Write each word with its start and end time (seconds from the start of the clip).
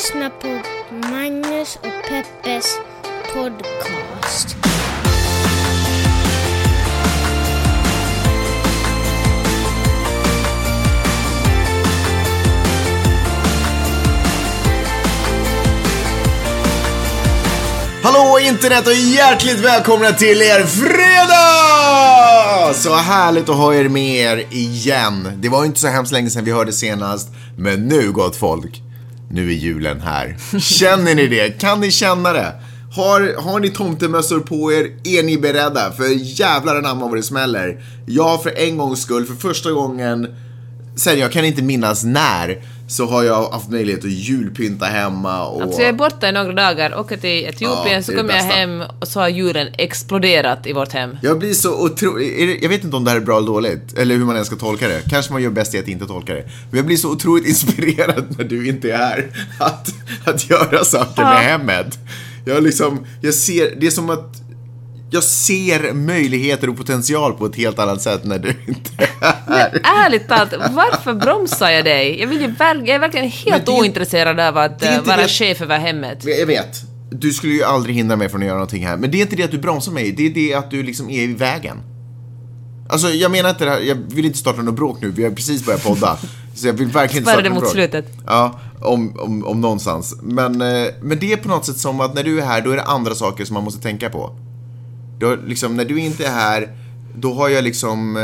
lyssnar 0.00 0.30
på 0.30 0.48
Magnus 1.10 1.76
och 1.76 2.08
Peppes 2.08 2.78
podcast. 3.34 4.56
Hallå 18.02 18.38
internet 18.40 18.86
och 18.86 18.94
hjärtligt 18.94 19.58
välkomna 19.58 20.12
till 20.12 20.42
er 20.42 20.66
fredag! 20.66 21.34
Så 22.74 22.94
härligt 22.94 23.48
att 23.48 23.56
ha 23.56 23.74
er 23.74 23.88
med 23.88 24.16
er 24.16 24.46
igen. 24.50 25.32
Det 25.36 25.48
var 25.48 25.62
ju 25.62 25.66
inte 25.66 25.80
så 25.80 25.88
hemskt 25.88 26.12
länge 26.12 26.30
sedan 26.30 26.44
vi 26.44 26.52
hörde 26.52 26.72
senast, 26.72 27.28
men 27.56 27.88
nu 27.88 28.12
gott 28.12 28.36
folk, 28.36 28.82
nu 29.32 29.50
är 29.50 29.54
julen 29.54 30.00
här. 30.00 30.36
Känner 30.60 31.14
ni 31.14 31.26
det? 31.26 31.60
Kan 31.60 31.80
ni 31.80 31.90
känna 31.90 32.32
det? 32.32 32.52
Har, 32.96 33.42
har 33.42 33.60
ni 33.60 33.70
tomtemössor 33.70 34.40
på 34.40 34.72
er? 34.72 34.90
Är 35.04 35.22
ni 35.22 35.38
beredda? 35.38 35.92
För 35.92 36.04
jävlar 36.40 36.76
anamma 36.76 37.06
vad 37.06 37.16
det 37.16 37.22
smäller. 37.22 37.84
Jag 38.06 38.42
för 38.42 38.58
en 38.58 38.76
gångs 38.76 39.02
skull, 39.02 39.26
för 39.26 39.34
första 39.34 39.72
gången 39.72 40.34
sen 40.96 41.18
jag 41.18 41.32
kan 41.32 41.44
inte 41.44 41.62
minnas 41.62 42.04
när, 42.04 42.62
så 42.90 43.06
har 43.06 43.22
jag 43.22 43.50
haft 43.50 43.70
möjlighet 43.70 44.04
att 44.04 44.10
julpynta 44.10 44.86
hemma 44.86 45.46
och... 45.46 45.62
Alltså 45.62 45.80
jag 45.80 45.88
är 45.88 45.92
borta 45.92 46.28
i 46.28 46.32
några 46.32 46.52
dagar, 46.52 46.98
åker 46.98 47.16
till 47.16 47.44
Etiopien, 47.46 47.94
Ja, 47.94 48.02
så 48.02 48.12
kommer 48.12 48.34
jag 48.34 48.42
hem 48.42 48.82
och 49.00 49.08
så 49.08 49.20
har 49.20 49.28
julen 49.28 49.68
exploderat 49.78 50.66
i 50.66 50.72
vårt 50.72 50.92
hem. 50.92 51.16
Jag 51.22 51.38
blir 51.38 51.54
så 51.54 51.84
otroligt, 51.84 52.62
jag 52.62 52.68
vet 52.68 52.84
inte 52.84 52.96
om 52.96 53.04
det 53.04 53.10
här 53.10 53.16
är 53.16 53.24
bra 53.24 53.36
eller 53.36 53.46
dåligt, 53.46 53.98
eller 53.98 54.16
hur 54.16 54.24
man 54.24 54.34
ens 54.34 54.46
ska 54.46 54.56
tolka 54.56 54.88
det. 54.88 55.02
Kanske 55.10 55.32
man 55.32 55.42
gör 55.42 55.50
bäst 55.50 55.74
i 55.74 55.78
att 55.78 55.88
inte 55.88 56.06
tolka 56.06 56.34
det. 56.34 56.44
Men 56.70 56.76
jag 56.76 56.86
blir 56.86 56.96
så 56.96 57.10
otroligt 57.10 57.46
inspirerad 57.48 58.24
när 58.38 58.44
du 58.44 58.68
inte 58.68 58.92
är 58.92 58.96
här, 58.96 59.30
att, 59.58 59.88
att 60.24 60.50
göra 60.50 60.84
saker 60.84 61.22
med 61.22 61.38
hemmet. 61.38 61.98
Jag 62.44 62.62
liksom, 62.62 63.06
jag 63.20 63.34
ser, 63.34 63.74
det 63.80 63.86
är 63.86 63.90
som 63.90 64.10
att 64.10 64.49
jag 65.10 65.24
ser 65.24 65.92
möjligheter 65.92 66.68
och 66.68 66.76
potential 66.76 67.32
på 67.32 67.46
ett 67.46 67.56
helt 67.56 67.78
annat 67.78 68.02
sätt 68.02 68.24
när 68.24 68.38
du 68.38 68.48
inte 68.66 68.90
är 68.98 69.08
här. 69.20 69.80
Ärligt 70.06 70.28
talat, 70.28 70.52
varför 70.72 71.14
bromsar 71.14 71.70
jag 71.70 71.84
dig? 71.84 72.20
Jag, 72.20 72.26
vill 72.26 72.40
ju 72.40 72.46
verk- 72.46 72.80
jag 72.88 72.88
är 72.94 72.98
verkligen 72.98 73.24
Men 73.26 73.52
helt 73.52 73.66
det 73.66 73.72
ointresserad 73.72 74.40
av 74.40 74.58
att 74.58 74.82
eh, 74.84 75.02
vara 75.02 75.16
det- 75.16 75.28
chef 75.28 75.62
över 75.62 75.78
hemmet. 75.78 76.24
Jag 76.38 76.46
vet, 76.46 76.82
du 77.10 77.32
skulle 77.32 77.52
ju 77.52 77.62
aldrig 77.64 77.94
hindra 77.96 78.16
mig 78.16 78.28
från 78.28 78.40
att 78.40 78.46
göra 78.46 78.56
någonting 78.56 78.86
här. 78.86 78.96
Men 78.96 79.10
det 79.10 79.18
är 79.18 79.22
inte 79.22 79.36
det 79.36 79.42
att 79.42 79.50
du 79.50 79.58
bromsar 79.58 79.92
mig, 79.92 80.12
det 80.12 80.26
är 80.26 80.30
det 80.30 80.54
att 80.54 80.70
du 80.70 80.82
liksom 80.82 81.10
är 81.10 81.22
i 81.22 81.34
vägen. 81.34 81.76
Alltså 82.88 83.08
jag 83.08 83.30
menar 83.30 83.50
inte 83.50 83.64
det 83.64 83.70
här, 83.70 83.80
jag 83.80 83.96
vill 84.08 84.24
inte 84.24 84.38
starta 84.38 84.62
något 84.62 84.74
bråk 84.76 84.98
nu, 85.00 85.10
vi 85.10 85.24
har 85.24 85.30
precis 85.30 85.66
börjat 85.66 85.84
podda. 85.84 86.18
Så 86.54 86.66
jag 86.66 86.72
vill 86.72 86.88
verkligen 86.88 87.22
inte 87.22 87.30
starta 87.32 87.42
det 87.42 87.50
mot 87.50 87.60
bråk. 87.60 87.72
slutet. 87.72 88.06
Ja, 88.26 88.60
om, 88.82 89.18
om, 89.20 89.44
om 89.46 89.60
någonstans. 89.60 90.16
Men, 90.22 90.60
eh, 90.60 90.86
men 91.02 91.18
det 91.18 91.32
är 91.32 91.36
på 91.36 91.48
något 91.48 91.66
sätt 91.66 91.78
som 91.78 92.00
att 92.00 92.14
när 92.14 92.22
du 92.24 92.40
är 92.40 92.44
här, 92.46 92.60
då 92.60 92.70
är 92.70 92.76
det 92.76 92.82
andra 92.82 93.14
saker 93.14 93.44
som 93.44 93.54
man 93.54 93.64
måste 93.64 93.82
tänka 93.82 94.10
på. 94.10 94.36
Då, 95.20 95.36
liksom, 95.46 95.76
när 95.76 95.84
du 95.84 96.00
inte 96.00 96.26
är 96.26 96.30
här, 96.30 96.68
då 97.14 97.34
har 97.34 97.48
jag 97.48 97.64
liksom, 97.64 98.16
eh, 98.16 98.22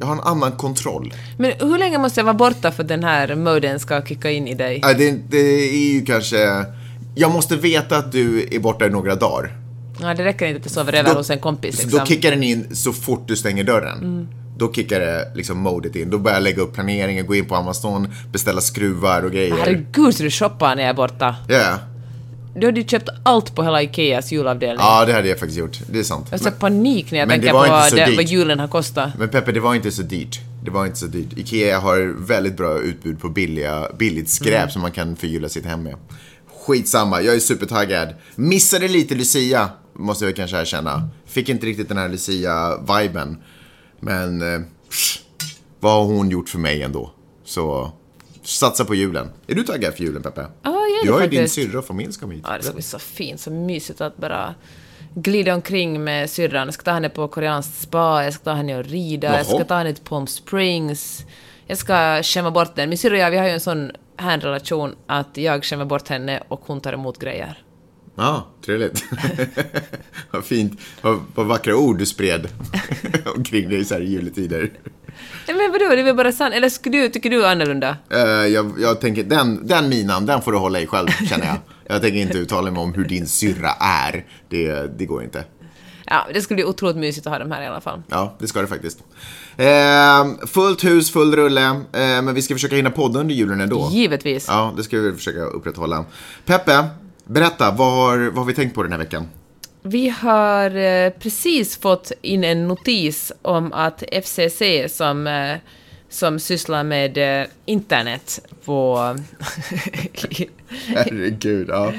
jag 0.00 0.06
har 0.06 0.14
en 0.14 0.20
annan 0.20 0.52
kontroll. 0.52 1.14
Men 1.36 1.52
hur 1.60 1.78
länge 1.78 1.98
måste 1.98 2.20
jag 2.20 2.24
vara 2.24 2.34
borta 2.34 2.70
för 2.70 2.82
att 2.82 2.88
den 2.88 3.04
här 3.04 3.34
moden 3.34 3.80
ska 3.80 4.02
kicka 4.02 4.30
in 4.30 4.48
i 4.48 4.54
dig? 4.54 4.78
Ja, 4.82 4.94
det, 4.94 5.10
det 5.28 5.38
är 5.38 5.92
ju 5.92 6.04
kanske, 6.04 6.64
jag 7.14 7.30
måste 7.30 7.56
veta 7.56 7.96
att 7.96 8.12
du 8.12 8.48
är 8.50 8.58
borta 8.58 8.86
i 8.86 8.90
några 8.90 9.14
dagar. 9.14 9.56
Ja, 10.00 10.14
det 10.14 10.24
räcker 10.24 10.46
inte 10.46 10.56
att 10.56 10.62
du 10.62 10.68
sover 10.68 10.92
över 10.92 11.14
hos 11.14 11.30
en 11.30 11.38
kompis 11.38 11.82
liksom. 11.82 11.98
Då 11.98 12.06
kickar 12.06 12.30
den 12.30 12.42
in 12.42 12.76
så 12.76 12.92
fort 12.92 13.28
du 13.28 13.36
stänger 13.36 13.64
dörren. 13.64 14.28
Då 14.58 14.72
kickar 14.72 15.00
det 15.00 15.32
liksom 15.34 15.58
modet 15.58 15.96
in. 15.96 16.10
Då 16.10 16.18
börjar 16.18 16.36
jag 16.36 16.42
lägga 16.42 16.62
upp 16.62 16.74
planeringen, 16.74 17.26
gå 17.26 17.34
in 17.34 17.44
på 17.44 17.56
Amazon, 17.56 18.08
beställa 18.32 18.60
skruvar 18.60 19.22
och 19.22 19.32
grejer. 19.32 19.56
Herregud 19.56 20.14
så 20.14 20.22
du 20.22 20.30
shoppar 20.30 20.76
när 20.76 20.82
jag 20.82 20.90
är 20.90 20.94
borta. 20.94 21.36
Ja, 21.48 21.78
Du 22.60 22.66
hade 22.66 22.80
ju 22.80 22.86
köpt 22.88 23.08
allt 23.22 23.54
på 23.54 23.62
hela 23.62 23.82
Ikeas 23.82 24.32
julavdelning. 24.32 24.78
ja, 24.80 25.04
det 25.04 25.12
hade 25.12 25.28
jag 25.28 25.38
faktiskt 25.38 25.58
gjort. 25.58 25.78
Det 25.90 25.98
är 25.98 26.02
sant. 26.02 26.26
Jag 26.30 26.40
får 26.40 26.50
panik 26.50 27.10
när 27.12 27.18
jag 27.18 27.28
tänker 27.28 27.52
på 27.52 27.96
det, 27.96 28.16
vad 28.16 28.24
julen 28.24 28.58
har 28.60 28.68
kostat. 28.68 29.10
Men 29.18 29.28
Peppe, 29.28 29.52
det 29.52 29.60
var 29.60 29.74
inte 29.74 29.90
så 29.90 30.02
dyrt. 30.02 30.40
Det 30.64 30.70
var 30.70 30.86
inte 30.86 30.98
så 30.98 31.06
dyrt. 31.06 31.38
Ikea 31.38 31.78
har 31.78 32.14
väldigt 32.26 32.56
bra 32.56 32.78
utbud 32.80 33.20
på 33.20 33.28
billiga, 33.28 33.88
billigt 33.98 34.28
skräp 34.30 34.54
Mm. 34.58 34.70
som 34.70 34.82
man 34.82 34.92
kan 34.92 35.16
förgylla 35.16 35.48
sitt 35.48 35.64
hem 35.64 35.82
med. 35.82 35.94
Skitsamma, 36.66 37.22
jag 37.22 37.34
är 37.34 37.38
supertaggad. 37.40 38.14
Missade 38.34 38.88
lite 38.88 39.14
Lucia, 39.14 39.68
måste 39.92 40.24
jag 40.24 40.36
kanske 40.36 40.60
erkänna. 40.60 41.08
Fick 41.26 41.48
inte 41.48 41.66
riktigt 41.66 41.88
den 41.88 41.98
här 41.98 42.08
Lucia-viben. 42.08 43.36
Men 44.00 44.42
eh, 44.54 44.60
pff, 44.90 45.18
vad 45.80 45.92
har 45.92 46.04
hon 46.04 46.30
gjort 46.30 46.48
för 46.48 46.58
mig 46.58 46.82
ändå? 46.82 47.10
Så 47.44 47.92
satsa 48.48 48.84
på 48.84 48.94
julen. 48.94 49.30
Är 49.46 49.54
du 49.54 49.62
taggad 49.62 49.94
för 49.94 50.04
julen, 50.04 50.22
Peppe? 50.22 50.40
Ja, 50.40 50.70
jag 50.72 51.00
är 51.00 51.06
Du 51.06 51.12
har 51.12 51.20
ju 51.20 51.26
din 51.26 51.48
syrra 51.48 51.78
och 51.78 51.84
familj 51.84 52.12
som 52.12 52.20
kommer 52.20 52.34
hit. 52.34 52.44
Ja, 52.48 52.56
det 52.56 52.62
ska 52.62 52.72
bli 52.72 52.82
så 52.82 52.98
fint, 52.98 53.40
så 53.40 53.50
mysigt 53.50 54.00
att 54.00 54.16
bara 54.16 54.54
glida 55.14 55.54
omkring 55.54 56.04
med 56.04 56.30
syrran. 56.30 56.66
Jag 56.66 56.74
ska 56.74 56.82
ta 56.82 56.90
henne 56.90 57.08
på 57.08 57.28
koreanskt 57.28 57.80
spa, 57.80 58.24
jag 58.24 58.34
ska 58.34 58.44
ta 58.44 58.52
henne 58.52 58.78
och 58.78 58.84
rida, 58.84 59.36
jag 59.36 59.46
ska 59.46 59.64
ta 59.64 59.76
henne 59.76 59.94
till 59.94 60.04
Palm 60.04 60.26
Springs. 60.26 61.24
Jag 61.66 61.78
ska 61.78 62.22
skämma 62.22 62.50
bort 62.50 62.76
den. 62.76 62.88
Min 62.88 62.98
syrra 62.98 63.14
och 63.14 63.20
jag, 63.20 63.30
vi 63.30 63.36
har 63.36 63.46
ju 63.46 63.52
en 63.52 63.60
sån 63.60 63.92
här 64.16 64.38
relation 64.40 64.94
att 65.06 65.36
jag 65.36 65.64
skämmer 65.64 65.84
bort 65.84 66.08
henne 66.08 66.42
och 66.48 66.60
hon 66.66 66.80
tar 66.80 66.92
emot 66.92 67.18
grejer. 67.18 67.62
Ja, 68.18 68.46
trevligt. 68.64 69.04
vad 70.30 70.44
fint. 70.44 70.80
Vad, 71.02 71.20
vad 71.34 71.46
vackra 71.46 71.76
ord 71.76 71.98
du 71.98 72.06
spred 72.06 72.48
omkring 73.36 73.68
dig 73.68 73.84
så 73.84 73.94
här 73.94 74.00
i 74.00 74.10
juletider. 74.10 74.70
Men 75.46 75.72
vadå, 75.72 75.88
det 75.88 76.00
är 76.00 76.04
väl 76.04 76.16
bara 76.16 76.32
sant? 76.32 76.54
Eller 76.54 76.68
skulle 76.68 76.98
du, 76.98 77.08
tycker 77.08 77.30
du 77.30 77.46
annorlunda? 77.46 77.96
Eh, 78.10 78.20
jag, 78.28 78.72
jag 78.78 79.00
tänker, 79.00 79.24
den, 79.24 79.66
den 79.66 79.88
minan, 79.88 80.26
den 80.26 80.42
får 80.42 80.52
du 80.52 80.58
hålla 80.58 80.80
i 80.80 80.86
själv, 80.86 81.08
känner 81.08 81.46
jag. 81.46 81.56
Jag 81.90 82.02
tänker 82.02 82.18
inte 82.18 82.38
uttala 82.38 82.70
mig 82.70 82.82
om 82.82 82.94
hur 82.94 83.04
din 83.04 83.26
syrra 83.26 83.70
är. 83.80 84.24
Det, 84.48 84.98
det 84.98 85.06
går 85.06 85.22
inte. 85.22 85.44
Ja, 86.06 86.26
det 86.34 86.42
skulle 86.42 86.54
bli 86.54 86.64
otroligt 86.64 86.96
mysigt 86.96 87.26
att 87.26 87.32
ha 87.32 87.38
dem 87.38 87.50
här 87.50 87.62
i 87.62 87.66
alla 87.66 87.80
fall. 87.80 88.02
Ja, 88.08 88.36
det 88.38 88.46
ska 88.46 88.60
det 88.60 88.66
faktiskt. 88.66 88.98
Eh, 89.56 90.46
fullt 90.46 90.84
hus, 90.84 91.12
full 91.12 91.36
rulle. 91.36 91.66
Eh, 91.66 91.82
men 91.92 92.34
vi 92.34 92.42
ska 92.42 92.54
försöka 92.54 92.76
hinna 92.76 92.90
podda 92.90 93.20
under 93.20 93.34
julen 93.34 93.60
ändå. 93.60 93.88
Givetvis. 93.92 94.46
Ja, 94.48 94.72
det 94.76 94.82
ska 94.82 94.98
vi 94.98 95.12
försöka 95.12 95.40
upprätthålla. 95.40 96.04
Peppe, 96.44 96.84
berätta, 97.28 97.70
vad 97.70 97.92
har, 97.92 98.18
vad 98.18 98.36
har 98.36 98.44
vi 98.44 98.54
tänkt 98.54 98.74
på 98.74 98.82
den 98.82 98.92
här 98.92 98.98
veckan? 98.98 99.28
Vi 99.82 100.08
har 100.08 100.76
eh, 100.76 101.10
precis 101.10 101.76
fått 101.80 102.12
in 102.22 102.44
en 102.44 102.68
notis 102.68 103.32
om 103.42 103.72
att 103.72 104.02
FCC 104.24 104.62
som, 104.88 105.26
eh, 105.26 105.56
som 106.08 106.38
sysslar 106.38 106.84
med 106.84 107.40
eh, 107.42 107.46
internet 107.66 108.40
på... 108.64 108.98
Herregud, 110.86 111.68
ja. 111.68 111.92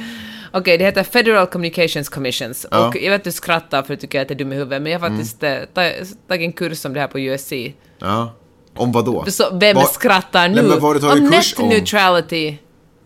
Okej, 0.52 0.78
det 0.78 0.84
heter 0.86 1.04
Federal 1.04 1.48
Communications 1.48 2.10
Commissions. 2.10 2.66
Ja. 2.72 2.88
Och 2.88 2.96
jag 2.96 3.12
vet 3.12 3.20
att 3.22 3.24
du 3.24 3.32
skrattar 3.32 3.84
för 3.84 3.94
att 3.94 4.00
du 4.00 4.02
tycker 4.08 4.22
att 4.22 4.30
jag 4.30 4.36
är 4.36 4.44
dum 4.44 4.54
i 4.54 4.56
huvudet, 4.56 4.82
men 4.82 4.92
jag 4.92 5.00
har 5.00 5.10
faktiskt 5.10 5.44
eh, 5.44 5.56
ta- 5.74 5.92
tagit 6.28 6.46
en 6.48 6.54
kurs 6.54 6.86
om 6.86 6.94
det 6.94 7.00
här 7.00 7.08
på 7.08 7.20
USC. 7.20 7.54
ja. 8.00 8.34
Om 8.76 8.92
vad 8.92 9.06
då? 9.06 9.26
Så 9.28 9.58
vem 9.58 9.76
Vad- 9.76 9.90
skrattar 9.90 10.48
nu? 10.50 10.62
Nej, 10.62 11.12
om 11.12 11.30
net 11.30 11.58
neutrality. 11.60 12.58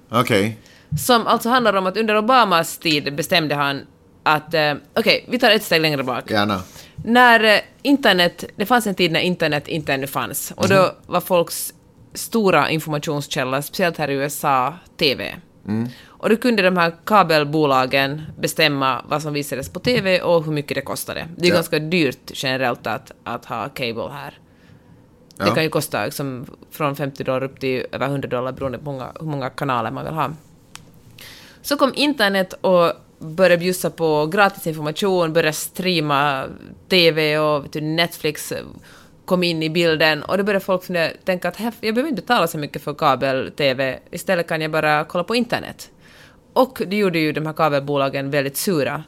Okej. 0.09 0.57
Som 0.99 1.27
alltså 1.27 1.49
handlar 1.49 1.73
om 1.73 1.87
att 1.87 1.97
under 1.97 2.17
Obamas 2.17 2.77
tid 2.77 3.15
bestämde 3.15 3.55
han 3.55 3.81
att... 4.23 4.53
Eh, 4.53 4.73
Okej, 4.95 5.25
vi 5.29 5.39
tar 5.39 5.51
ett 5.51 5.63
steg 5.63 5.81
längre 5.81 6.03
bak. 6.03 6.31
Gärna. 6.31 6.61
När 7.05 7.43
eh, 7.43 7.59
internet, 7.81 8.43
det 8.55 8.65
fanns 8.65 8.87
en 8.87 8.95
tid 8.95 9.11
när 9.11 9.19
internet 9.19 9.67
inte 9.67 9.93
ännu 9.93 10.07
fanns 10.07 10.51
och 10.55 10.69
då 10.69 10.91
var 11.05 11.21
folks 11.21 11.73
stora 12.13 12.69
informationskälla, 12.69 13.61
speciellt 13.61 13.97
här 13.97 14.09
i 14.09 14.13
USA, 14.13 14.73
TV. 14.97 15.35
Och 16.07 16.29
då 16.29 16.35
kunde 16.35 16.61
de 16.63 16.77
här 16.77 16.93
kabelbolagen 17.05 18.21
bestämma 18.39 19.01
vad 19.07 19.21
som 19.21 19.33
visades 19.33 19.69
på 19.69 19.79
TV 19.79 20.21
och 20.21 20.43
hur 20.45 20.51
mycket 20.51 20.75
det 20.75 20.81
kostade. 20.81 21.27
Det 21.37 21.45
är 21.45 21.49
Ja. 21.49 21.55
ganska 21.55 21.79
dyrt 21.79 22.31
generellt 22.33 22.87
att, 22.87 23.11
att 23.23 23.45
ha 23.45 23.69
cable 23.69 24.09
här. 24.11 24.33
Det 25.37 25.45
Ja. 25.47 25.53
kan 25.53 25.63
ju 25.63 25.69
kosta 25.69 26.05
liksom, 26.05 26.45
från 26.71 26.95
50 26.95 27.23
dollar 27.23 27.43
upp 27.43 27.59
till 27.59 27.85
över 27.91 28.07
100 28.07 28.29
dollar 28.29 28.51
beroende 28.51 28.77
på 28.77 28.83
många, 28.83 29.11
hur 29.19 29.27
många 29.27 29.49
kanaler 29.49 29.91
man 29.91 30.05
vill 30.05 30.13
ha. 30.13 30.31
Så 31.63 31.77
kom 31.77 31.93
internet 31.95 32.53
och 32.61 32.91
började 33.19 33.57
bjussa 33.57 33.89
på 33.89 34.25
gratis 34.25 34.67
information, 34.67 35.33
började 35.33 35.53
streama 35.53 36.45
TV 36.89 37.37
och 37.37 37.65
vet 37.65 37.73
du, 37.73 37.81
Netflix 37.81 38.53
kom 39.25 39.43
in 39.43 39.63
i 39.63 39.69
bilden 39.69 40.23
och 40.23 40.37
då 40.37 40.43
började 40.43 40.65
folk 40.65 40.83
fundera, 40.83 41.11
tänka 41.25 41.47
att 41.47 41.59
jag 41.59 41.95
behöver 41.95 42.09
inte 42.09 42.21
betala 42.21 42.47
så 42.47 42.57
mycket 42.57 42.81
för 42.81 42.93
kabel-TV, 42.93 43.99
istället 44.11 44.47
kan 44.47 44.61
jag 44.61 44.71
bara 44.71 45.03
kolla 45.03 45.23
på 45.23 45.35
internet. 45.35 45.91
Och 46.53 46.81
det 46.87 46.95
gjorde 46.95 47.19
ju 47.19 47.31
de 47.31 47.45
här 47.45 47.53
kabelbolagen 47.53 48.31
väldigt 48.31 48.57
sura. 48.57 49.03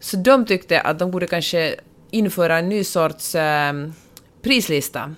Så 0.00 0.16
de 0.16 0.46
tyckte 0.46 0.80
att 0.80 0.98
de 0.98 1.10
borde 1.10 1.26
kanske 1.26 1.74
införa 2.10 2.58
en 2.58 2.68
ny 2.68 2.84
sorts 2.84 3.34
eh, 3.34 3.72
prislista. 4.42 5.14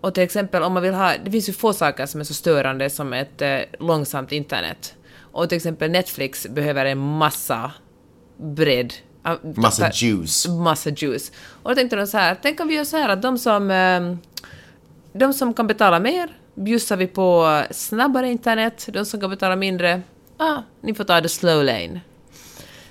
Och 0.00 0.14
till 0.14 0.22
exempel 0.22 0.62
om 0.62 0.72
man 0.72 0.82
vill 0.82 0.94
ha, 0.94 1.12
det 1.24 1.30
finns 1.30 1.48
ju 1.48 1.52
få 1.52 1.72
saker 1.72 2.06
som 2.06 2.20
är 2.20 2.24
så 2.24 2.34
störande 2.34 2.90
som 2.90 3.12
ett 3.12 3.42
eh, 3.42 3.58
långsamt 3.78 4.32
internet. 4.32 4.94
Och 5.32 5.48
till 5.48 5.56
exempel 5.56 5.90
Netflix 5.90 6.46
behöver 6.50 6.84
en 6.84 6.98
massa 6.98 7.72
bredd. 8.36 8.94
ah, 9.22 9.36
Massa 9.56 9.90
juice. 9.92 10.48
Massa 10.48 10.90
juice. 10.90 11.32
Och 11.62 11.70
då 11.70 11.74
tänkte 11.74 11.96
de 11.96 12.06
så 12.06 12.18
här, 12.18 12.36
tänk 12.42 12.60
om 12.60 12.68
vi 12.68 12.74
gör 12.74 12.84
så 12.84 12.96
här 12.96 13.08
att 13.08 13.22
de 13.22 13.38
som, 13.38 13.70
ehm, 13.70 14.18
de 15.12 15.32
som 15.32 15.54
kan 15.54 15.66
betala 15.66 16.00
mer 16.00 16.28
bjussar 16.54 16.96
vi 16.96 17.06
på 17.06 17.62
snabbare 17.70 18.28
internet, 18.30 18.88
de 18.92 19.04
som 19.04 19.20
kan 19.20 19.30
betala 19.30 19.56
mindre 19.56 20.02
ah, 20.36 20.62
ni 20.80 20.94
får 20.94 21.04
ta 21.04 21.20
the 21.20 21.28
slow 21.28 21.64
lane. 21.64 22.00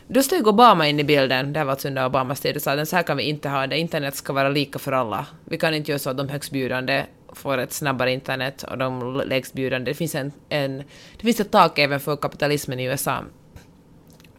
Då 0.07 0.23
steg 0.23 0.47
Obama 0.47 0.88
in 0.88 0.99
i 0.99 1.03
bilden, 1.03 1.53
det 1.53 1.63
var 1.63 1.71
alltså 1.71 1.88
under 1.88 2.05
Obamas 2.05 2.39
tid, 2.39 2.55
och 2.55 2.61
sa 2.61 2.71
att 2.71 2.89
så 2.89 2.95
här 2.95 3.03
kan 3.03 3.17
vi 3.17 3.23
inte 3.23 3.49
ha 3.49 3.67
det, 3.67 3.77
internet 3.77 4.15
ska 4.15 4.33
vara 4.33 4.49
lika 4.49 4.79
för 4.79 4.91
alla. 4.91 5.25
Vi 5.45 5.57
kan 5.57 5.73
inte 5.73 5.91
göra 5.91 5.99
så 5.99 6.09
att 6.09 6.17
de 6.17 6.29
högstbjudande 6.29 7.05
får 7.33 7.57
ett 7.57 7.74
snabbare 7.74 8.12
internet 8.12 8.63
och 8.63 8.78
de 8.78 9.22
lägstbjudande, 9.25 9.92
det 9.92 9.95
finns, 9.95 10.16
en, 10.16 10.31
en, 10.50 10.78
det 11.18 11.24
finns 11.24 11.39
ett 11.39 11.51
tak 11.51 11.80
även 11.80 12.00
för 12.00 12.16
kapitalismen 12.16 12.80
i 12.80 12.83
USA. 12.83 13.24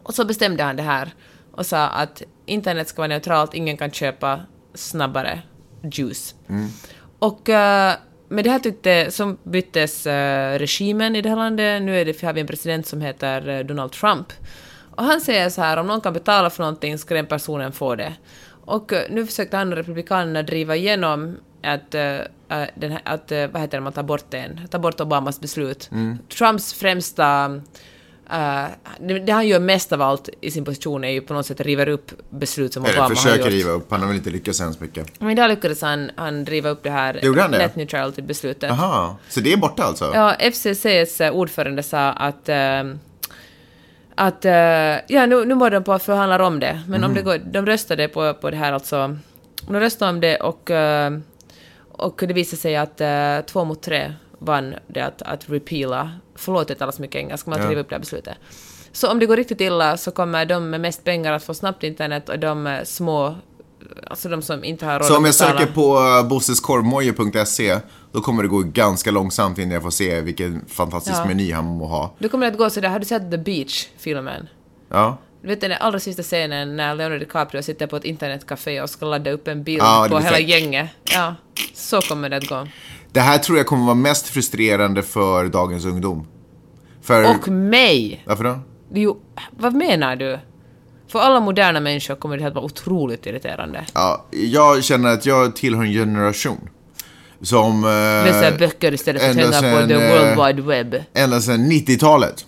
Och 0.03 0.13
så 0.13 0.25
bestämde 0.25 0.63
han 0.63 0.75
det 0.75 0.83
här 0.83 1.13
och 1.51 1.65
sa 1.65 1.87
att 1.87 2.21
internet 2.45 2.87
ska 2.87 3.01
vara 3.01 3.07
neutralt, 3.07 3.53
ingen 3.53 3.77
kan 3.77 3.91
köpa 3.91 4.41
snabbare 4.73 5.41
juice. 5.91 6.35
Och 7.19 7.49
uh, 7.49 7.93
med 8.27 8.43
det 8.43 8.49
här 8.49 8.59
tyckte, 8.59 9.11
så 9.11 9.35
byttes 9.43 10.07
uh, 10.07 10.11
regimen 10.59 11.15
i 11.15 11.21
det 11.21 11.29
här 11.29 11.35
landet. 11.35 11.81
Nu 11.81 11.99
är 11.99 12.05
det, 12.05 12.21
har 12.21 12.33
vi 12.33 12.41
en 12.41 12.47
president 12.47 12.87
som 12.87 13.01
heter 13.01 13.49
uh, 13.49 13.65
Donald 13.65 13.91
Trump. 13.91 14.33
Och 14.95 15.03
han 15.03 15.21
säger 15.21 15.49
så 15.49 15.61
här, 15.61 15.77
om 15.77 15.87
någon 15.87 16.01
kan 16.01 16.13
betala 16.13 16.49
för 16.49 16.63
någonting 16.63 16.97
ska 16.97 17.13
den 17.13 17.25
personen 17.25 17.71
få 17.71 17.95
det. 17.95 18.13
Och 18.65 18.93
nu 19.09 19.25
försökte 19.25 19.57
han 19.57 19.71
och 19.71 19.77
Republikanerna 19.77 20.43
driva 20.43 20.75
igenom 20.75 21.37
att, 21.63 21.91
den 21.91 22.91
här, 22.91 23.01
att 23.03 23.31
vad 23.31 23.61
heter 23.61 23.77
det, 23.77 23.81
man 23.81 23.93
tar 23.93 24.03
bort 24.03 24.25
den, 24.29 24.67
tar 24.67 24.79
bort 24.79 25.01
Obamas 25.01 25.39
beslut. 25.39 25.89
Mm. 25.91 26.17
Trumps 26.29 26.73
främsta 26.73 27.61
Uh, 28.31 28.65
det, 28.99 29.19
det, 29.19 29.31
han 29.31 29.47
gör 29.47 29.59
mest 29.59 29.91
av 29.91 30.01
allt 30.01 30.29
i 30.41 30.51
sin 30.51 30.65
position 30.65 31.03
är 31.03 31.09
ju 31.09 31.21
på 31.21 31.33
något 31.33 31.45
sätt 31.45 31.61
river 31.61 31.87
upp 31.87 32.11
beslut 32.29 32.73
som 32.73 32.83
Obama 32.83 33.01
har 33.01 33.09
gjort. 33.09 33.11
Eller 33.11 33.31
försöker 33.31 33.51
riva 33.51 33.71
upp, 33.71 33.91
han 33.91 33.99
har 33.99 34.07
väl 34.07 34.17
inte 34.17 34.29
lyckats 34.29 34.57
så 34.57 34.73
mycket. 34.79 35.19
Men 35.19 35.29
idag 35.29 35.49
lyckades 35.49 35.81
han, 35.81 36.11
han 36.15 36.45
riva 36.45 36.69
upp 36.69 36.83
det 36.83 36.89
här 36.89 37.13
det? 37.21 37.47
net 37.47 37.75
neutrality-beslutet. 37.75 38.71
Aha, 38.71 39.17
så 39.29 39.39
det 39.39 39.53
är 39.53 39.57
borta 39.57 39.83
alltså? 39.83 40.11
Ja, 40.13 40.33
FCCs 40.33 41.21
ordförande 41.31 41.83
sa 41.83 42.09
att 42.09 42.49
uh, 42.49 42.95
att, 44.15 44.45
uh, 44.45 44.51
ja 45.07 45.25
nu, 45.25 45.45
nu 45.45 45.55
var 45.55 45.69
de 45.69 45.83
på 45.83 45.93
att 45.93 46.03
förhandla 46.03 46.45
om 46.45 46.59
det, 46.59 46.81
men 46.87 46.95
mm. 46.95 47.09
om 47.09 47.15
det 47.15 47.21
går, 47.21 47.37
de 47.37 47.65
röstade 47.65 48.07
på, 48.07 48.33
på 48.33 48.49
det 48.51 48.57
här 48.57 48.73
alltså, 48.73 49.17
de 49.67 49.79
röstade 49.79 50.11
om 50.11 50.19
det 50.19 50.37
och, 50.37 50.71
och 51.93 52.23
det 52.27 52.33
visade 52.33 52.61
sig 52.61 52.75
att 52.75 53.01
två 53.47 53.65
mot 53.65 53.81
tre 53.81 54.13
vann 54.39 54.75
det 54.87 55.01
att, 55.01 55.21
att 55.21 55.49
repeala, 55.49 56.11
förlåt 56.35 56.69
jag 56.69 56.79
talar 56.79 56.91
så 56.91 57.01
mycket 57.01 57.15
engelska, 57.15 57.49
men 57.49 57.59
att 57.59 57.65
ja. 57.65 57.71
riva 57.71 57.81
upp 57.81 57.89
det 57.89 57.95
här 57.95 57.99
beslutet. 57.99 58.37
Så 58.91 59.11
om 59.11 59.19
det 59.19 59.25
går 59.25 59.37
riktigt 59.37 59.61
illa 59.61 59.97
så 59.97 60.11
kommer 60.11 60.45
de 60.45 60.69
med 60.69 60.81
mest 60.81 61.03
pengar 61.03 61.33
att 61.33 61.43
få 61.43 61.53
snabbt 61.53 61.83
internet 61.83 62.29
och 62.29 62.39
de 62.39 62.81
små, 62.83 63.35
alltså 64.07 64.29
de 64.29 64.41
som 64.41 64.63
inte 64.63 64.85
har 64.85 64.99
råd 64.99 65.07
Så 65.07 65.17
om 65.17 65.25
jag 65.25 65.35
söker 65.35 65.65
på 65.65 65.99
uh, 65.99 66.27
bosseskorvmoje.se 66.27 67.79
då 68.11 68.21
kommer 68.21 68.43
det 68.43 68.49
gå 68.49 68.59
ganska 68.59 69.11
långsamt 69.11 69.57
innan 69.57 69.71
jag 69.71 69.83
får 69.83 69.89
se 69.89 70.21
vilken 70.21 70.65
fantastisk 70.67 71.17
ja. 71.17 71.25
meny 71.25 71.51
han 71.51 71.65
må 71.65 71.85
ha. 71.85 72.15
Då 72.19 72.29
kommer 72.29 72.45
det 72.45 72.51
att 72.51 72.57
gå 72.57 72.69
sådär, 72.69 72.89
har 72.89 72.99
du 72.99 73.05
sett 73.05 73.31
The 73.31 73.37
Beach-filmen? 73.37 74.47
Ja. 74.89 75.17
Du 75.43 75.49
vet 75.49 75.61
den 75.61 75.71
allra 75.71 75.99
sista 75.99 76.23
scenen 76.23 76.75
när 76.75 76.95
Leonardo 76.95 77.19
DiCaprio 77.19 77.61
sitter 77.61 77.87
på 77.87 77.95
ett 77.97 78.05
internetcafé 78.05 78.81
och 78.81 78.89
ska 78.89 79.05
ladda 79.05 79.31
upp 79.31 79.47
en 79.47 79.63
bild 79.63 79.81
ja, 79.81 80.07
på 80.09 80.19
hela 80.19 80.39
gänget. 80.39 80.89
Ja, 81.03 81.35
så 81.73 82.01
kommer 82.01 82.29
det 82.29 82.37
att 82.37 82.47
gå. 82.47 82.67
Det 83.11 83.19
här 83.19 83.37
tror 83.37 83.57
jag 83.57 83.67
kommer 83.67 83.85
vara 83.85 83.95
mest 83.95 84.27
frustrerande 84.27 85.03
för 85.03 85.47
dagens 85.47 85.85
ungdom. 85.85 86.27
För... 87.01 87.35
Och 87.35 87.47
mig! 87.47 88.23
Varför 88.25 88.43
då? 88.43 88.59
Jo, 88.93 89.17
vad 89.51 89.73
menar 89.73 90.15
du? 90.15 90.39
För 91.07 91.19
alla 91.19 91.39
moderna 91.39 91.79
människor 91.79 92.15
kommer 92.15 92.37
det 92.37 92.47
att 92.47 92.55
vara 92.55 92.65
otroligt 92.65 93.25
irriterande. 93.25 93.85
Ja, 93.93 94.25
jag 94.31 94.83
känner 94.83 95.09
att 95.09 95.25
jag 95.25 95.55
tillhör 95.55 95.83
en 95.83 95.91
generation 95.91 96.69
som... 97.41 97.83
Eh, 97.83 97.89
Läser 97.89 98.57
böcker 98.57 98.93
istället 98.93 99.21
för 99.21 99.29
att 99.29 99.35
tända 99.35 99.81
på 99.81 99.87
the 99.87 99.93
world 99.93 100.39
eh, 100.39 100.47
wide 100.47 100.61
web. 100.61 101.03
Ända 101.13 101.41
sedan 101.41 101.71
90-talet 101.71 102.45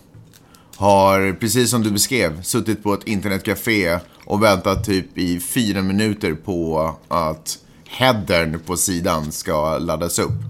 har, 0.76 1.32
precis 1.32 1.70
som 1.70 1.82
du 1.82 1.90
beskrev, 1.90 2.42
suttit 2.42 2.82
på 2.82 2.94
ett 2.94 3.04
internetcafé 3.04 3.98
och 4.24 4.42
väntat 4.42 4.84
typ 4.84 5.18
i 5.18 5.40
fyra 5.40 5.82
minuter 5.82 6.34
på 6.34 6.94
att 7.08 7.58
headern 7.88 8.60
på 8.66 8.76
sidan 8.76 9.32
ska 9.32 9.78
laddas 9.78 10.18
upp. 10.18 10.42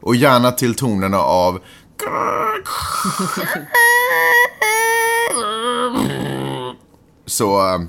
Och 0.00 0.16
gärna 0.16 0.52
till 0.52 0.74
tonerna 0.74 1.18
av 1.18 1.60
Så, 7.26 7.80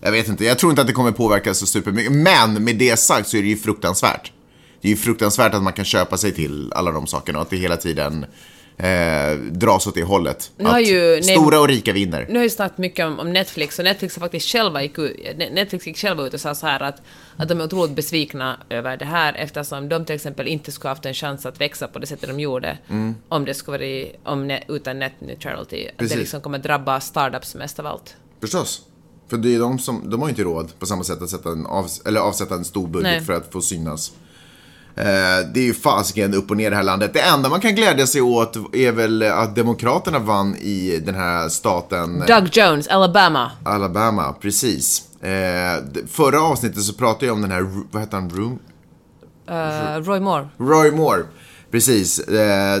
jag 0.00 0.12
vet 0.12 0.28
inte. 0.28 0.44
Jag 0.44 0.58
tror 0.58 0.72
inte 0.72 0.82
att 0.82 0.88
det 0.88 0.92
kommer 0.92 1.12
påverka 1.12 1.54
så 1.54 1.66
supermycket. 1.66 2.12
Men 2.12 2.64
med 2.64 2.76
det 2.76 2.98
sagt 2.98 3.28
så 3.28 3.36
är 3.36 3.42
det 3.42 3.48
ju 3.48 3.56
fruktansvärt. 3.56 4.32
Det 4.80 4.88
är 4.88 4.90
ju 4.90 4.96
fruktansvärt 4.96 5.54
att 5.54 5.62
man 5.62 5.72
kan 5.72 5.84
köpa 5.84 6.16
sig 6.16 6.32
till 6.34 6.72
alla 6.72 6.90
de 6.90 7.06
sakerna 7.06 7.38
och 7.38 7.42
att 7.42 7.50
det 7.50 7.56
hela 7.56 7.76
tiden 7.76 8.26
eh, 8.82 9.38
dras 9.38 9.86
åt 9.86 9.94
det 9.94 10.02
hållet. 10.02 10.52
Nu 10.56 10.68
att 10.68 10.86
ju, 10.86 11.22
stora 11.22 11.60
och 11.60 11.68
rika 11.68 11.92
vinner. 11.92 12.26
Nu 12.28 12.36
har 12.36 12.42
ju 12.42 12.50
snackat 12.50 12.78
mycket 12.78 13.06
om, 13.06 13.18
om, 13.18 13.32
Netflix 13.32 13.78
och 13.78 13.84
Netflix 13.84 14.16
har 14.16 14.20
faktiskt 14.20 14.48
själva 14.48 14.82
gick 14.82 14.98
ut, 14.98 15.16
Netflix 15.36 15.86
gick 15.86 15.98
själva 15.98 16.26
ut 16.26 16.34
och 16.34 16.40
sa 16.40 16.54
så 16.54 16.66
här 16.66 16.82
att, 16.82 17.02
att 17.36 17.48
de 17.48 17.60
är 17.60 17.64
otroligt 17.64 17.96
besvikna 17.96 18.60
över 18.70 18.96
det 18.96 19.04
här 19.04 19.34
eftersom 19.34 19.88
de 19.88 20.04
till 20.04 20.14
exempel 20.14 20.48
inte 20.48 20.72
skulle 20.72 20.88
haft 20.88 21.06
en 21.06 21.14
chans 21.14 21.46
att 21.46 21.60
växa 21.60 21.88
på 21.88 21.98
det 21.98 22.06
sättet 22.06 22.28
de 22.28 22.40
gjorde 22.40 22.78
mm. 22.88 23.14
om 23.28 23.44
det 23.44 23.54
skulle 23.54 23.78
vara 23.78 24.34
om 24.34 24.58
utan 24.68 24.98
net 24.98 25.20
neutrality. 25.20 25.88
Att 25.88 26.08
det 26.08 26.16
liksom 26.16 26.40
kommer 26.40 26.58
drabba 26.58 27.00
startups 27.00 27.54
mest 27.54 27.78
av 27.78 27.86
allt. 27.86 28.16
Förstås. 28.40 28.82
För 29.28 29.36
det 29.36 29.54
är 29.54 29.58
de 29.58 29.78
som, 29.78 30.10
de 30.10 30.22
har 30.22 30.28
inte 30.28 30.42
råd 30.42 30.78
på 30.78 30.86
samma 30.86 31.04
sätt 31.04 31.22
att 31.22 31.30
sätta 31.30 31.48
en 31.48 31.66
av, 31.66 31.86
eller 32.06 32.20
avsätta 32.20 32.54
en 32.54 32.64
stor 32.64 32.88
budget 32.88 33.10
Nej. 33.10 33.20
för 33.20 33.32
att 33.32 33.52
få 33.52 33.60
synas. 33.60 34.12
Eh, 35.00 35.46
det 35.54 35.60
är 35.60 35.64
ju 35.64 35.74
fasiken 35.74 36.34
upp 36.34 36.50
och 36.50 36.56
ner 36.56 36.66
i 36.66 36.70
det 36.70 36.76
här 36.76 36.82
landet. 36.82 37.12
Det 37.12 37.20
enda 37.20 37.48
man 37.48 37.60
kan 37.60 37.74
glädja 37.74 38.06
sig 38.06 38.20
åt 38.20 38.74
är 38.74 38.92
väl 38.92 39.22
att 39.22 39.56
Demokraterna 39.56 40.18
vann 40.18 40.56
i 40.56 41.02
den 41.04 41.14
här 41.14 41.48
staten. 41.48 42.24
Doug 42.26 42.48
Jones, 42.52 42.88
Alabama. 42.88 43.50
Alabama, 43.64 44.34
precis. 44.40 45.02
Eh, 45.22 45.76
förra 46.08 46.42
avsnittet 46.42 46.82
så 46.82 46.94
pratade 46.94 47.26
jag 47.26 47.34
om 47.34 47.42
den 47.42 47.50
här, 47.50 47.70
vad 47.90 48.02
heter 48.02 48.16
han, 48.16 48.30
Room? 48.30 48.58
Uh, 49.50 49.96
Roy 50.02 50.20
Moore. 50.20 50.48
Roy 50.58 50.90
Moore. 50.90 51.22
Precis, 51.70 52.20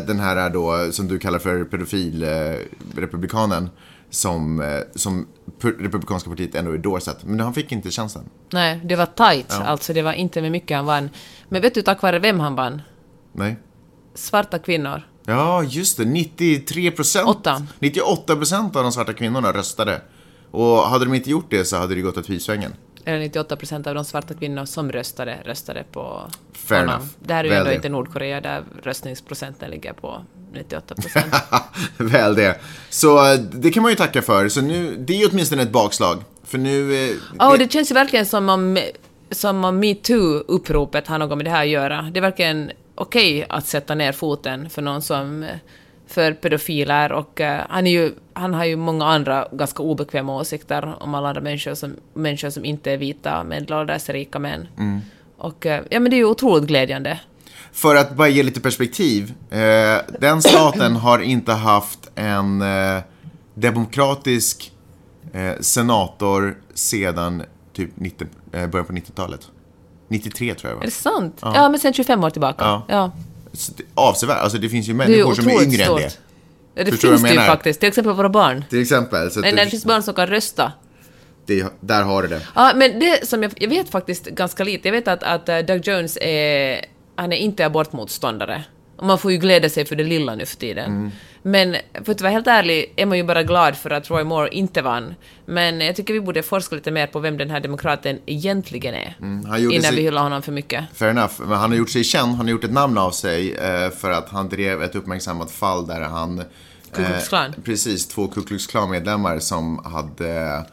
den 0.06 0.20
här 0.20 0.50
då 0.50 0.92
som 0.92 1.08
du 1.08 1.18
kallar 1.18 1.38
för 1.38 1.64
pedofil-republikanen 1.64 3.64
eh, 3.64 3.70
som 4.10 5.26
Republikanska 5.62 6.30
partiet 6.30 6.54
ändå 6.54 6.72
endorsat. 6.72 7.24
Men 7.24 7.40
han 7.40 7.54
fick 7.54 7.72
inte 7.72 7.90
chansen. 7.90 8.30
Nej, 8.52 8.80
det 8.84 8.96
var 8.96 9.06
tight. 9.06 9.46
Ja. 9.48 9.64
Alltså 9.64 9.92
det 9.92 10.02
var 10.02 10.12
inte 10.12 10.42
med 10.42 10.52
mycket 10.52 10.76
han 10.76 10.86
vann. 10.86 11.10
Men 11.48 11.62
vet 11.62 11.74
du 11.74 11.82
tack 11.82 12.02
vare 12.02 12.18
vem 12.18 12.40
han 12.40 12.54
vann? 12.54 12.82
Nej. 13.32 13.56
Svarta 14.14 14.58
kvinnor. 14.58 15.02
Ja, 15.24 15.62
just 15.62 15.96
det. 15.96 16.04
93 16.04 16.90
procent. 16.90 17.48
98 17.78 18.36
procent 18.36 18.76
av 18.76 18.82
de 18.82 18.92
svarta 18.92 19.12
kvinnorna 19.12 19.52
röstade. 19.52 20.00
Och 20.50 20.78
hade 20.78 21.04
de 21.04 21.14
inte 21.14 21.30
gjort 21.30 21.50
det 21.50 21.64
så 21.64 21.76
hade 21.76 21.94
det 21.94 22.00
gått 22.00 22.16
åt 22.16 22.26
pipsvängen 22.26 22.72
eller 23.04 23.18
98 23.18 23.56
procent 23.56 23.86
av 23.86 23.94
de 23.94 24.04
svarta 24.04 24.34
kvinnor 24.34 24.64
som 24.64 24.92
röstade, 24.92 25.38
röstade 25.44 25.84
på 25.92 26.22
Fair 26.52 26.80
honom. 26.80 26.94
Enough. 26.94 27.08
Det 27.18 27.34
här 27.34 27.44
är 27.44 27.48
ju 27.48 27.54
ändå 27.54 27.72
inte 27.72 27.88
Nordkorea 27.88 28.40
där 28.40 28.64
röstningsprocenten 28.82 29.70
ligger 29.70 29.92
på 29.92 30.24
98 30.52 30.94
procent. 30.94 31.34
Väl 31.96 32.34
det. 32.34 32.60
Så 32.90 33.36
det 33.52 33.70
kan 33.70 33.82
man 33.82 33.92
ju 33.92 33.96
tacka 33.96 34.22
för. 34.22 34.48
Så 34.48 34.60
nu, 34.60 34.96
det 34.96 35.12
är 35.12 35.18
ju 35.18 35.26
åtminstone 35.26 35.62
ett 35.62 35.72
bakslag. 35.72 36.22
För 36.44 36.58
nu... 36.58 36.94
Eh, 37.10 37.16
oh, 37.38 37.52
det... 37.52 37.58
det 37.58 37.72
känns 37.72 37.90
ju 37.90 37.94
verkligen 37.94 38.26
som 38.26 38.48
om, 38.48 38.78
som 39.30 39.64
om 39.64 39.84
metoo-uppropet 39.84 41.06
har 41.06 41.18
något 41.18 41.36
med 41.36 41.46
det 41.46 41.50
här 41.50 41.62
att 41.62 41.68
göra. 41.68 42.02
Det 42.12 42.18
är 42.18 42.22
verkligen 42.22 42.70
okej 42.94 43.38
okay 43.38 43.56
att 43.56 43.66
sätta 43.66 43.94
ner 43.94 44.12
foten 44.12 44.70
för 44.70 44.82
någon 44.82 45.02
som 45.02 45.46
för 46.10 46.32
pedofiler 46.32 47.12
och 47.12 47.40
uh, 47.40 47.46
han, 47.68 47.86
är 47.86 47.90
ju, 47.90 48.12
han 48.32 48.54
har 48.54 48.64
ju 48.64 48.76
många 48.76 49.06
andra 49.06 49.48
ganska 49.52 49.82
obekväma 49.82 50.36
åsikter 50.36 50.94
om 51.00 51.14
alla 51.14 51.28
andra 51.28 51.40
människor 51.40 51.74
som, 51.74 51.96
människor 52.14 52.50
som 52.50 52.64
inte 52.64 52.92
är 52.92 52.96
vita 52.96 53.44
medelålders 53.44 54.08
rika 54.08 54.38
män. 54.38 54.68
Mm. 54.78 55.00
Och 55.36 55.66
uh, 55.66 55.72
ja, 55.72 56.00
men 56.00 56.04
det 56.04 56.16
är 56.16 56.18
ju 56.18 56.24
otroligt 56.24 56.64
glädjande. 56.64 57.20
För 57.72 57.96
att 57.96 58.16
bara 58.16 58.28
ge 58.28 58.42
lite 58.42 58.60
perspektiv. 58.60 59.34
Eh, 59.50 59.98
den 60.20 60.42
staten 60.42 60.96
har 60.96 61.18
inte 61.18 61.52
haft 61.52 62.10
en 62.14 62.62
eh, 62.62 63.02
demokratisk 63.54 64.72
eh, 65.32 65.60
senator 65.60 66.58
sedan 66.74 67.42
typ 67.72 67.90
90, 67.94 68.26
början 68.50 68.86
på 68.86 68.92
90-talet. 68.92 69.40
93 70.08 70.54
tror 70.54 70.70
jag 70.70 70.76
va? 70.76 70.82
Är 70.82 70.86
det 70.86 70.92
sant? 70.92 71.38
Ja, 71.40 71.52
ja 71.54 71.68
men 71.68 71.80
sen 71.80 71.92
25 71.92 72.24
år 72.24 72.30
tillbaka. 72.30 72.64
Ja. 72.64 72.84
ja 72.88 73.12
avsevärt. 73.94 74.38
Alltså 74.38 74.58
det 74.58 74.68
finns 74.68 74.88
ju 74.88 74.94
människor 74.94 75.30
är 75.30 75.34
som 75.34 75.48
är 75.48 75.62
yngre 75.62 75.84
stort. 75.84 76.00
än 76.00 76.06
det. 76.06 76.18
Ja, 76.74 76.84
det 76.84 76.90
Förstår 76.90 77.08
finns 77.08 77.22
det 77.22 77.32
ju 77.32 77.36
faktiskt. 77.36 77.80
Till 77.80 77.88
exempel 77.88 78.12
våra 78.12 78.28
barn. 78.28 78.64
Till 78.70 78.82
exempel. 78.82 79.30
Så 79.30 79.40
det, 79.40 79.50
det 79.50 79.66
finns 79.66 79.84
barn 79.84 80.02
som 80.02 80.14
kan 80.14 80.26
rösta. 80.26 80.72
Det, 81.46 81.66
där 81.80 82.02
har 82.02 82.22
du 82.22 82.28
det. 82.28 82.40
Ja, 82.54 82.72
men 82.76 83.00
det 83.00 83.28
som 83.28 83.42
jag, 83.42 83.52
jag 83.56 83.68
vet 83.68 83.88
faktiskt 83.90 84.26
ganska 84.26 84.64
lite. 84.64 84.88
Jag 84.88 84.92
vet 84.92 85.08
att, 85.08 85.22
att 85.22 85.48
uh, 85.48 85.58
Doug 85.58 85.86
Jones 85.86 86.18
är, 86.20 86.84
han 87.20 87.32
är 87.32 87.36
inte 87.36 87.66
abortmotståndare. 87.66 88.64
Och 88.96 89.06
man 89.06 89.18
får 89.18 89.32
ju 89.32 89.38
glädja 89.38 89.70
sig 89.70 89.84
för 89.84 89.96
det 89.96 90.04
lilla 90.04 90.34
nu 90.34 90.46
för 90.46 90.56
tiden. 90.56 90.84
Mm. 90.84 91.10
Men 91.42 91.76
för 92.04 92.12
att 92.12 92.20
vara 92.20 92.32
helt 92.32 92.46
ärlig 92.46 92.92
är 92.96 93.06
man 93.06 93.18
ju 93.18 93.24
bara 93.24 93.42
glad 93.42 93.76
för 93.76 93.90
att 93.90 94.10
Roy 94.10 94.24
Moore 94.24 94.48
inte 94.48 94.82
vann. 94.82 95.14
Men 95.46 95.80
jag 95.80 95.96
tycker 95.96 96.14
vi 96.14 96.20
borde 96.20 96.42
forska 96.42 96.74
lite 96.74 96.90
mer 96.90 97.06
på 97.06 97.18
vem 97.18 97.36
den 97.36 97.50
här 97.50 97.60
demokraten 97.60 98.18
egentligen 98.26 98.94
är. 98.94 99.16
Mm, 99.20 99.70
innan 99.70 99.82
sig... 99.82 99.96
vi 99.96 100.02
hyllar 100.02 100.22
honom 100.22 100.42
för 100.42 100.52
mycket. 100.52 100.84
Fair 100.94 101.10
enough. 101.10 101.32
Men 101.38 101.58
han 101.58 101.70
har 101.70 101.78
gjort 101.78 101.90
sig 101.90 102.04
känd, 102.04 102.36
han 102.36 102.46
har 102.46 102.50
gjort 102.50 102.64
ett 102.64 102.72
namn 102.72 102.98
av 102.98 103.10
sig 103.10 103.54
eh, 103.54 103.90
för 103.90 104.10
att 104.10 104.28
han 104.28 104.48
drev 104.48 104.82
ett 104.82 104.94
uppmärksammat 104.94 105.50
fall 105.50 105.86
där 105.86 106.00
han 106.00 106.42
Ku 106.92 107.04
Klux 107.04 107.28
Klan. 107.28 107.46
Eh, 107.46 107.62
precis, 107.64 108.08
två 108.08 108.28
Ku 108.28 108.42
Klux 108.42 108.66
Klan-medlemmar 108.66 109.38
som 109.38 109.84
hade 109.84 110.64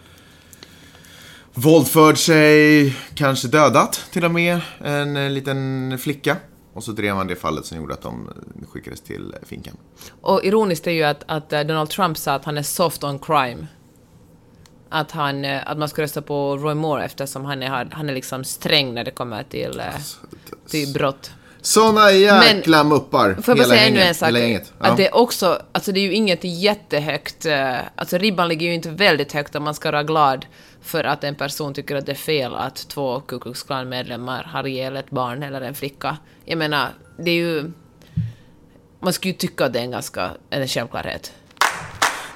våldfört 1.58 2.18
sig, 2.18 2.96
kanske 3.16 3.48
dödat 3.48 4.06
till 4.12 4.26
och 4.26 4.32
med, 4.32 4.62
en 4.84 5.18
eh, 5.18 5.30
liten 5.30 5.98
flicka. 6.00 6.38
Och 6.74 6.84
så 6.84 6.92
drev 6.92 7.16
man 7.16 7.28
det 7.28 7.36
fallet 7.36 7.66
som 7.66 7.78
gjorde 7.78 7.94
att 7.94 8.02
de 8.02 8.30
eh, 8.30 8.68
skickades 8.68 9.02
till 9.02 9.36
finkan. 9.46 9.78
Och 10.22 10.44
ironiskt 10.44 10.88
är 10.88 10.92
ju 10.92 11.04
att, 11.04 11.24
att 11.28 11.54
eh, 11.54 11.62
Donald 11.62 11.90
Trump 11.90 12.18
sa 12.18 12.34
att 12.34 12.46
han 12.46 12.58
är 12.58 12.64
soft 12.64 13.04
on 13.04 13.20
crime. 13.20 13.68
Att, 14.90 15.12
han, 15.12 15.46
eh, 15.46 15.72
att 15.72 15.78
man 15.78 15.90
ska 15.90 16.02
rösta 16.02 16.22
på 16.22 16.58
Roy 16.58 16.74
Moore 16.74 17.06
eftersom 17.06 17.46
han 17.46 17.64
är, 17.64 17.90
han 17.92 18.10
är 18.10 18.14
liksom 18.14 18.44
sträng 18.44 18.94
när 18.94 19.04
det 19.04 19.12
kommer 19.12 19.44
till, 19.44 19.80
eh, 19.80 19.86
till 20.70 20.94
brott. 20.94 21.32
Såna 21.62 22.12
jäkla 22.12 22.84
muppar. 22.84 23.34
Får 23.34 23.52
jag 23.52 23.58
bara 23.58 23.68
säga 23.68 23.88
ännu 23.88 24.00
en 24.00 24.16
sak? 24.16 24.32
Ja. 24.32 24.60
Att 24.80 24.98
det 24.98 25.08
är 25.08 25.16
också, 25.16 25.62
alltså 25.72 25.92
det 25.92 26.00
är 26.00 26.02
ju 26.02 26.14
inget 26.14 26.44
jättehögt, 26.44 27.46
eh, 27.46 27.76
alltså 27.96 28.18
ribban 28.18 28.48
ligger 28.48 28.68
ju 28.68 28.74
inte 28.74 28.90
väldigt 28.90 29.32
högt 29.32 29.56
om 29.56 29.64
man 29.64 29.74
ska 29.74 29.92
vara 29.92 30.04
glad 30.04 30.46
för 30.88 31.04
att 31.04 31.24
en 31.24 31.36
person 31.36 31.74
tycker 31.74 31.96
att 31.96 32.06
det 32.06 32.12
är 32.12 32.16
fel 32.16 32.56
att 32.56 32.76
två 32.76 33.20
Ku 33.20 33.40
Klux 33.40 33.64
Klan-medlemmar 33.64 34.44
har 34.44 34.68
ihjäl 34.68 34.98
ett 34.98 35.10
barn 35.10 35.44
eller 35.44 35.62
en 35.62 35.76
flicka. 35.76 36.18
Jag 36.46 36.58
menar, 36.58 36.90
det 37.18 37.32
är 37.32 37.36
ju... 37.36 37.72
Man 39.00 39.14
skulle 39.14 39.32
ju 39.32 39.38
tycka 39.38 39.66
att 39.66 39.74
det 39.74 39.80
är 39.80 39.84
en 39.84 39.92
ganska 39.92 40.32
en 40.50 40.68
självklarhet. 40.68 41.34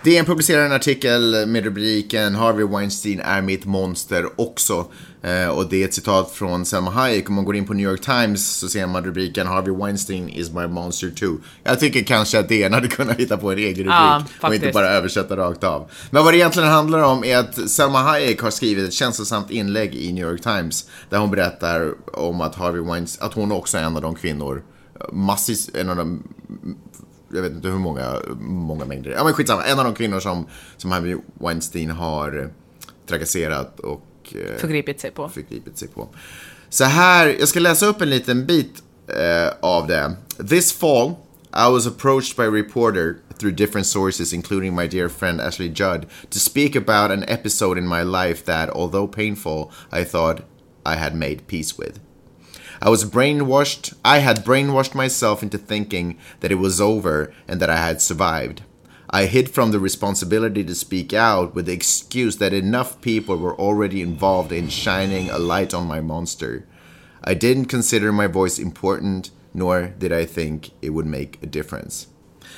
DN 0.03 0.25
publicerar 0.25 0.65
en 0.65 0.71
artikel 0.71 1.47
med 1.47 1.63
rubriken 1.63 2.35
Harvey 2.35 2.65
Weinstein 2.65 3.19
är 3.19 3.41
mitt 3.41 3.65
monster 3.65 4.41
också. 4.41 4.85
Eh, 5.21 5.47
och 5.47 5.69
det 5.69 5.83
är 5.83 5.85
ett 5.85 5.93
citat 5.93 6.31
från 6.31 6.65
Selma 6.65 6.91
Hayek. 6.91 7.29
Om 7.29 7.35
man 7.35 7.45
går 7.45 7.55
in 7.55 7.65
på 7.65 7.73
New 7.73 7.89
York 7.89 8.01
Times 8.01 8.47
så 8.47 8.69
ser 8.69 8.87
man 8.87 9.03
rubriken 9.03 9.47
Harvey 9.47 9.75
Weinstein 9.75 10.29
is 10.29 10.51
my 10.51 10.67
monster 10.67 11.09
too. 11.09 11.37
Jag 11.63 11.79
tycker 11.79 12.03
kanske 12.03 12.39
att 12.39 12.49
DN 12.49 12.73
hade 12.73 12.87
kunnat 12.87 13.19
hitta 13.19 13.37
på 13.37 13.51
en 13.51 13.57
egen 13.57 13.77
rubrik 13.77 13.87
Ja, 13.89 14.23
och 14.41 14.55
inte 14.55 14.71
bara 14.71 14.89
översätta 14.89 15.37
rakt 15.37 15.63
av. 15.63 15.91
Men 16.09 16.23
vad 16.23 16.33
det 16.33 16.37
egentligen 16.37 16.69
handlar 16.69 16.99
om 16.99 17.23
är 17.23 17.37
att 17.37 17.69
Selma 17.69 17.99
Hayek 17.99 18.41
har 18.41 18.51
skrivit 18.51 18.87
ett 18.87 18.93
känslosamt 18.93 19.51
inlägg 19.51 19.95
i 19.95 20.13
New 20.13 20.27
York 20.27 20.41
Times 20.41 20.85
där 21.09 21.17
hon 21.17 21.31
berättar 21.31 21.93
om 22.13 22.41
att 22.41 22.55
Harvey 22.55 22.81
Weinstein, 22.81 23.27
att 23.27 23.33
hon 23.33 23.51
också 23.51 23.77
är 23.77 23.83
en 23.83 23.95
av 23.95 24.01
de 24.01 24.15
kvinnor, 24.15 24.63
massvis, 25.11 25.69
en 25.73 25.89
av 25.89 25.95
de 25.95 26.23
jag 27.33 27.41
vet 27.41 27.51
inte 27.51 27.67
hur 27.67 27.77
många, 27.79 28.15
många 28.39 28.85
mängder. 28.85 29.11
Ja 29.11 29.23
men 29.23 29.33
skitsamma, 29.33 29.63
en 29.63 29.79
av 29.79 29.85
de 29.85 29.93
kvinnor 29.95 30.19
som, 30.19 30.47
som 30.77 30.91
Harvey 30.91 31.17
Weinstein 31.33 31.89
har 31.89 32.39
eh, 32.39 32.47
trakasserat 33.07 33.79
och 33.79 34.05
eh, 34.31 34.57
Förgripit 34.57 34.99
sig 34.99 35.11
på. 35.11 35.29
förgripit 35.29 35.77
sig 35.77 35.87
på. 35.87 36.07
Så 36.69 36.83
här, 36.83 37.35
jag 37.39 37.47
ska 37.47 37.59
läsa 37.59 37.85
upp 37.85 38.01
en 38.01 38.09
liten 38.09 38.45
bit 38.45 38.83
eh, 39.07 39.53
av 39.61 39.87
det. 39.87 40.15
This 40.49 40.73
fall, 40.73 41.09
I 41.53 41.71
was 41.71 41.87
approached 41.87 42.37
by 42.37 42.43
a 42.43 42.51
reporter 42.63 43.15
through 43.39 43.55
different 43.55 43.87
sources, 43.87 44.33
including 44.33 44.75
my 44.75 44.87
dear 44.87 45.09
friend 45.09 45.41
Ashley 45.41 45.67
Judd, 45.67 46.05
to 46.29 46.39
speak 46.39 46.75
about 46.75 47.11
an 47.11 47.23
episode 47.27 47.79
in 47.79 47.87
my 47.87 48.03
life 48.03 48.45
that, 48.45 48.69
although 48.69 49.07
painful, 49.07 49.71
I 49.91 50.03
thought 50.05 50.41
I 50.85 50.95
had 50.95 51.15
made 51.15 51.37
peace 51.47 51.77
with. 51.77 51.99
I 52.81 52.89
was 52.89 53.05
brainwashed. 53.05 53.93
I 54.03 54.19
had 54.19 54.43
brainwashed 54.43 54.95
myself 54.95 55.43
into 55.43 55.57
thinking 55.59 56.17
that 56.39 56.51
it 56.51 56.55
was 56.55 56.81
over 56.81 57.31
and 57.47 57.59
that 57.61 57.69
I 57.69 57.77
had 57.77 58.01
survived. 58.01 58.63
I 59.09 59.25
hid 59.25 59.49
from 59.49 59.71
the 59.71 59.79
responsibility 59.79 60.63
to 60.63 60.73
speak 60.73 61.13
out 61.13 61.53
with 61.53 61.65
the 61.65 61.73
excuse 61.73 62.37
that 62.37 62.53
enough 62.53 62.99
people 63.01 63.35
were 63.37 63.55
already 63.55 64.01
involved 64.01 64.51
in 64.51 64.69
shining 64.69 65.29
a 65.29 65.37
light 65.37 65.73
on 65.73 65.85
my 65.85 66.01
monster. 66.01 66.65
I 67.23 67.33
didn't 67.35 67.65
consider 67.65 68.11
my 68.11 68.27
voice 68.27 68.57
important, 68.57 69.29
nor 69.53 69.93
did 69.99 70.11
I 70.11 70.25
think 70.25 70.71
it 70.81 70.89
would 70.89 71.05
make 71.05 71.37
a 71.43 71.45
difference. 71.45 72.07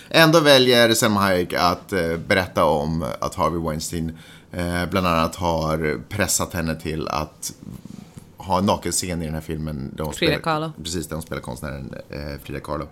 Ändå 0.10 0.40
väljer 0.40 0.94
Selma 0.94 1.20
Hayek 1.20 1.54
att 1.54 1.94
eh, 1.94 2.18
berätta 2.18 2.66
om 2.66 3.06
att 3.20 3.36
Harvey 3.36 3.60
Weinstein 3.60 4.18
eh, 4.52 4.86
bland 4.86 5.08
annat 5.08 5.36
har 5.36 6.02
pressat 6.10 6.54
henne 6.54 6.76
till 6.76 7.08
att 7.08 7.54
ha 8.46 8.58
en 8.60 8.66
nakenscen 8.66 9.22
i 9.22 9.26
den 9.26 9.34
här 9.34 9.42
filmen. 9.42 9.92
Där 9.96 10.12
Frida 10.12 10.40
Kahlo. 10.40 10.72
Precis, 10.84 11.08
där 11.08 11.16
hon 11.16 11.24
spelar 11.24 11.42
konstnären 11.42 11.94
eh, 12.10 12.20
Frida 12.44 12.60
Kahlo. 12.60 12.88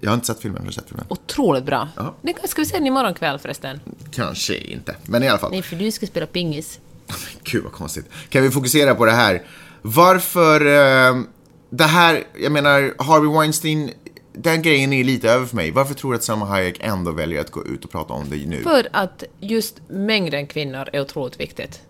Jag 0.00 0.10
har 0.10 0.14
inte 0.14 0.26
sett 0.26 0.40
filmen, 0.40 0.60
har 0.60 0.66
du 0.66 0.72
sett 0.72 0.88
filmen? 0.88 1.06
Otroligt 1.08 1.64
bra. 1.64 1.88
Ja. 1.96 2.14
Det 2.22 2.48
ska 2.48 2.62
vi 2.62 2.66
se 2.66 2.76
den 2.76 2.86
imorgon 2.86 3.14
kväll 3.14 3.38
förresten. 3.38 3.80
Kanske 4.10 4.56
inte, 4.56 4.96
men 5.04 5.22
i 5.22 5.28
alla 5.28 5.38
fall. 5.38 5.50
Nej, 5.50 5.62
för 5.62 5.76
du 5.76 5.90
ska 5.90 6.06
spela 6.06 6.26
pingis. 6.26 6.80
Gud 7.42 7.62
vad 7.62 7.72
konstigt. 7.72 8.06
Kan 8.28 8.42
vi 8.42 8.50
fokusera 8.50 8.94
på 8.94 9.04
det 9.04 9.12
här? 9.12 9.42
Varför... 9.82 10.66
Eh, 10.66 11.22
det 11.70 11.84
här, 11.84 12.24
jag 12.40 12.52
menar, 12.52 12.94
Harvey 12.98 13.38
Weinstein, 13.38 13.90
den 14.32 14.62
grejen 14.62 14.92
är 14.92 15.04
lite 15.04 15.30
över 15.30 15.46
för 15.46 15.56
mig. 15.56 15.70
Varför 15.70 15.94
tror 15.94 16.12
du 16.12 16.16
att 16.16 16.24
Selma 16.24 16.44
Hayek 16.44 16.76
ändå 16.80 17.12
väljer 17.12 17.40
att 17.40 17.50
gå 17.50 17.66
ut 17.66 17.84
och 17.84 17.90
prata 17.90 18.12
om 18.12 18.30
det 18.30 18.46
nu? 18.46 18.62
För 18.62 18.88
att 18.92 19.24
just 19.40 19.80
mängden 19.88 20.46
kvinnor 20.46 20.88
är 20.92 21.00
otroligt 21.00 21.40
viktigt. 21.40 21.80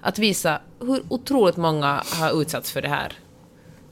Att 0.00 0.18
visa 0.18 0.60
hur 0.80 1.02
otroligt 1.08 1.56
många 1.56 2.02
har 2.12 2.40
utsatts 2.42 2.72
för 2.72 2.82
det 2.82 2.88
här. 2.88 3.12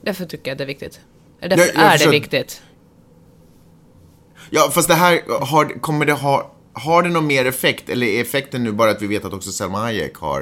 Därför 0.02 0.24
tycker 0.24 0.50
jag 0.50 0.54
att 0.54 0.58
det 0.58 0.64
är 0.64 0.66
viktigt. 0.66 1.00
Därför 1.40 1.56
Jag- 1.58 1.68
jag 1.74 1.84
är 1.84 1.90
förstår- 1.90 2.10
det 2.12 2.18
viktigt. 2.18 2.62
Ja, 4.50 4.70
fast 4.72 4.88
det 4.88 4.94
här, 4.94 5.20
har, 5.46 5.80
kommer 5.80 6.04
det 6.06 6.12
ha... 6.12 6.52
Har 6.72 7.02
det 7.02 7.08
någon 7.08 7.26
mer 7.26 7.44
effekt? 7.44 7.88
Eller 7.88 8.06
är 8.06 8.20
effekten 8.20 8.64
nu 8.64 8.72
bara 8.72 8.90
att 8.90 9.02
vi 9.02 9.06
vet 9.06 9.24
att 9.24 9.32
också 9.32 9.52
Selma 9.52 9.78
Hayek 9.78 10.16
har... 10.16 10.40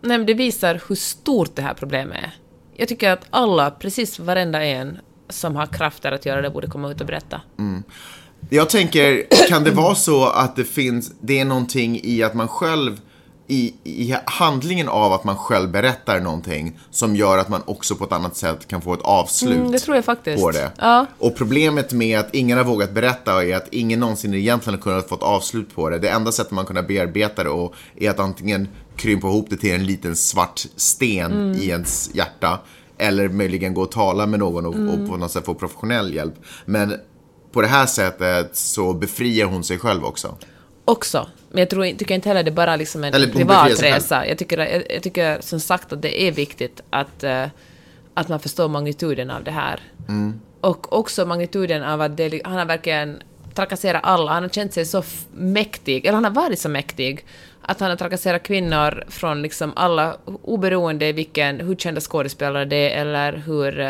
Nej, 0.00 0.18
men 0.18 0.26
det 0.26 0.34
visar 0.34 0.80
hur 0.88 0.94
stort 0.94 1.56
det 1.56 1.62
här 1.62 1.74
problemet 1.74 2.16
är. 2.24 2.34
Jag 2.76 2.88
tycker 2.88 3.10
att 3.10 3.26
alla, 3.30 3.70
precis 3.70 4.18
varenda 4.18 4.64
en 4.64 4.98
som 5.28 5.56
har 5.56 5.66
krafter 5.66 6.12
att 6.12 6.26
göra 6.26 6.42
det, 6.42 6.50
borde 6.50 6.66
komma 6.66 6.90
ut 6.90 7.00
och 7.00 7.06
berätta. 7.06 7.40
Jag 8.50 8.70
tänker, 8.70 9.26
kan 9.48 9.64
det 9.64 9.70
vara 9.70 9.94
så 9.94 10.26
att 10.26 10.56
det 10.56 10.64
finns, 10.64 11.12
det 11.20 11.38
är 11.40 11.44
någonting 11.44 12.00
i 12.04 12.22
att 12.22 12.34
man 12.34 12.48
själv, 12.48 13.00
i, 13.48 13.74
i 13.84 14.14
handlingen 14.26 14.88
av 14.88 15.12
att 15.12 15.24
man 15.24 15.36
själv 15.36 15.70
berättar 15.70 16.20
någonting 16.20 16.78
som 16.90 17.16
gör 17.16 17.38
att 17.38 17.48
man 17.48 17.62
också 17.64 17.94
på 17.96 18.04
ett 18.04 18.12
annat 18.12 18.36
sätt 18.36 18.68
kan 18.68 18.82
få 18.82 18.94
ett 18.94 19.02
avslut 19.02 19.56
Mm, 19.56 19.72
det 19.72 19.78
tror 19.78 19.96
jag 19.96 20.04
faktiskt. 20.04 20.42
på 20.42 20.50
det. 20.50 20.70
Ja. 20.78 21.06
Och 21.18 21.36
problemet 21.36 21.92
med 21.92 22.18
att 22.18 22.34
ingen 22.34 22.58
har 22.58 22.64
vågat 22.64 22.90
berätta 22.92 23.44
är 23.44 23.56
att 23.56 23.68
ingen 23.70 24.00
någonsin 24.00 24.34
egentligen 24.34 24.78
har 24.78 24.82
kunnat 24.82 25.08
få 25.08 25.14
ett 25.14 25.22
avslut 25.22 25.74
på 25.74 25.90
det. 25.90 25.98
Det 25.98 26.08
enda 26.08 26.32
sättet 26.32 26.52
man 26.52 26.64
kunnat 26.66 26.88
bearbeta 26.88 27.44
det 27.44 27.50
och 27.50 27.74
är 27.96 28.10
att 28.10 28.18
antingen 28.20 28.68
krympa 28.96 29.26
ihop 29.28 29.46
det 29.50 29.56
till 29.56 29.74
en 29.74 29.86
liten 29.86 30.16
svart 30.16 30.66
sten 30.76 31.32
Mm. 31.32 31.52
i 31.58 31.68
ens 31.68 32.10
hjärta 32.14 32.58
eller 32.98 33.28
möjligen 33.28 33.74
gå 33.74 33.82
och 33.82 33.90
tala 33.92 34.26
med 34.26 34.38
någon 34.40 34.66
och, 34.66 34.74
Mm. 34.74 34.88
och 35.02 35.08
på 35.10 35.16
något 35.16 35.30
sätt 35.32 35.44
få 35.44 35.54
professionell 35.54 36.14
hjälp. 36.14 36.34
Men 36.64 36.94
på 37.52 37.60
det 37.62 37.68
här 37.68 37.86
sättet 37.86 38.56
så 38.56 38.92
befriar 38.92 39.46
hon 39.46 39.64
sig 39.64 39.78
själv 39.78 40.04
också. 40.04 40.34
Också. 40.88 41.28
Men 41.50 41.58
jag 41.58 41.70
tror, 41.70 41.84
tycker 41.84 42.14
inte 42.14 42.28
heller 42.28 42.42
det 42.42 42.50
är 42.50 42.52
bara 42.52 42.76
liksom 42.76 43.04
en 43.04 43.14
Eller 43.14 43.26
hon 43.26 43.36
privat 43.36 43.62
befriar 43.64 43.76
sig 43.76 43.90
själv. 43.90 44.02
resa. 44.02 44.26
Jag 44.26 44.38
tycker, 44.38 44.58
jag, 44.58 44.82
jag 44.90 45.02
tycker 45.02 45.40
som 45.40 45.60
sagt 45.60 45.92
att 45.92 46.02
det 46.02 46.22
är 46.22 46.32
viktigt 46.32 46.80
att, 46.90 47.24
eh, 47.24 47.44
att 48.14 48.28
man 48.28 48.40
förstår 48.40 48.68
magnituden 48.68 49.30
av 49.30 49.44
det 49.44 49.50
här. 49.50 49.80
Mm. 50.08 50.40
Och 50.60 50.92
också 50.98 51.26
magnituden 51.26 51.82
av 51.84 52.00
att 52.00 52.16
det, 52.16 52.40
han 52.44 52.56
har 52.58 52.64
verkligen 52.64 53.22
trakasserat 53.54 54.00
alla. 54.04 54.32
Han 54.32 54.42
har 54.42 54.50
känt 54.50 54.72
sig 54.72 54.84
så 54.84 55.02
mäktig, 55.34 56.06
eller 56.06 56.14
han 56.14 56.24
har 56.24 56.30
varit 56.30 56.58
så 56.58 56.68
mäktig, 56.68 57.24
att 57.62 57.80
han 57.80 57.90
har 57.90 57.96
trakasserat 57.96 58.42
kvinnor 58.42 59.04
från 59.08 59.42
liksom 59.42 59.72
alla, 59.76 60.16
oberoende 60.42 61.12
vilken, 61.12 61.60
hur 61.60 61.76
kända 61.76 62.00
skådespelare 62.00 62.64
det 62.64 62.92
är 62.94 63.00
eller 63.00 63.32
hur 63.32 63.80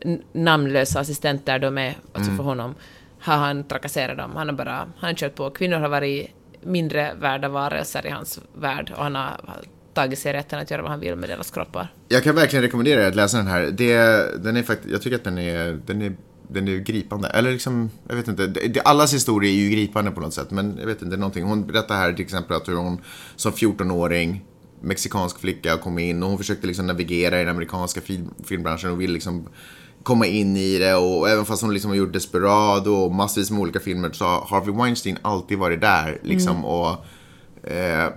n- 0.00 0.22
namnlösa 0.32 1.00
assistenter 1.00 1.58
de 1.58 1.78
är, 1.78 1.88
alltså 2.12 2.30
Mm. 2.30 2.36
för 2.36 2.44
honom, 2.44 2.74
har 3.20 3.36
han 3.36 3.64
trakasserat 3.64 4.16
dem. 4.18 4.30
Han 4.36 4.48
har 4.48 4.56
bara, 4.56 4.72
han 4.72 4.90
har 5.08 5.14
kört 5.14 5.34
på. 5.34 5.50
Kvinnor 5.50 5.76
har 5.76 5.88
varit 5.88 6.30
mindre 6.62 7.14
värda 7.20 7.48
varelser 7.48 8.06
i 8.06 8.10
hans 8.10 8.40
värld 8.54 8.92
och 8.96 9.02
han 9.02 9.14
har 9.14 9.40
tagit 9.94 10.18
sig 10.18 10.32
rätten 10.32 10.58
att 10.58 10.70
göra 10.70 10.82
vad 10.82 10.90
han 10.90 11.00
vill 11.00 11.16
med 11.16 11.28
deras 11.28 11.50
kroppar. 11.50 11.92
Jag 12.08 12.24
kan 12.24 12.34
verkligen 12.34 12.62
rekommendera 12.62 13.02
er 13.02 13.08
att 13.08 13.14
läsa 13.14 13.36
den 13.36 13.46
här. 13.46 13.62
Det, 13.62 13.94
den 14.44 14.56
är 14.56 14.62
faktiskt, 14.62 14.92
jag 14.92 15.02
tycker 15.02 15.16
att 15.16 15.24
den 15.24 15.38
är, 15.38 15.80
den 15.86 16.02
är, 16.02 16.12
den 16.48 16.68
är 16.68 16.76
gripande. 16.76 17.28
Eller 17.28 17.52
liksom, 17.52 17.90
jag 18.08 18.16
vet 18.16 18.28
inte. 18.28 18.46
Det, 18.46 18.68
det, 18.68 18.80
allas 18.80 19.14
historia 19.14 19.50
är 19.50 19.54
ju 19.54 19.70
gripande 19.70 20.10
på 20.10 20.20
något 20.20 20.34
sätt. 20.34 20.50
Men 20.50 20.76
jag 20.78 20.86
vet 20.86 21.02
inte, 21.02 21.10
det 21.10 21.16
är 21.16 21.20
någonting. 21.20 21.44
Hon 21.44 21.66
berättar 21.66 21.94
här 21.94 22.12
till 22.12 22.24
exempel 22.24 22.56
att 22.56 22.68
hur 22.68 22.76
hon 22.76 23.00
som 23.36 23.52
14-åring, 23.52 24.44
mexikansk 24.80 25.40
flicka, 25.40 25.76
kom 25.76 25.98
in 25.98 26.22
och 26.22 26.28
hon 26.28 26.38
försökte 26.38 26.66
liksom 26.66 26.86
navigera 26.86 27.40
i 27.40 27.44
den 27.44 27.54
amerikanska 27.54 28.00
film, 28.00 28.34
filmbranschen 28.44 28.90
och 28.90 29.00
ville 29.00 29.12
liksom 29.12 29.48
komma 30.02 30.26
in 30.26 30.56
i 30.56 30.78
det 30.78 30.94
och 30.94 31.28
även 31.28 31.44
fast 31.44 31.62
hon 31.62 31.74
liksom 31.74 31.90
har 31.90 31.96
gjort 31.96 32.12
Desperado 32.12 32.90
och 32.90 33.14
massvis 33.14 33.50
med 33.50 33.60
olika 33.60 33.80
filmer 33.80 34.10
så 34.12 34.24
har 34.24 34.46
Harvey 34.50 34.74
Weinstein 34.74 35.18
alltid 35.22 35.58
varit 35.58 35.80
där 35.80 36.18
liksom 36.22 36.64
och 36.64 37.04
Eh, 37.64 38.08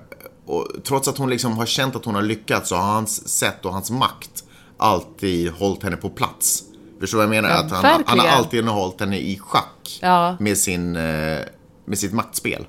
och 0.45 0.67
trots 0.83 1.07
att 1.07 1.17
hon 1.17 1.29
liksom 1.29 1.57
har 1.57 1.65
känt 1.65 1.95
att 1.95 2.05
hon 2.05 2.15
har 2.15 2.21
lyckats 2.21 2.69
så 2.69 2.75
har 2.75 2.83
hans 2.93 3.29
sätt 3.29 3.65
och 3.65 3.73
hans 3.73 3.91
makt 3.91 4.43
alltid 4.77 5.51
hållit 5.51 5.83
henne 5.83 5.95
på 5.95 6.09
plats. 6.09 6.63
Förstår 6.99 7.17
du 7.21 7.27
vad 7.27 7.35
jag 7.35 7.43
menar? 7.43 7.55
Ja, 7.55 7.63
att 7.63 7.71
han, 7.71 8.03
han 8.05 8.19
har 8.19 8.27
alltid 8.27 8.65
hållit 8.65 8.99
henne 8.99 9.17
i 9.17 9.39
schack 9.39 9.99
Ja. 10.01 10.37
med, 10.39 10.57
sin, 10.57 10.95
eh, 10.95 11.39
med 11.85 11.97
sitt 11.99 12.13
maktspel. 12.13 12.67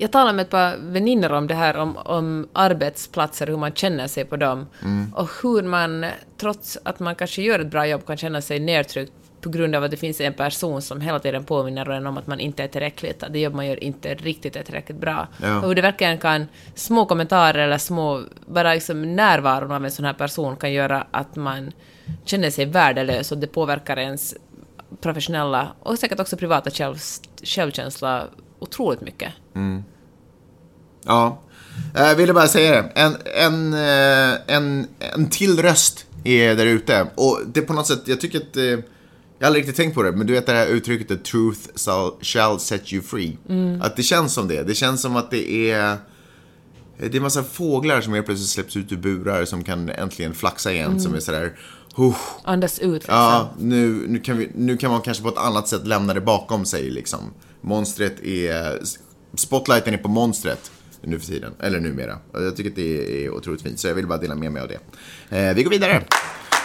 Jag 0.00 0.10
talade 0.10 0.32
med 0.32 0.42
ett 0.42 0.50
par 0.50 0.76
väninnor 0.76 1.32
om 1.32 1.46
det 1.46 1.54
här, 1.54 1.76
om, 1.76 1.96
om 1.96 2.48
arbetsplatser, 2.52 3.46
hur 3.46 3.56
man 3.56 3.72
känner 3.72 4.06
sig 4.06 4.24
på 4.24 4.36
dem. 4.36 4.66
Och 5.14 5.30
hur 5.42 5.62
man, 5.62 6.06
trots 6.36 6.78
att 6.82 7.00
man 7.00 7.14
kanske 7.14 7.42
gör 7.42 7.58
ett 7.58 7.70
bra 7.70 7.86
jobb, 7.86 8.06
kan 8.06 8.16
känna 8.16 8.40
sig 8.40 8.60
nedtryckt 8.60 9.12
på 9.40 9.48
grund 9.48 9.74
av 9.74 9.84
att 9.84 9.90
det 9.90 9.96
finns 9.96 10.20
en 10.20 10.34
person 10.34 10.82
som 10.82 11.00
hela 11.00 11.18
tiden 11.18 11.44
påminner 11.44 11.90
en 11.90 12.06
om 12.06 12.18
att 12.18 12.26
man 12.26 12.40
inte 12.40 12.62
är 12.62 12.68
tillräckligt, 12.68 13.22
att 13.22 13.32
det 13.32 13.38
jobb 13.38 13.54
man 13.54 13.66
gör 13.66 13.84
inte 13.84 14.14
riktigt 14.14 14.56
är 14.56 14.62
tillräckligt 14.62 14.98
bra. 14.98 15.28
Ja. 15.42 15.60
Och 15.60 15.68
hur 15.68 15.74
det 15.74 15.82
verkligen 15.82 16.18
kan, 16.18 16.46
små 16.74 17.06
kommentarer 17.06 17.58
eller 17.58 17.78
små, 17.78 18.22
bara 18.46 18.74
liksom 18.74 19.16
närvaron 19.16 19.72
av 19.72 19.84
en 19.84 19.90
sån 19.90 20.04
här 20.04 20.14
person 20.14 20.56
kan 20.56 20.72
göra 20.72 21.06
att 21.10 21.36
man 21.36 21.72
känner 22.24 22.50
sig 22.50 22.64
värdelös 22.64 23.32
och 23.32 23.38
det 23.38 23.46
påverkar 23.46 23.96
ens 23.96 24.34
professionella 25.00 25.68
och 25.80 25.98
säkert 25.98 26.20
också 26.20 26.36
privata 26.36 26.70
själv, 26.70 26.96
självkänsla 27.42 28.24
otroligt 28.60 29.00
mycket. 29.00 29.32
Ja. 31.04 31.40
Jag 31.94 32.14
ville 32.16 32.32
bara 32.32 32.48
säga 32.48 32.82
det. 32.82 32.88
En, 32.94 33.16
en, 33.24 33.72
eh, 33.74 34.38
en, 34.56 34.86
en 34.98 35.30
till 35.30 35.62
röst 35.62 36.06
är 36.24 36.54
där 36.54 36.66
ute. 36.66 37.06
Och 37.14 37.40
det 37.46 37.60
är 37.60 37.64
på 37.64 37.72
något 37.72 37.86
sätt, 37.86 38.02
jag 38.04 38.20
tycker 38.20 38.38
att... 38.38 38.56
eh, 38.56 38.62
Jag 38.62 38.76
har 39.40 39.46
aldrig 39.46 39.62
riktigt 39.62 39.76
tänkt 39.76 39.94
på 39.94 40.02
det, 40.02 40.12
men 40.12 40.26
du 40.26 40.32
vet 40.32 40.46
det 40.46 40.52
här 40.52 40.66
uttrycket 40.66 41.08
the 41.08 41.16
truth 41.16 41.60
shall, 42.22 42.60
set 42.60 42.92
you 42.92 43.02
free. 43.02 43.38
Att 43.82 43.96
det 43.96 44.02
känns 44.02 44.34
som 44.34 44.48
det. 44.48 44.62
Det 44.62 44.74
känns 44.74 45.02
som 45.02 45.16
att 45.16 45.30
det 45.30 45.70
är... 45.70 45.96
Det 46.98 47.14
är 47.16 47.20
massa 47.20 47.42
fåglar 47.42 48.00
som 48.00 48.14
helt 48.14 48.26
plötsligt 48.26 48.48
släpps 48.50 48.76
ut 48.76 48.92
ur 48.92 48.96
burar 48.96 49.44
som 49.44 49.64
kan 49.64 49.88
äntligen 49.88 50.34
flaxa 50.34 50.72
igen. 50.72 51.00
Som 51.00 51.14
är 51.14 51.20
sådär... 51.20 51.58
"Huh, 51.96 52.16
Andas 52.44 52.78
ut 52.78 52.92
liksom. 52.92 53.14
Ja, 53.14 53.50
nu, 53.58 54.04
nu, 54.08 54.18
kan 54.20 54.36
vi, 54.38 54.50
nu 54.54 54.76
kan 54.76 54.90
man 54.90 55.00
kanske 55.00 55.22
på 55.22 55.28
ett 55.28 55.38
annat 55.38 55.68
sätt 55.68 55.86
lämna 55.86 56.14
det 56.14 56.20
bakom 56.20 56.64
sig 56.64 56.90
liksom. 56.90 57.20
Monstret 57.60 58.20
är... 58.24 58.78
Spotlighten 59.34 59.94
är 59.94 59.98
på 59.98 60.08
monstret 60.08 60.70
nu 61.02 61.18
för 61.18 61.26
tiden, 61.26 61.52
eller 61.60 61.80
numera. 61.80 62.18
Jag 62.32 62.56
tycker 62.56 62.70
att 62.70 62.76
det 62.76 63.24
är 63.24 63.30
otroligt 63.30 63.62
fint, 63.62 63.80
så 63.80 63.88
jag 63.88 63.94
vill 63.94 64.06
bara 64.06 64.18
dela 64.18 64.34
med 64.34 64.52
mig 64.52 64.62
av 64.62 64.68
det. 64.68 64.78
Eh, 65.38 65.54
vi 65.54 65.62
går 65.62 65.70
vidare. 65.70 66.02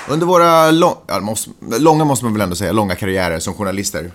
Under 0.10 0.26
våra 0.26 0.72
lång, 0.72 0.96
ja, 1.08 1.20
måste, 1.20 1.50
långa, 1.80 2.06
måste 2.06 2.26
man 2.26 2.34
väl 2.34 2.42
ändå 2.42 2.56
säga, 2.56 2.72
långa 2.72 2.96
karriärer 2.96 3.40
som 3.40 3.54
journalister. 3.54 4.12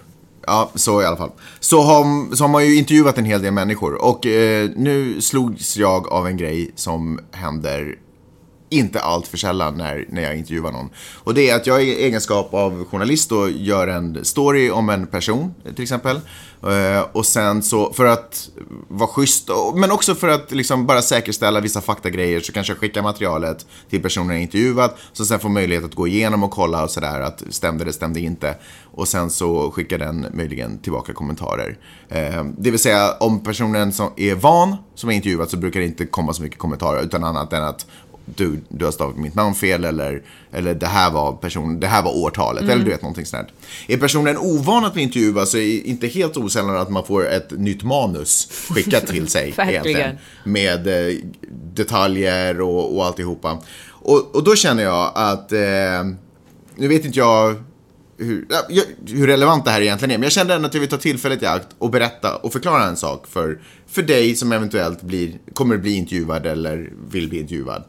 Ja, 0.46 0.70
så 0.74 1.02
i 1.02 1.04
alla 1.04 1.16
fall. 1.16 1.30
Så 1.60 1.80
har, 1.82 2.34
så 2.36 2.44
har 2.44 2.48
man 2.48 2.66
ju 2.66 2.76
intervjuat 2.76 3.18
en 3.18 3.24
hel 3.24 3.42
del 3.42 3.52
människor. 3.52 3.94
Och 3.94 4.26
eh, 4.26 4.70
nu 4.76 5.20
slogs 5.20 5.76
jag 5.76 6.08
av 6.08 6.26
en 6.26 6.36
grej 6.36 6.70
som 6.74 7.20
händer 7.30 7.98
inte 8.70 9.00
allt 9.00 9.26
för 9.26 9.38
sällan 9.38 9.74
när, 9.76 10.04
när 10.08 10.22
jag 10.22 10.36
intervjuar 10.36 10.72
någon. 10.72 10.90
Och 11.14 11.34
det 11.34 11.50
är 11.50 11.56
att 11.56 11.66
jag 11.66 11.84
i 11.84 12.04
egenskap 12.04 12.54
av 12.54 12.84
journalist 12.84 13.30
då 13.30 13.48
gör 13.48 13.88
en 13.88 14.24
story 14.24 14.70
om 14.70 14.88
en 14.88 15.06
person 15.06 15.54
till 15.74 15.82
exempel. 15.82 16.20
Eh, 16.62 17.06
och 17.12 17.26
sen 17.26 17.62
så 17.62 17.92
för 17.92 18.04
att 18.04 18.48
vara 18.88 19.08
schysst, 19.08 19.50
men 19.74 19.90
också 19.90 20.14
för 20.14 20.28
att 20.28 20.52
liksom 20.52 20.86
bara 20.86 21.02
säkerställa 21.02 21.60
vissa 21.60 21.80
faktagrejer 21.80 22.40
så 22.40 22.52
kanske 22.52 22.72
jag 22.72 22.80
skickar 22.80 23.02
materialet 23.02 23.66
till 23.90 24.02
personen 24.02 24.30
jag 24.30 24.42
intervjuat. 24.42 24.96
Så 25.12 25.24
sen 25.24 25.38
får 25.38 25.48
möjlighet 25.48 25.84
att 25.84 25.94
gå 25.94 26.06
igenom 26.08 26.42
och 26.42 26.50
kolla 26.50 26.84
och 26.84 26.90
sådär 26.90 27.20
att 27.20 27.42
stämde 27.50 27.84
det, 27.84 27.92
stämde 27.92 28.20
inte. 28.20 28.54
Och 28.84 29.08
sen 29.08 29.30
så 29.30 29.70
skickar 29.70 29.98
den 29.98 30.26
möjligen 30.32 30.78
tillbaka 30.78 31.12
kommentarer. 31.12 31.78
Eh, 32.08 32.44
det 32.58 32.70
vill 32.70 32.80
säga 32.80 33.12
om 33.20 33.44
personen 33.44 33.92
som 33.92 34.10
är 34.16 34.34
van 34.34 34.76
som 34.94 35.10
är 35.10 35.14
intervjuat 35.14 35.50
så 35.50 35.56
brukar 35.56 35.80
det 35.80 35.86
inte 35.86 36.06
komma 36.06 36.32
så 36.32 36.42
mycket 36.42 36.58
kommentarer 36.58 37.02
utan 37.02 37.24
annat 37.24 37.52
än 37.52 37.64
att 37.64 37.86
du, 38.36 38.60
du 38.68 38.84
har 38.84 38.92
stavat 38.92 39.16
mitt 39.16 39.34
namn 39.34 39.54
fel 39.54 39.84
eller, 39.84 40.22
eller 40.52 40.74
det 40.74 40.86
här 40.86 41.10
var 41.10 41.32
person, 41.32 41.80
det 41.80 41.86
här 41.86 42.02
var 42.02 42.16
årtalet 42.16 42.62
eller 42.62 42.84
du 42.84 42.90
vet 42.90 43.02
någonting 43.02 43.26
sånt. 43.26 43.48
Är 43.86 43.96
personen 43.96 44.36
ovan 44.36 44.84
att 44.84 44.94
bli 44.94 45.02
intervjuad 45.02 45.48
så 45.48 45.56
är 45.56 45.60
det 45.60 45.88
inte 45.88 46.06
helt 46.06 46.36
osällan 46.36 46.76
att 46.76 46.90
man 46.90 47.04
får 47.04 47.28
ett 47.28 47.50
nytt 47.50 47.82
manus 47.82 48.48
skickat 48.70 49.06
till 49.06 49.28
sig. 49.36 49.54
Egentligen, 49.58 50.16
Med 50.44 50.86
eh, 50.86 51.14
detaljer 51.74 52.60
och, 52.60 52.96
och 52.96 53.04
alltihopa. 53.06 53.58
Och, 53.88 54.34
och 54.34 54.44
då 54.44 54.56
känner 54.56 54.82
jag 54.82 55.12
att, 55.14 55.52
eh, 55.52 56.04
nu 56.76 56.88
vet 56.88 57.04
inte 57.04 57.18
jag 57.18 57.56
hur, 58.20 58.46
ja, 58.68 58.82
hur 59.06 59.26
relevant 59.26 59.64
det 59.64 59.70
här 59.70 59.80
egentligen 59.80 60.10
är. 60.10 60.18
Men 60.18 60.22
jag 60.22 60.32
kände 60.32 60.54
ändå 60.54 60.68
att 60.68 60.74
jag 60.74 60.80
vill 60.80 60.90
ta 60.90 60.96
tillfället 60.96 61.42
i 61.42 61.46
akt 61.46 61.68
och 61.78 61.90
berätta 61.90 62.36
och 62.36 62.52
förklara 62.52 62.84
en 62.84 62.96
sak 62.96 63.26
för, 63.26 63.60
för 63.86 64.02
dig 64.02 64.34
som 64.36 64.52
eventuellt 64.52 65.02
blir, 65.02 65.38
kommer 65.52 65.76
bli 65.76 65.94
intervjuad 65.94 66.46
eller 66.46 66.92
vill 67.10 67.28
bli 67.28 67.40
intervjuad. 67.40 67.84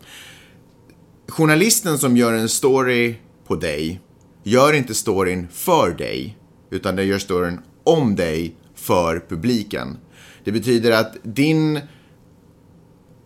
Journalisten 1.32 1.98
som 1.98 2.18
gör 2.18 2.34
en 2.34 2.50
story 2.50 3.16
på 3.48 3.56
dig 3.56 4.00
gör 4.44 4.74
inte 4.74 4.94
storyn 4.94 5.48
för 5.52 5.92
dig, 5.92 6.38
utan 6.72 6.96
den 6.96 7.08
gör 7.08 7.20
storyn 7.20 7.60
om 7.84 8.16
dig 8.16 8.56
för 8.76 9.26
publiken. 9.30 9.98
Det 10.44 10.52
betyder 10.52 10.92
att 10.92 11.18
din 11.24 11.80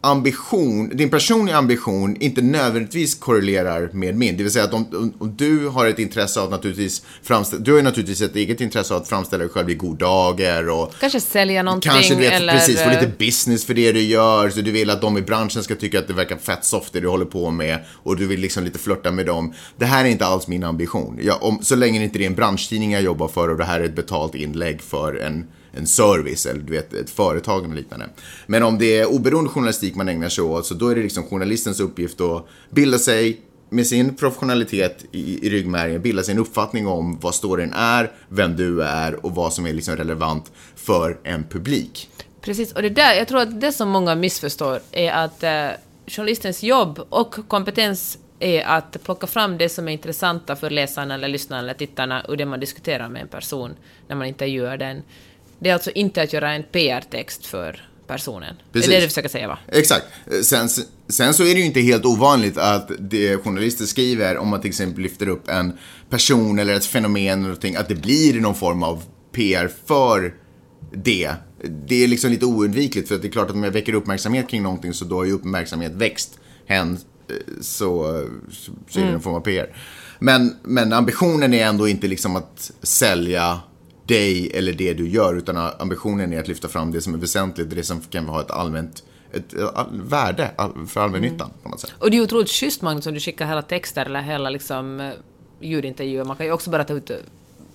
ambition, 0.06 0.90
din 0.90 1.10
personliga 1.10 1.58
ambition 1.58 2.16
inte 2.20 2.42
nödvändigtvis 2.42 3.16
korrelerar 3.16 3.90
med 3.94 4.16
min. 4.16 4.38
Det 4.38 4.44
vill 4.44 4.52
säga 4.52 4.66
att 4.66 4.74
om, 4.74 5.14
om, 5.20 5.36
du 5.36 5.68
har 5.68 5.88
ett 5.88 6.00
intresse 6.00 6.40
av 6.40 6.52
naturligtvis 6.52 7.06
framställa, 7.24 7.62
du 7.64 7.72
har 7.72 7.78
ju 7.78 7.84
naturligtvis 7.84 8.22
ett 8.22 8.36
eget 8.36 8.62
intresse 8.62 8.94
av 8.94 9.02
att 9.02 9.08
framställa 9.08 9.44
dig 9.44 9.54
själv 9.54 9.70
i 9.70 9.76
god 9.76 9.98
dager 9.98 10.70
och 10.70 10.94
Kanske 11.00 11.20
sälja 11.20 11.64
någonting 11.64 11.92
Kanske 11.92 12.16
du 12.16 12.22
vet, 12.22 12.34
eller... 12.34 12.54
precis, 12.54 12.82
få 12.82 12.90
lite 12.90 13.12
business 13.18 13.66
för 13.66 13.74
det 13.74 13.92
du 13.92 14.02
gör. 14.02 14.50
Så 14.50 14.62
du 14.62 14.72
vill 14.72 14.90
att 14.90 15.02
de 15.02 15.18
i 15.18 15.22
branschen 15.22 15.64
ska 15.64 15.76
tycka 15.76 16.00
att 16.00 16.08
det 16.08 16.14
verkar 16.14 16.38
fett 16.38 16.66
soft 16.66 16.94
det 16.94 17.00
du 17.00 17.08
håller 17.08 17.26
på 17.26 17.52
med. 17.52 17.80
Och 18.04 18.18
du 18.18 18.28
vill 18.28 18.40
liksom 18.40 18.64
lite 18.64 18.80
flörta 18.80 19.12
med 19.12 19.26
dem. 19.26 19.54
Det 19.78 19.86
här 19.86 20.06
är 20.06 20.10
inte 20.10 20.26
alls 20.26 20.48
min 20.48 20.64
ambition. 20.64 21.20
Jag, 21.22 21.44
om, 21.44 21.60
så 21.62 21.76
länge 21.76 22.00
det 22.00 22.06
inte 22.06 22.24
är 22.24 22.28
en 22.28 22.36
branschtidning 22.36 22.92
jag 22.92 23.02
jobbar 23.02 23.28
för 23.28 23.50
och 23.50 23.58
det 23.58 23.66
här 23.66 23.80
är 23.80 23.84
ett 23.84 23.96
betalt 23.96 24.36
inlägg 24.36 24.82
för 24.82 25.16
en, 25.16 25.46
en 25.78 25.88
service 25.88 26.46
eller 26.46 26.62
du 26.62 26.74
vet, 26.74 26.94
ett 26.94 27.10
företag 27.10 27.66
eller 27.66 27.76
liknande. 27.76 28.06
Men 28.48 28.64
om 28.64 28.78
det 28.78 29.00
är 29.00 29.06
oberoende 29.06 29.50
journalistik 29.50 29.96
man 29.96 30.10
ägnar 30.10 30.30
sig 30.30 30.44
åt 30.44 30.66
så 30.66 30.74
då 30.74 30.88
är 30.88 30.96
det 30.96 31.02
liksom 31.02 31.24
journalistens 31.24 31.80
uppgift 31.80 32.22
att 32.22 32.48
bilda 32.70 32.98
sig 32.98 33.42
med 33.70 33.88
sin 33.88 34.16
professionalitet 34.16 35.06
i, 35.12 35.48
i 35.48 35.50
ryggmärgen 35.50 36.02
bilda 36.02 36.24
sig 36.24 36.34
en 36.34 36.40
uppfattning 36.40 36.88
om 36.88 37.20
vad 37.20 37.36
storyn 37.36 37.74
är, 37.74 38.12
vem 38.30 38.56
du 38.56 38.84
är 38.84 39.26
och 39.26 39.36
vad 39.36 39.54
som 39.54 39.66
är 39.66 39.74
liksom 39.74 39.96
relevant 39.96 40.52
för 40.76 41.18
en 41.24 41.44
publik. 41.44 42.10
Precis, 42.42 42.72
och 42.72 42.82
det 42.82 42.90
där, 42.90 43.14
jag 43.14 43.28
tror 43.28 43.40
att 43.40 43.62
det 43.62 43.72
som 43.72 43.90
många 43.90 44.16
missförstår 44.16 44.80
är 44.92 45.12
att 45.12 45.44
eh, 45.44 45.68
journalistens 46.08 46.64
jobb 46.64 47.00
och 47.10 47.36
kompetens 47.48 48.18
är 48.40 48.64
att 48.64 49.04
plocka 49.04 49.28
fram 49.28 49.58
det 49.58 49.70
som 49.70 49.88
är 49.88 49.92
intressanta 49.92 50.56
för 50.56 50.70
läsarna 50.70 51.14
eller 51.14 51.28
lyssnarna 51.28 51.64
eller 51.64 51.74
tittarna 51.74 52.22
och 52.22 52.38
det 52.38 52.46
man 52.46 52.60
diskuterar 52.60 53.10
med 53.10 53.22
en 53.22 53.28
person 53.28 53.76
när 54.08 54.16
man 54.16 54.28
intervjuar 54.28 54.78
den. 54.78 55.02
Det 55.60 55.70
är 55.70 55.74
alltså 55.74 55.92
inte 55.92 56.22
att 56.22 56.34
göra 56.34 56.52
en 56.52 56.64
PR-text 56.64 57.46
för 57.46 57.90
personen. 58.08 58.56
Precis. 58.72 58.90
Det 58.90 58.96
är 58.96 59.00
det 59.00 59.06
du 59.06 59.10
försöker 59.10 59.30
säga 59.30 59.48
va? 59.48 59.60
Exakt. 59.68 60.06
Sen, 60.42 60.70
sen 61.08 61.34
så 61.34 61.44
är 61.44 61.54
det 61.54 61.60
ju 61.60 61.66
inte 61.66 61.82
helt 61.82 62.06
ovanligt 62.06 62.58
att 62.58 62.92
det 63.00 63.38
journalister 63.38 63.86
skriver, 63.86 64.38
om 64.38 64.48
man 64.48 64.62
till 64.62 64.70
exempel 64.70 65.04
lyfter 65.04 65.28
upp 65.28 65.50
en 65.50 65.78
person 66.10 66.60
eller 66.60 66.74
ett 66.74 66.86
fenomen 66.86 67.28
eller 67.28 67.42
någonting, 67.42 67.76
att 67.76 67.88
det 67.88 67.96
blir 67.96 68.42
någon 68.42 68.56
form 68.56 68.84
av 68.84 69.04
PR 69.32 69.72
för 69.86 70.34
det. 70.94 71.32
Det 71.88 72.04
är 72.04 72.08
liksom 72.08 72.32
lite 72.32 72.46
oundvikligt 72.46 73.08
för 73.08 73.16
att 73.16 73.22
det 73.22 73.28
är 73.28 73.32
klart 73.32 73.50
att 73.50 73.56
om 73.56 73.64
jag 73.64 73.72
väcker 73.72 73.94
uppmärksamhet 73.94 74.50
kring 74.50 74.64
någonting 74.64 74.94
så 74.94 75.06
då 75.06 75.16
har 75.16 75.26
ju 75.26 75.32
uppmärksamhet 75.32 75.92
växt 75.92 76.40
hen 76.66 76.98
eh, 77.30 77.36
så, 77.62 78.24
så, 78.52 78.72
så 78.90 79.00
är 79.00 79.04
det 79.04 79.12
en 79.12 79.22
form 79.22 79.36
av 79.36 79.42
PR. 79.42 79.76
Men, 80.20 80.56
men 80.64 80.94
ambitionen 80.94 81.54
är 81.54 81.66
ändå 81.66 81.88
inte 81.88 82.08
liksom 82.08 82.36
att 82.36 82.72
sälja 82.82 83.60
dig 84.06 84.52
eller 84.54 84.74
det 84.74 84.94
du 84.94 85.10
gör 85.10 85.36
utan 85.36 85.58
ambitionen 85.58 86.34
är 86.34 86.40
att 86.40 86.48
lyfta 86.48 86.68
fram 86.68 86.92
det 86.92 87.02
som 87.02 87.14
är 87.14 87.18
väsentligt, 87.18 87.70
det 87.70 87.84
som 87.84 88.02
kan 88.02 88.26
ha 88.26 88.42
ett 88.42 88.52
allmänt 88.52 89.04
ett, 89.34 89.54
värde 89.92 90.52
för 90.88 91.02
allmännyttan 91.02 91.50
på 91.64 91.70
något 91.70 91.80
sätt. 91.80 91.92
Och 92.00 92.12
det 92.12 92.18
är 92.18 92.22
otroligt 92.22 92.50
schysst 92.50 92.82
Magnus 92.82 93.08
om 93.08 93.14
du 93.14 93.20
skickar 93.20 93.48
hela 93.48 93.62
texter 93.62 94.06
eller 94.06 94.22
hela 94.22 94.50
liksom 94.50 95.00
eh, 95.00 95.12
ljudintervjuer. 95.60 96.24
Man 96.24 96.38
kan 96.38 96.46
ju 96.46 96.52
också 96.52 96.70
bara 96.70 96.84
ta 96.84 96.94
ut, 96.94 97.12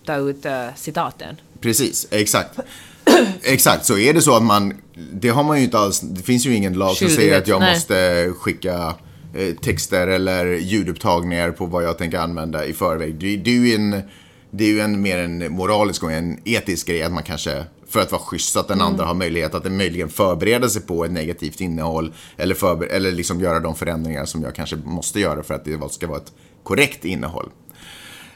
ta 0.05 0.17
ut 0.17 0.47
uh, 0.47 0.53
citaten. 0.77 1.37
Precis, 1.61 2.09
exakt. 2.11 2.59
Exakt, 3.43 3.87
så 3.87 3.99
är 3.99 4.15
det 4.15 4.23
så 4.23 4.37
att 4.37 4.43
man, 4.43 4.75
det 5.13 5.29
har 5.29 5.45
man 5.45 5.59
ju 5.59 5.65
inte 5.65 5.79
alls, 5.79 6.01
det 6.01 6.23
finns 6.23 6.47
ju 6.47 6.55
ingen 6.55 6.75
lag 6.75 6.97
som 6.97 7.09
säger 7.09 7.39
att 7.39 7.49
jag 7.49 7.61
nej. 7.61 7.75
måste 7.75 8.31
skicka 8.37 8.95
eh, 9.35 9.55
texter 9.55 10.07
eller 10.07 10.47
ljudupptagningar 10.47 11.51
på 11.51 11.67
vad 11.67 11.85
jag 11.85 11.99
tänker 11.99 12.19
använda 12.19 12.65
i 12.67 12.73
förväg. 12.73 13.15
Det, 13.15 13.37
det 13.37 13.51
är 13.51 13.55
ju 13.55 13.75
en, 13.75 14.03
det 14.51 14.65
är 14.65 14.69
ju 14.69 14.81
en 14.81 15.03
mer 15.03 15.19
en 15.19 15.53
moralisk 15.53 16.03
och 16.03 16.13
en 16.13 16.39
etisk 16.45 16.87
grej 16.87 17.03
att 17.03 17.13
man 17.13 17.23
kanske, 17.23 17.65
för 17.89 18.01
att 18.01 18.13
vara 18.13 18.23
schysst, 18.23 18.57
att 18.57 18.69
den 18.69 18.81
andra 18.81 19.05
har 19.05 19.15
möjlighet 19.15 19.55
att 19.55 19.73
möjligen 19.73 20.09
förbereda 20.09 20.69
sig 20.69 20.83
på 20.83 21.05
ett 21.05 21.13
negativt 21.13 21.61
innehåll 21.61 22.15
eller, 22.37 22.55
förber- 22.55 22.89
eller 22.89 23.13
liksom 23.13 23.41
göra 23.41 23.61
de 23.61 23.75
förändringar 23.75 24.25
som 24.25 24.43
jag 24.43 24.55
kanske 24.55 24.77
måste 24.77 25.21
göra 25.21 25.43
för 25.43 25.55
att 25.55 25.65
det 25.65 25.93
ska 25.93 26.07
vara 26.07 26.19
ett 26.19 26.33
korrekt 26.63 27.05
innehåll. 27.05 27.51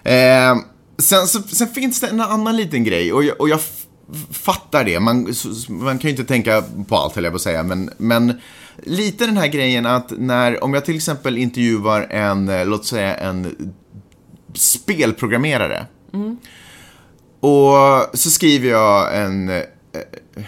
Eh, 0.03 0.57
sen, 0.99 1.27
så, 1.27 1.43
sen 1.43 1.69
finns 1.69 2.01
det 2.01 2.07
en 2.07 2.21
annan 2.21 2.57
liten 2.57 2.85
grej 2.85 3.13
och 3.13 3.25
jag, 3.25 3.41
och 3.41 3.49
jag 3.49 3.61
fattar 4.31 4.85
det. 4.85 5.01
Man, 5.01 5.35
man 5.69 5.99
kan 5.99 6.11
ju 6.11 6.17
inte 6.17 6.25
tänka 6.25 6.65
på 6.89 6.97
allt, 6.97 7.15
höll 7.15 7.25
jag 7.25 7.33
på 7.33 7.37
att 7.37 7.43
säga. 7.43 7.63
Men, 7.63 7.91
men 7.99 8.41
lite 8.83 9.27
den 9.27 9.37
här 9.37 9.47
grejen 9.47 9.87
att 9.87 10.13
när, 10.19 10.65
om 10.65 10.75
jag 10.75 10.85
till 10.85 10.97
exempel 10.97 11.39
intervjuar 11.39 12.01
en, 12.11 12.49
eh, 12.49 12.67
låt 12.67 12.87
säga 12.87 13.17
en 13.17 13.73
spelprogrammerare. 14.55 15.87
Och 17.41 17.75
så 18.19 18.31
skriver 18.31 18.71
jag 18.71 19.23
en, 19.23 19.49
eh, 19.49 19.63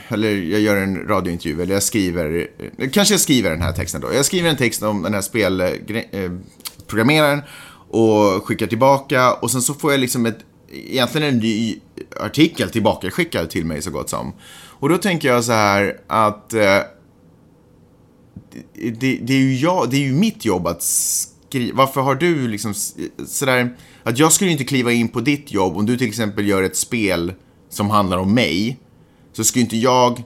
eller 0.08 0.30
jag 0.30 0.60
gör 0.60 0.76
en 0.76 1.08
radiointervju, 1.08 1.62
eller 1.62 1.74
jag 1.74 1.82
skriver, 1.82 2.48
eh, 2.78 2.90
kanske 2.90 3.14
jag 3.14 3.20
skriver 3.20 3.50
den 3.50 3.62
här 3.62 3.72
texten 3.72 4.00
då. 4.00 4.14
Jag 4.14 4.24
skriver 4.24 4.50
en 4.50 4.56
text 4.56 4.82
om 4.82 5.02
den 5.02 5.14
här 5.14 5.20
spelprogrammeraren 5.20 7.38
eh, 7.38 7.44
och 7.88 8.46
skickar 8.46 8.66
tillbaka 8.66 9.32
och 9.32 9.50
sen 9.50 9.62
så 9.62 9.74
får 9.74 9.92
jag 9.92 10.00
liksom 10.00 10.26
ett 10.26 10.38
egentligen 10.72 11.34
en 11.34 11.38
ny 11.38 11.80
artikel 12.20 12.70
tillbaka 12.70 13.10
skickad 13.10 13.50
till 13.50 13.64
mig 13.64 13.82
så 13.82 13.90
gott 13.90 14.08
som. 14.08 14.32
Och 14.78 14.88
då 14.88 14.98
tänker 14.98 15.28
jag 15.28 15.44
så 15.44 15.52
här 15.52 16.00
att 16.06 16.52
eh, 16.52 16.80
det, 18.74 19.18
det, 19.22 19.32
är 19.32 19.38
ju 19.38 19.56
jag, 19.56 19.90
det 19.90 19.96
är 19.96 20.00
ju 20.00 20.12
mitt 20.12 20.44
jobb 20.44 20.66
att 20.66 20.82
skriva. 20.82 21.76
Varför 21.76 22.00
har 22.00 22.14
du 22.14 22.48
liksom 22.48 22.74
sådär, 23.26 23.76
att 24.06 24.18
jag 24.18 24.32
skulle 24.32 24.50
inte 24.50 24.64
kliva 24.64 24.92
in 24.92 25.08
på 25.08 25.20
ditt 25.20 25.52
jobb 25.52 25.76
om 25.76 25.86
du 25.86 25.96
till 25.96 26.08
exempel 26.08 26.48
gör 26.48 26.62
ett 26.62 26.76
spel 26.76 27.32
som 27.70 27.90
handlar 27.90 28.18
om 28.18 28.34
mig. 28.34 28.78
Så 29.32 29.44
skulle 29.44 29.62
inte 29.62 29.76
jag, 29.76 30.22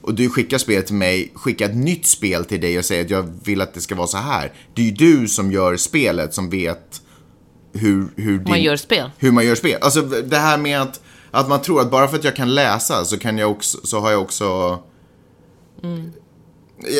och 0.00 0.14
du 0.14 0.30
skickar 0.30 0.58
spelet 0.58 0.86
till 0.86 0.94
mig, 0.94 1.32
skicka 1.34 1.64
ett 1.64 1.76
nytt 1.76 2.06
spel 2.06 2.44
till 2.44 2.60
dig 2.60 2.78
och 2.78 2.84
säga 2.84 3.02
att 3.02 3.10
jag 3.10 3.32
vill 3.44 3.60
att 3.60 3.74
det 3.74 3.80
ska 3.80 3.94
vara 3.94 4.06
så 4.06 4.16
här. 4.16 4.52
Det 4.74 4.82
är 4.82 4.86
ju 4.86 4.92
du 4.92 5.28
som 5.28 5.52
gör 5.52 5.76
spelet 5.76 6.34
som 6.34 6.50
vet 6.50 7.02
hur, 7.72 8.08
hur 8.16 8.38
din, 8.38 8.48
Man 8.48 8.62
gör 8.62 8.76
spel. 8.76 9.10
hur 9.18 9.32
man 9.32 9.46
gör 9.46 9.54
spel. 9.54 9.78
Alltså 9.80 10.02
det 10.02 10.38
här 10.38 10.58
med 10.58 10.80
att, 10.80 11.00
att 11.30 11.48
man 11.48 11.62
tror 11.62 11.80
att 11.80 11.90
bara 11.90 12.08
för 12.08 12.16
att 12.16 12.24
jag 12.24 12.36
kan 12.36 12.54
läsa 12.54 13.04
så 13.04 13.18
kan 13.18 13.38
jag 13.38 13.50
också, 13.50 13.78
så 13.84 14.00
har 14.00 14.10
jag 14.10 14.22
också... 14.22 14.78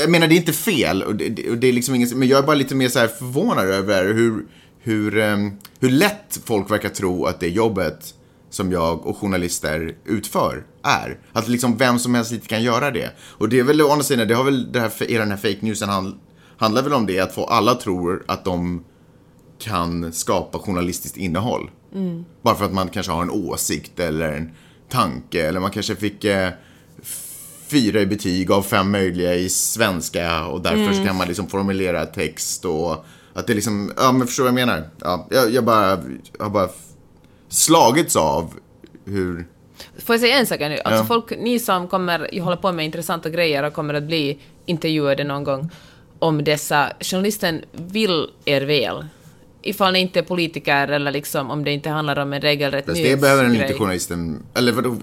Jag 0.02 0.11
menar 0.11 0.28
det 0.28 0.35
är 0.35 0.37
inte 0.37 0.52
fel 0.52 1.02
och 1.02 1.14
det, 1.14 1.28
det, 1.28 1.50
och 1.50 1.56
det 1.56 1.68
är 1.68 1.72
liksom 1.72 1.94
inget, 1.94 2.16
men 2.16 2.28
jag 2.28 2.38
är 2.38 2.42
bara 2.42 2.56
lite 2.56 2.74
mer 2.74 2.88
så 2.88 2.98
här 2.98 3.09
förvånad 3.09 3.68
över 3.68 4.14
hur, 4.14 4.46
hur, 4.83 5.19
ehm, 5.19 5.53
hur 5.81 5.90
lätt 5.90 6.40
folk 6.45 6.71
verkar 6.71 6.88
tro 6.88 7.25
att 7.25 7.40
det 7.40 7.49
jobbet 7.49 8.14
som 8.51 8.73
jag 8.73 9.07
och 9.07 9.16
journalister 9.16 9.95
utför 10.05 10.64
är. 10.83 11.19
Att 11.33 11.49
liksom 11.49 11.77
vem 11.77 11.99
som 11.99 12.14
helst 12.14 12.33
lite 12.33 12.49
kan 12.49 12.62
göra 12.62 12.90
det. 12.90 13.11
Och 13.21 13.49
det 13.49 13.59
är 13.59 13.64
väl 13.64 13.83
å 13.83 13.90
andra 13.90 14.05
sidan, 14.05 14.29
det 14.29 14.35
har 14.35 14.45
väl 14.45 14.73
det 14.73 14.81
här, 14.81 15.11
i 15.11 15.14
den 15.14 15.31
här 15.31 15.37
fake 15.37 15.59
newsen 15.61 15.88
hand, 15.88 16.14
handlar 16.57 16.83
väl 16.83 16.93
om 16.93 17.07
det, 17.07 17.21
att 17.21 17.35
få 17.35 17.45
alla 17.45 17.75
tror 17.75 18.25
att 18.29 18.45
de 18.45 18.85
kan 19.59 20.12
skapa 20.12 20.59
journalistiskt 20.59 21.16
innehåll. 21.16 21.71
Bara 22.43 22.55
för 22.55 22.64
att 22.64 22.73
man 22.73 22.88
kanske 22.88 23.12
har 23.12 23.23
en 23.23 23.31
åsikt 23.31 24.01
eller 24.01 24.33
en 24.33 24.51
tanke 24.88 25.47
eller 25.47 25.61
man 25.61 25.71
kanske 25.71 25.97
fick 25.97 26.25
eh, 26.25 26.51
fyra 27.69 28.01
i 28.01 28.07
betyg 28.07 28.51
av 28.51 28.62
fem 28.62 28.90
möjliga 28.90 29.35
i 29.35 29.49
svenska 29.49 30.47
och 30.47 30.61
därför 30.61 30.93
så 30.93 31.05
kan 31.05 31.16
man 31.16 31.29
liksom 31.29 31.47
formulera 31.47 32.07
text 32.07 32.64
och 32.64 33.05
att 33.35 33.47
det 33.47 33.55
liksom, 33.55 33.93
ja 33.97 34.12
men 34.12 34.27
förstår 34.27 34.45
vad 34.45 34.49
jag 34.49 34.55
menar? 34.66 34.88
Ja, 35.01 35.27
jag, 35.31 35.51
jag 35.51 35.64
bara, 35.64 35.88
jag 36.38 36.45
har 36.45 36.51
bara 36.51 36.69
slagits 37.49 38.16
av 38.16 38.55
hur, 39.05 39.47
Får 40.05 40.14
jag 40.14 40.21
säga 40.21 40.38
en 40.38 40.47
sak 40.47 40.61
nu? 40.61 40.79
Alltså 40.85 41.03
Ja. 41.03 41.07
folk, 41.07 41.31
ni 41.38 41.59
som 41.59 41.88
kommer 41.88 42.40
hålla 42.40 42.57
på 42.57 42.73
med 42.73 42.85
intressanta 42.85 43.31
grejer 43.31 43.62
och 43.62 43.73
kommer 43.73 43.95
att 43.95 44.03
bli 44.03 44.38
intervjuade 44.66 45.25
någon 45.25 45.45
gång 45.45 45.71
om 46.19 46.45
dessa, 46.45 46.93
journalisten 47.01 47.61
vill 47.73 48.27
er 48.45 48.61
väl. 48.61 49.07
Ifall 49.62 49.92
ni 49.92 49.99
inte 49.99 50.18
är 50.18 50.23
politiker 50.23 50.88
eller 50.88 51.11
liksom 51.11 51.51
om 51.51 51.64
det 51.64 51.70
inte 51.70 51.90
handlar 51.90 52.18
om 52.18 52.33
en 52.33 52.40
regelrätt 52.40 52.87
fast 52.87 53.03
det 53.03 53.20
behöver 53.20 53.42
den 53.42 53.55
inte 53.55 53.75
journalisten, 53.75 54.42
eller 54.55 54.73
vadå, 54.73 54.96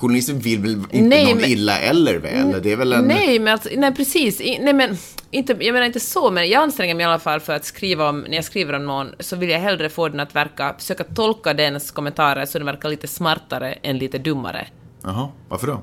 journalisten 0.00 0.38
vill 0.38 0.58
väl 0.60 0.70
inte 0.70 0.98
Nej, 1.00 1.24
någon 1.24 1.40
men- 1.40 1.50
illa 1.50 1.78
eller 1.78 2.18
väl? 2.18 2.62
Det 2.62 2.72
är 2.72 2.76
väl 2.76 2.92
en... 2.92 3.04
Nej, 3.04 3.38
men 3.38 3.52
alltså, 3.52 3.68
nej 3.76 3.94
precis. 3.94 4.38
Nej, 4.60 4.72
men, 4.72 4.96
inte, 5.30 5.56
jag 5.60 5.72
menar 5.72 5.86
inte 5.86 6.00
så, 6.00 6.30
men 6.30 6.48
jag 6.48 6.62
anstränger 6.62 6.94
mig 6.94 7.04
i 7.04 7.06
alla 7.06 7.18
fall 7.18 7.40
för 7.40 7.52
att 7.52 7.64
skriva 7.64 8.08
om, 8.08 8.20
när 8.20 8.34
jag 8.36 8.44
skriver 8.44 8.72
om 8.72 8.86
någon, 8.86 9.08
så 9.20 9.36
vill 9.36 9.50
jag 9.50 9.58
hellre 9.60 9.88
få 9.88 10.08
den 10.08 10.20
att 10.20 10.34
verka, 10.34 10.74
försöka 10.78 11.04
tolka 11.04 11.54
dens 11.54 11.90
kommentarer 11.90 12.46
så 12.46 12.58
den 12.58 12.66
verkar 12.66 12.88
lite 12.88 13.08
smartare 13.08 13.72
än 13.72 13.98
lite 13.98 14.18
dummare. 14.18 14.66
Jaha, 15.02 15.28
varför 15.48 15.66
då? 15.66 15.82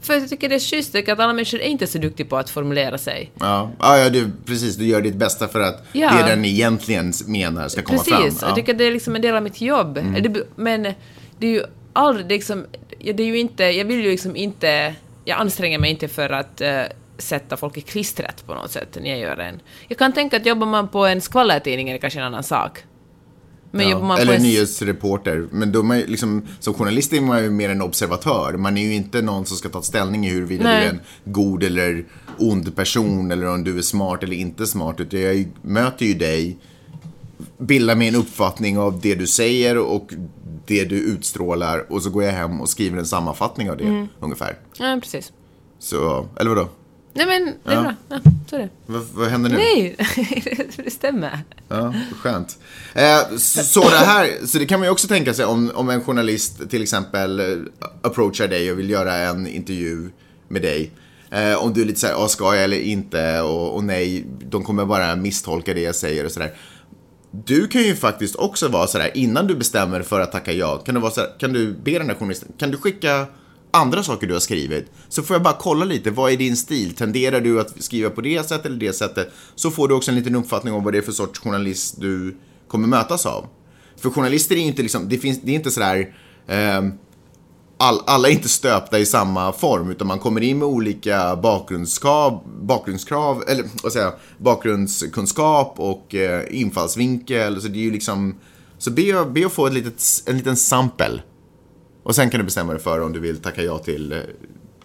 För 0.00 0.14
jag 0.14 0.28
tycker 0.28 0.48
det 0.48 0.54
är 0.54 0.58
schysst, 0.60 0.94
att 0.94 1.08
alla 1.08 1.32
människor 1.32 1.60
är 1.60 1.66
inte 1.68 1.86
så 1.86 1.98
duktiga 1.98 2.26
på 2.26 2.36
att 2.36 2.50
formulera 2.50 2.98
sig. 2.98 3.30
Ja, 3.40 3.70
ja, 3.78 3.98
ja 3.98 4.10
du, 4.10 4.30
precis. 4.46 4.76
Du 4.76 4.86
gör 4.86 5.00
ditt 5.00 5.14
bästa 5.14 5.48
för 5.48 5.60
att 5.60 5.84
Ja. 5.92 6.10
det 6.12 6.30
den 6.30 6.44
egentligen 6.44 7.12
menar 7.26 7.68
ska 7.68 7.82
komma 7.82 7.98
Precis, 7.98 8.12
fram. 8.14 8.22
och 8.22 8.28
Ja. 8.28 8.32
Mm. 8.36 8.48
jag 8.48 8.54
tycker 8.54 8.74
det 8.74 8.84
är 8.84 8.92
liksom 8.92 9.16
en 9.16 9.22
del 9.22 9.34
av 9.36 9.42
mitt 9.42 9.60
jobb. 9.60 9.94
Det, 10.22 10.42
men 10.56 10.82
det 11.38 11.46
är 11.46 11.50
ju 11.50 11.62
aldrig 11.92 12.26
det 12.28 12.34
är 12.34 12.36
liksom, 12.36 12.66
det 13.14 13.22
är 13.22 13.26
ju 13.26 13.38
inte, 13.38 13.64
jag 13.64 13.84
vill 13.84 14.04
ju 14.04 14.10
liksom 14.10 14.36
inte, 14.36 14.94
jag 15.24 15.40
anstränger 15.40 15.78
mig 15.78 15.90
inte 15.90 16.08
för 16.08 16.30
att 16.30 16.60
eh, 16.60 16.82
sätta 17.18 17.56
folk 17.56 17.76
i 17.76 17.80
klistret 17.80 18.46
på 18.46 18.54
något 18.54 18.70
sätt 18.70 18.98
när 19.00 19.10
jag 19.10 19.18
gör 19.18 19.36
en. 19.36 19.60
Jag 19.88 19.98
kan 19.98 20.12
tänka 20.12 20.36
att 20.36 20.46
jobbar 20.46 20.66
man 20.66 20.88
på 20.88 21.06
en 21.06 21.20
skvallertidning 21.20 21.88
är 21.88 21.92
det 21.92 21.98
kanske 21.98 22.18
en 22.18 22.24
annan 22.26 22.42
sak. 22.42 22.78
Men 23.70 23.88
Ja, 23.88 24.02
man 24.02 24.18
eller 24.18 24.34
en... 24.34 24.42
nyhetsreporter. 24.42 25.46
Men 25.50 25.72
då 25.72 25.82
man 25.82 25.98
liksom, 26.00 26.42
som 26.60 26.74
journalist 26.74 27.12
är 27.12 27.20
man 27.20 27.42
ju 27.42 27.50
mer 27.50 27.68
en 27.70 27.82
observatör. 27.82 28.52
Man 28.56 28.76
är 28.78 28.82
ju 28.82 28.94
inte 28.94 29.22
någon 29.22 29.46
som 29.46 29.56
ska 29.56 29.68
ta 29.68 29.82
ställning 29.82 30.26
i 30.26 30.30
huruvida 30.30 30.64
Nej. 30.64 30.80
du 30.80 30.86
är 30.86 30.90
en 30.90 31.00
god 31.32 31.62
eller 31.62 32.04
ond 32.38 32.76
person 32.76 33.30
eller 33.30 33.46
om 33.46 33.64
du 33.64 33.78
är 33.78 33.82
smart 33.82 34.22
eller 34.22 34.36
inte 34.36 34.66
smart. 34.66 35.00
Utan 35.00 35.20
jag 35.20 35.48
möter 35.62 36.06
ju 36.06 36.14
dig, 36.14 36.58
bildar 37.58 37.94
mig 37.94 38.08
en 38.08 38.14
uppfattning 38.14 38.78
av 38.78 39.00
det 39.00 39.14
du 39.14 39.26
säger 39.26 39.78
och 39.78 40.10
det 40.66 40.84
du 40.84 40.96
utstrålar 40.96 41.92
och 41.92 42.02
så 42.02 42.10
går 42.10 42.24
jag 42.24 42.32
hem 42.32 42.60
och 42.60 42.68
skriver 42.68 42.98
en 42.98 43.06
sammanfattning 43.06 43.70
av 43.70 43.76
det 43.76 43.84
Mm. 43.84 44.06
ungefär. 44.20 44.58
Ja, 44.78 44.98
precis. 45.02 45.32
Så, 45.78 46.26
eller 46.40 46.50
vadå? 46.50 46.68
Nej 47.12 47.26
men, 47.26 47.44
det 47.64 47.70
är 47.70 47.74
Ja. 47.74 47.82
bra. 47.82 47.94
Ja, 48.08 48.18
så 48.50 48.56
är 48.56 48.60
det. 48.60 48.68
Vad, 48.86 49.02
vad 49.14 49.28
händer 49.28 49.50
nu? 49.50 49.56
Nej, 49.56 49.96
det 50.76 50.90
stämmer. 50.90 51.38
Ja, 51.68 51.94
skönt. 52.20 52.58
Eh, 52.94 53.36
så, 53.36 53.62
så 53.64 53.80
det 53.90 53.96
här, 53.96 54.46
så 54.46 54.58
det 54.58 54.66
kan 54.66 54.80
man 54.80 54.86
ju 54.86 54.92
också 54.92 55.08
tänka 55.08 55.34
sig 55.34 55.44
om, 55.44 55.70
om 55.74 55.88
en 55.90 56.00
journalist 56.04 56.70
till 56.70 56.82
exempel 56.82 57.40
eh, 57.40 57.46
approachar 58.02 58.48
dig 58.48 58.72
och 58.72 58.78
vill 58.78 58.90
göra 58.90 59.14
en 59.14 59.46
intervju 59.46 60.10
med 60.48 60.62
dig. 60.62 60.90
Eh, 61.30 61.54
om 61.64 61.72
du 61.72 61.80
är 61.82 61.86
lite 61.86 62.00
såhär, 62.00 62.14
ja, 62.14 62.28
ska 62.28 62.54
jag 62.54 62.64
eller 62.64 62.80
inte? 62.80 63.40
Och, 63.40 63.74
och 63.74 63.84
nej, 63.84 64.24
de 64.50 64.64
kommer 64.64 64.84
bara 64.84 65.16
misstolka 65.16 65.74
det 65.74 65.80
jag 65.80 65.94
säger 65.94 66.24
och 66.24 66.32
sådär. 66.32 66.54
Du 67.30 67.66
kan 67.68 67.82
ju 67.82 67.96
faktiskt 67.96 68.36
också 68.36 68.68
vara 68.68 68.86
sådär, 68.86 69.10
innan 69.14 69.46
du 69.46 69.54
bestämmer 69.54 70.02
för 70.02 70.20
att 70.20 70.32
tacka 70.32 70.52
ja, 70.52 70.76
kan 70.76 70.94
du, 70.94 71.00
vara 71.00 71.12
sådär, 71.12 71.30
kan 71.38 71.52
du 71.52 71.72
be 71.72 71.98
den 71.98 72.08
här 72.08 72.14
journalisten, 72.14 72.52
kan 72.58 72.70
du 72.70 72.76
skicka 72.76 73.26
andra 73.70 74.02
saker 74.02 74.26
du 74.26 74.32
har 74.32 74.40
skrivit? 74.40 74.90
Så 75.08 75.22
får 75.22 75.34
jag 75.34 75.42
bara 75.42 75.56
kolla 75.60 75.84
lite, 75.84 76.10
vad 76.10 76.32
är 76.32 76.36
din 76.36 76.56
stil? 76.56 76.94
Tenderar 76.94 77.40
du 77.40 77.60
att 77.60 77.82
skriva 77.82 78.10
på 78.10 78.20
det 78.20 78.48
sättet 78.48 78.66
eller 78.66 78.76
det 78.76 78.92
sättet? 78.92 79.32
Så 79.54 79.70
får 79.70 79.88
du 79.88 79.94
också 79.94 80.10
en 80.10 80.16
liten 80.16 80.34
uppfattning 80.34 80.74
om 80.74 80.84
vad 80.84 80.94
det 80.94 80.98
är 80.98 81.02
för 81.02 81.12
sorts 81.12 81.40
journalist 81.40 82.00
du 82.00 82.36
kommer 82.68 82.88
mötas 82.88 83.26
av. 83.26 83.46
För 83.96 84.10
journalister 84.10 84.54
är 84.54 84.60
ju 84.60 84.66
inte 84.66 84.82
liksom, 84.82 85.08
det, 85.08 85.18
finns, 85.18 85.40
det 85.42 85.50
är 85.50 85.54
inte 85.54 85.70
sådär, 85.70 86.14
eh, 86.46 86.82
all, 87.76 88.00
alla 88.06 88.28
är 88.28 88.32
inte 88.32 88.48
stöpta 88.48 88.98
i 88.98 89.06
samma 89.06 89.52
form, 89.52 89.90
utan 89.90 90.06
man 90.06 90.18
kommer 90.18 90.40
in 90.40 90.58
med 90.58 90.68
olika 90.68 91.36
bakgrundskrav, 91.36 92.40
bakgrundskrav 92.62 93.44
eller 93.48 93.64
vad 93.82 93.92
säger 93.92 94.06
jag, 94.06 94.14
bakgrundskunskap 94.38 95.74
och 95.76 96.14
eh, 96.14 96.44
infallsvinkel. 96.50 97.62
Så 97.62 97.68
det 97.68 97.78
är 97.78 97.82
ju 97.82 97.90
liksom, 97.90 98.34
så 98.78 98.90
be, 98.90 99.24
be 99.24 99.46
att 99.46 99.52
få 99.52 99.66
ett 99.66 99.72
litet, 99.72 100.02
en 100.26 100.36
liten 100.36 100.56
sample. 100.56 101.22
Och 102.08 102.14
sen 102.14 102.30
kan 102.30 102.38
du 102.38 102.44
bestämma 102.44 102.72
dig 102.72 102.82
för 102.82 103.00
om 103.00 103.12
du 103.12 103.20
vill 103.20 103.42
tacka 103.42 103.62
ja 103.62 103.78
till, 103.78 104.12
eh, 104.12 104.18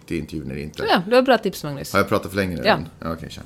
till 0.06 0.16
intervjun 0.16 0.50
eller 0.50 0.60
inte. 0.60 0.84
Ja, 0.88 1.02
det 1.06 1.14
var 1.14 1.22
bra 1.22 1.38
tips 1.38 1.64
Magnus. 1.64 1.92
Har 1.92 2.00
jag 2.00 2.08
pratat 2.08 2.30
för 2.30 2.36
länge 2.36 2.56
nu? 2.56 2.62
Ja. 2.64 2.78
ja 3.00 3.12
okej, 3.12 3.30
kör. 3.30 3.44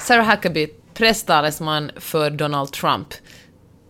Sarah 0.00 0.30
Huckabee, 0.30 0.68
presstalesman 0.94 1.90
för 1.96 2.30
Donald 2.30 2.72
Trump. 2.72 3.08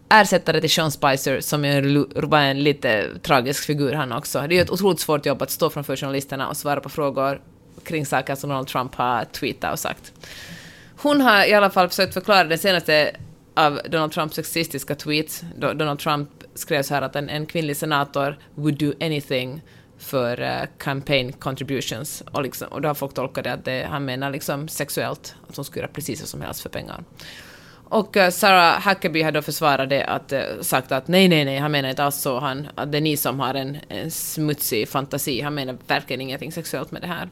Ersättare 0.09 0.61
till 0.61 0.71
Sean 0.71 0.91
Spicer, 0.91 1.41
som 1.41 1.65
är 1.65 2.51
en 2.51 2.63
lite 2.63 3.19
tragisk 3.23 3.65
figur 3.65 3.93
han 3.93 4.13
också. 4.13 4.47
Det 4.49 4.59
är 4.59 4.63
ett 4.63 4.71
otroligt 4.71 5.01
svårt 5.01 5.27
jobb 5.27 5.43
att 5.43 5.51
stå 5.51 5.71
framför 5.71 5.97
journalisterna 5.97 6.49
och 6.49 6.57
svara 6.57 6.81
på 6.81 6.89
frågor 6.89 7.41
kring 7.85 8.07
saker 8.07 8.35
som 8.35 8.51
Donald 8.51 8.69
Trump 8.69 8.95
har 8.95 9.25
tweetat 9.25 9.73
och 9.73 9.79
sagt. 9.79 10.13
Hon 10.97 11.21
har 11.21 11.49
i 11.49 11.55
alla 11.55 11.71
fall 11.71 11.89
försökt 11.89 12.15
förklara 12.15 12.45
den 12.45 12.59
senaste 12.59 13.17
av 13.55 13.81
Donald 13.89 14.13
Trumps 14.13 14.37
sexistiska 14.37 14.95
tweets. 14.95 15.45
Donald 15.57 15.99
Trump 15.99 16.29
skrev 16.55 16.83
så 16.83 16.95
här 16.95 17.03
att 17.03 17.17
en, 17.17 17.29
en 17.29 17.47
kvinnlig 17.47 17.77
senator 17.77 18.39
would 18.55 18.79
do 18.79 18.93
anything 19.01 19.63
för 19.99 20.41
uh, 20.41 20.67
campaign 20.79 21.33
contributions. 21.33 22.23
Och, 22.33 22.43
liksom, 22.43 22.69
och 22.69 22.81
då 22.81 22.89
har 22.89 22.95
folk 22.95 23.15
tolkat 23.15 23.45
det 23.45 23.53
att 23.53 23.65
det, 23.65 23.87
han 23.91 24.05
menar 24.05 24.31
liksom 24.31 24.69
sexuellt, 24.69 25.35
att 25.49 25.57
hon 25.57 25.65
skulle 25.65 25.83
göra 25.83 25.93
precis 25.93 26.21
vad 26.21 26.29
som 26.29 26.41
helst 26.41 26.61
för 26.61 26.69
pengar. 26.69 27.05
Och 27.93 28.17
eh, 28.17 28.31
Sarah 28.31 28.89
Huckabee 28.89 29.23
har 29.23 29.33
då 29.33 29.43
försvarat 29.43 29.91
det, 29.91 30.05
att, 30.05 30.33
eh, 30.33 30.43
sagt 30.61 30.93
att 30.93 31.09
nej, 31.09 31.29
nej, 31.29 31.45
nej, 31.45 31.59
han 31.59 31.71
menar 31.71 31.89
inte 31.89 32.05
alls 32.05 32.17
så, 32.17 32.39
han, 32.39 32.69
att 32.75 32.93
det 32.93 32.99
är 32.99 33.03
ni 33.03 33.17
som 33.17 33.41
har 33.41 33.55
en, 33.55 33.79
en 33.89 34.11
smutsig 34.11 34.89
fantasi, 34.89 35.41
han 35.41 35.55
menar 35.55 35.79
verkligen 35.87 36.21
ingenting 36.21 36.53
sexuellt 36.53 36.91
med 36.91 37.03
det 37.03 37.07
här. 37.07 37.31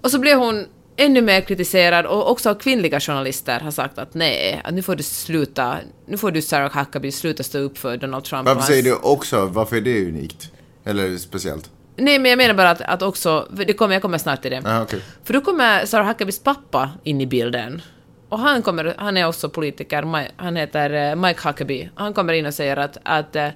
Och 0.00 0.10
så 0.10 0.18
blev 0.18 0.38
hon 0.38 0.66
ännu 1.00 1.22
mer 1.22 1.40
kritiserad 1.40 2.06
och 2.06 2.30
också 2.30 2.54
kvinnliga 2.54 3.00
journalister 3.00 3.60
har 3.60 3.70
sagt 3.70 3.98
att 3.98 4.14
nej, 4.14 4.60
att 4.64 4.74
nu 4.74 4.82
får 4.82 4.96
du 4.96 5.02
sluta, 5.02 5.76
nu 6.06 6.16
får 6.16 6.30
du 6.30 6.42
Sarah 6.42 6.78
Huckabee 6.78 7.12
sluta 7.12 7.42
stå 7.42 7.58
upp 7.58 7.78
för 7.78 7.96
Donald 7.96 8.24
Trump. 8.24 8.46
Varför 8.46 8.62
säger 8.62 8.82
du 8.82 8.94
också, 8.94 9.46
varför 9.46 9.76
är 9.76 9.80
det 9.80 10.08
unikt? 10.08 10.50
Eller 10.84 11.16
speciellt? 11.16 11.70
Nej, 11.96 12.18
men 12.18 12.30
jag 12.30 12.36
menar 12.36 12.54
bara 12.54 12.70
att, 12.70 12.80
att 12.80 13.02
också, 13.02 13.48
det 13.66 13.72
kommer, 13.72 13.94
jag 13.94 14.02
kommer 14.02 14.18
snart 14.18 14.42
till 14.42 14.50
det. 14.50 14.62
Aha, 14.66 14.82
okej. 14.82 15.00
För 15.24 15.34
då 15.34 15.40
kommer 15.40 15.86
Sarah 15.86 16.06
Huckabees 16.06 16.38
pappa 16.38 16.90
in 17.02 17.20
i 17.20 17.26
bilden. 17.26 17.82
Och 18.28 18.38
han, 18.38 18.62
kommer, 18.62 18.94
han 18.98 19.16
är 19.16 19.26
också 19.26 19.48
politiker, 19.48 20.26
han 20.36 20.56
heter 20.56 21.10
eh, 21.10 21.16
Mike 21.16 21.48
Huckabee. 21.48 21.90
Han 21.94 22.14
kommer 22.14 22.32
in 22.32 22.46
och 22.46 22.54
säger 22.54 22.76
att, 22.76 22.98
att 23.02 23.36
eh, 23.36 23.48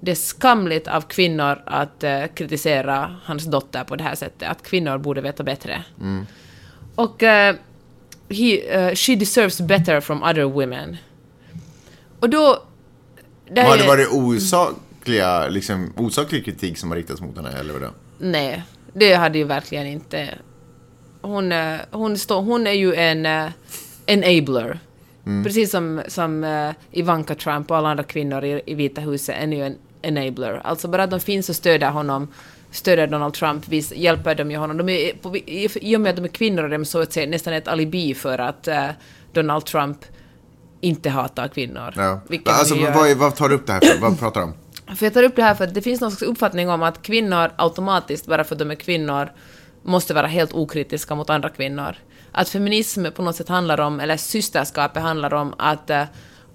det 0.00 0.10
är 0.10 0.14
skamligt 0.14 0.88
av 0.88 1.00
kvinnor 1.00 1.62
att 1.66 2.04
eh, 2.04 2.26
kritisera 2.34 3.16
hans 3.24 3.44
dotter 3.44 3.84
på 3.84 3.96
det 3.96 4.04
här 4.04 4.14
sättet, 4.14 4.48
att 4.48 4.62
kvinnor 4.62 4.98
borde 4.98 5.20
veta 5.20 5.42
bättre. 5.42 5.84
Och 6.96 7.22
eh, 7.22 7.56
he, 8.28 8.58
eh, 8.58 8.94
she 8.94 9.16
deserves 9.16 9.60
better 9.60 10.00
from 10.00 10.22
other 10.22 10.44
women. 10.44 10.96
Och 12.20 12.30
då... 12.30 12.62
det 13.50 13.62
Har 13.62 13.76
det 13.76 13.86
varit 13.86 14.08
osakliga, 14.12 15.48
liksom, 15.48 15.92
osaklig 15.96 16.44
kritik 16.44 16.78
som 16.78 16.90
har 16.90 16.96
riktats 16.96 17.20
mot 17.20 17.36
henne, 17.36 17.50
eller 17.58 17.72
vadå? 17.72 17.90
Nej, 18.18 18.62
det 18.92 19.14
hade 19.14 19.38
ju 19.38 19.44
verkligen 19.44 19.86
inte... 19.86 20.28
Hon, 21.20 21.52
eh, 21.52 21.76
hon, 21.90 22.18
stå, 22.18 22.40
hon 22.40 22.66
är 22.66 22.72
ju 22.72 22.94
en 22.94 23.26
uh, 23.26 23.50
enabler. 24.06 24.78
Precis 25.44 25.70
som, 25.70 26.02
som 26.08 26.44
uh, 26.44 26.72
Ivanka 26.92 27.34
Trump 27.34 27.70
och 27.70 27.76
alla 27.76 27.88
andra 27.88 28.04
kvinnor 28.04 28.44
i, 28.44 28.62
i 28.66 28.74
Vita 28.74 29.00
huset 29.00 29.34
är 29.38 29.46
ju 29.46 29.62
en 29.62 29.76
enabler. 30.02 30.60
Alltså 30.64 30.88
bara 30.88 31.02
att 31.02 31.10
de 31.10 31.20
finns 31.20 31.48
och 31.48 31.56
stöder 31.56 31.90
honom, 31.90 32.28
stöder 32.76 33.06
Donald 33.06 33.34
Trump, 33.34 33.68
vis, 33.68 33.92
hjälper 33.92 34.34
de 34.34 34.50
ju 34.50 34.56
honom. 34.56 34.76
De 34.76 34.88
är, 34.88 35.12
på, 35.12 35.36
i, 35.36 35.68
I 35.80 35.96
och 35.96 36.00
med 36.00 36.10
att 36.10 36.16
de 36.16 36.24
är 36.24 36.28
kvinnor 36.28 36.64
är 36.64 36.68
de 36.68 36.84
så 36.84 37.00
att 37.00 37.12
säga 37.12 37.30
nästan 37.30 37.52
ett 37.52 37.68
alibi 37.68 38.14
för 38.14 38.38
att 38.38 38.68
uh, 38.68 38.88
Donald 39.32 39.64
Trump 39.64 39.98
inte 40.80 41.10
hatar 41.10 41.48
kvinnor. 41.48 41.94
Ja. 41.96 42.20
Alltså, 42.44 42.76
gör. 42.76 42.92
vad, 42.92 43.16
vad 43.16 43.36
tar 43.36 43.48
du 43.48 43.54
upp 43.54 43.66
det 43.66 43.72
här 43.72 43.80
för? 43.80 44.00
Vad 44.00 44.18
pratar 44.18 44.40
du 44.40 44.46
om? 44.46 44.54
För 44.96 45.06
jag 45.06 45.14
tar 45.14 45.22
upp 45.22 45.36
det 45.36 45.42
här 45.42 45.54
för 45.54 45.64
att 45.64 45.74
det 45.74 45.82
finns 45.82 46.00
någon 46.00 46.10
slags 46.10 46.30
uppfattning 46.30 46.70
om 46.70 46.82
att 46.82 47.02
kvinnor 47.02 47.50
automatiskt, 47.56 48.26
bara 48.26 48.44
för 48.44 48.54
att 48.54 48.58
de 48.58 48.70
är 48.70 48.74
kvinnor, 48.74 49.32
måste 49.82 50.14
vara 50.14 50.26
helt 50.26 50.52
okritiska 50.52 51.14
mot 51.14 51.30
andra 51.30 51.48
kvinnor. 51.48 51.96
Att 52.32 52.48
feminism 52.48 53.04
på 53.16 53.22
något 53.22 53.36
sätt 53.36 53.48
handlar 53.48 53.80
om, 53.80 54.00
eller 54.00 54.16
systerskapet 54.16 55.02
handlar 55.02 55.34
om 55.34 55.54
att 55.58 55.90
eh, 55.90 56.02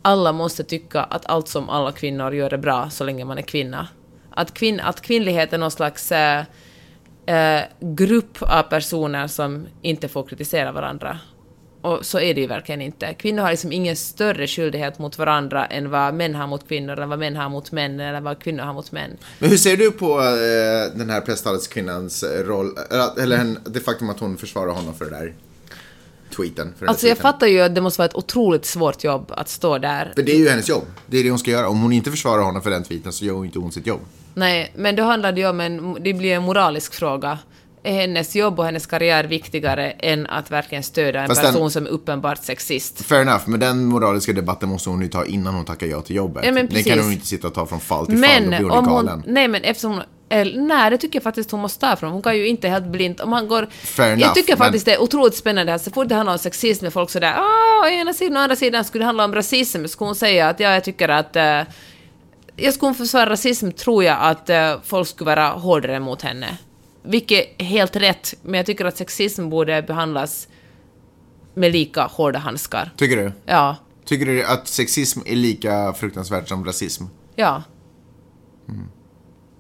alla 0.01 0.31
måste 0.31 0.63
tycka 0.63 1.03
att 1.03 1.25
allt 1.25 1.47
som 1.47 1.69
alla 1.69 1.91
kvinnor 1.91 2.33
gör 2.33 2.53
är 2.53 2.57
bra 2.57 2.89
så 2.89 3.03
länge 3.03 3.25
man 3.25 3.37
är 3.37 3.41
kvinna. 3.41 3.87
Att, 4.31 4.53
kvin 4.53 4.79
att 4.79 5.01
kvinnlighet 5.01 5.53
är 5.53 5.57
någon 5.57 5.71
slags 5.71 6.11
eh, 6.11 6.43
eh, 7.25 7.61
grupp 7.79 8.41
av 8.41 8.63
personer 8.63 9.27
som 9.27 9.67
inte 9.81 10.07
får 10.07 10.23
kritisera 10.23 10.71
varandra. 10.71 11.19
Och 11.81 12.05
så 12.05 12.19
är 12.19 12.33
det 12.33 12.41
ju 12.41 12.47
verkligen 12.47 12.81
inte. 12.81 13.13
Kvinnor 13.13 13.41
har 13.41 13.51
liksom 13.51 13.71
ingen 13.71 13.95
större 13.95 14.47
skyldighet 14.47 14.99
mot 14.99 15.17
varandra 15.17 15.65
än 15.65 15.89
vad 15.89 16.13
män 16.13 16.35
har 16.35 16.47
mot 16.47 16.67
kvinnor, 16.67 16.93
eller 16.93 17.05
vad 17.05 17.19
män 17.19 17.35
har 17.35 17.49
mot 17.49 17.71
män, 17.71 17.99
eller 17.99 18.21
vad 18.21 18.39
kvinnor 18.39 18.63
har 18.63 18.73
mot 18.73 18.91
män. 18.91 19.17
Men 19.39 19.49
hur 19.49 19.57
ser 19.57 19.77
du 19.77 19.91
på 19.91 20.19
eh, 20.19 20.97
den 20.97 21.09
här 21.09 21.21
presstaleskvinnans 21.21 22.23
roll, 22.23 22.67
eh, 22.77 22.97
eller, 23.17 23.37
eller 23.37 23.55
det 23.65 23.79
faktum 23.79 24.09
att 24.09 24.19
hon 24.19 24.37
försvarar 24.37 24.71
honom 24.71 24.93
för 24.93 25.05
det 25.05 25.11
där 25.11 25.33
tweeten? 26.31 26.73
För 26.73 26.79
den 26.85 26.89
Alltså 26.89 27.07
jag 27.07 27.17
tweeten? 27.17 27.31
fattar 27.31 27.47
ju 27.47 27.61
att 27.61 27.75
det 27.75 27.81
måste 27.81 27.99
vara 27.99 28.05
ett 28.09 28.15
otroligt 28.15 28.65
svårt 28.65 29.03
jobb 29.03 29.31
att 29.37 29.49
stå 29.49 29.77
där. 29.77 30.11
För 30.15 30.23
det 30.23 30.31
är 30.31 30.37
ju 30.39 30.49
hennes 30.49 30.69
jobb. 30.69 30.83
Det 31.07 31.17
är 31.19 31.23
det 31.23 31.29
hon 31.29 31.39
ska 31.39 31.51
göra. 31.51 31.69
Om 31.69 31.81
hon 31.81 31.93
inte 31.93 32.11
försvarar 32.11 32.41
honom 32.43 32.61
för 32.61 32.69
den 32.69 32.83
tweeten 32.83 33.13
så 33.13 33.25
gör 33.25 33.33
hon 33.33 33.45
inte 33.45 33.59
hon 33.59 33.71
sitt 33.71 33.87
jobb. 33.87 33.99
Nej, 34.33 34.71
men 34.75 34.95
då 34.95 35.03
handlar 35.03 35.31
det 35.31 35.41
ju 35.41 35.49
om 35.49 35.59
en, 35.59 35.97
det 36.03 36.13
blir 36.13 36.33
en 36.35 36.43
moralisk 36.43 36.93
fråga. 36.93 37.37
Är 37.83 37.93
hennes 37.93 38.35
jobb 38.35 38.59
och 38.59 38.65
hennes 38.65 38.85
karriär 38.85 39.23
viktigare 39.23 39.91
än 39.91 40.27
att 40.27 40.51
verkligen 40.51 40.83
stödja 40.83 41.21
en 41.21 41.27
Fast 41.27 41.41
den- 41.41 41.53
person 41.53 41.71
som 41.71 41.85
är 41.85 41.89
uppenbart 41.89 42.43
sexist? 42.43 43.01
Fair 43.05 43.21
enough, 43.21 43.43
men 43.45 43.59
den 43.59 43.85
moraliska 43.85 44.33
debatten 44.33 44.69
måste 44.69 44.89
hon 44.89 45.01
ju 45.01 45.07
ta 45.07 45.25
innan 45.25 45.53
hon 45.55 45.65
tackar 45.65 45.87
ja 45.87 46.01
till 46.01 46.15
jobbet. 46.15 46.45
Ja, 46.45 46.51
men 46.51 46.67
den 46.67 46.83
kan 46.83 46.99
hon 46.99 47.11
inte 47.11 47.25
sitta 47.27 47.47
och 47.47 47.53
ta 47.53 47.65
från 47.65 47.79
fall 47.79 48.05
till 48.05 48.17
fall, 48.17 48.43
då 48.43 48.47
blir 48.49 48.59
hon 48.59 48.71
om 48.71 48.87
hon... 48.87 49.23
Nej, 49.27 49.47
men 49.47 49.61
eftersom 49.63 49.91
hon... 49.91 50.01
eller, 50.31 50.61
Nej, 50.61 50.89
det 50.91 50.97
tycker 50.97 51.15
jag 51.15 51.23
faktiskt 51.23 51.51
hon 51.51 51.59
måste 51.59 51.79
ta 51.79 51.95
från. 51.95 52.11
Hon 52.11 52.21
kan 52.21 52.37
ju 52.37 52.47
inte 52.47 52.67
helt 52.69 52.85
blint... 52.85 53.19
Om 53.19 53.33
han 53.33 53.47
går... 53.47 53.67
Fair 53.71 54.09
jag 54.09 54.13
enough, 54.21 54.33
tycker 54.33 54.51
men- 54.53 54.57
faktiskt 54.57 54.85
det 54.85 54.93
är 54.93 55.01
otroligt 55.01 55.35
spännande 55.35 55.71
här. 55.71 55.79
Så 55.79 55.91
fort 55.91 56.07
det 56.09 56.15
handlar 56.15 56.33
om 56.33 56.39
sexism 56.39 56.85
är 56.85 56.89
folk 56.89 57.09
sådär 57.09 57.33
ah, 57.37 57.85
å 57.85 57.89
ena 57.89 58.13
sidan 58.13 58.37
och 58.37 58.43
andra 58.43 58.55
sidan 58.55 58.85
skulle 58.85 59.01
det 59.01 59.05
handla 59.05 59.25
om 59.25 59.35
rasism. 59.35 59.85
Skulle 59.87 60.07
hon 60.07 60.15
säga 60.15 60.49
att 60.49 60.59
ja, 60.59 60.73
jag 60.73 60.83
tycker 60.83 61.09
att... 61.09 61.35
eh, 61.35 61.61
jag 62.55 62.73
skulle 62.73 62.93
försvara 62.93 63.29
rasism 63.29 63.71
tror 63.71 64.03
jag 64.03 64.17
att 64.21 64.49
eh, 64.49 64.75
folk 64.83 65.07
skulle 65.07 65.25
vara 65.35 65.49
hårdare 65.49 65.99
mot 65.99 66.21
henne. 66.21 66.57
Vilket 67.03 67.45
är 67.61 67.65
helt 67.65 67.95
rätt, 67.95 68.33
men 68.41 68.53
jag 68.53 68.65
tycker 68.65 68.85
att 68.85 68.97
sexism 68.97 69.49
borde 69.49 69.81
behandlas 69.81 70.47
med 71.53 71.71
lika 71.71 72.03
hårda 72.03 72.39
handskar. 72.39 72.91
Tycker 72.97 73.17
du? 73.17 73.31
Ja, 73.45 73.75
Tycker 74.05 74.25
du 74.25 74.43
att 74.43 74.67
sexism 74.67 75.19
är 75.25 75.35
lika 75.35 75.93
fruktansvärt 75.93 76.47
som 76.49 76.65
rasism? 76.65 77.03
ja. 77.35 77.63
Mm. 78.69 78.87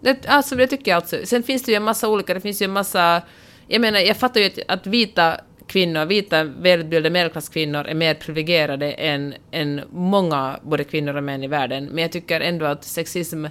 Det, 0.01 0.27
alltså 0.27 0.55
det 0.55 0.67
tycker 0.67 0.91
jag 0.91 0.95
alltså. 0.95 1.17
Sen 1.23 1.43
finns 1.43 1.63
det 1.63 1.71
ju 1.71 1.75
en 1.75 1.83
massa 1.83 2.09
olika, 2.09 2.33
det 2.33 2.41
finns 2.41 2.61
ju 2.61 2.63
en 2.63 2.71
massa... 2.71 3.21
Jag 3.67 3.81
menar, 3.81 3.99
jag 3.99 4.17
fattar 4.17 4.41
ju 4.41 4.47
att, 4.47 4.59
att 4.67 4.87
vita 4.87 5.39
kvinnor, 5.67 6.05
vita 6.05 6.43
välutbildade 6.43 7.09
medelklasskvinnor 7.09 7.87
är 7.87 7.93
mer 7.93 8.13
privilegierade 8.13 8.91
än, 8.91 9.33
än 9.51 9.81
många 9.91 10.59
både 10.63 10.83
kvinnor 10.83 11.15
och 11.15 11.23
män 11.23 11.43
i 11.43 11.47
världen. 11.47 11.85
Men 11.85 12.01
jag 12.01 12.11
tycker 12.11 12.41
ändå 12.41 12.65
att 12.65 12.83
sexism 12.83 13.45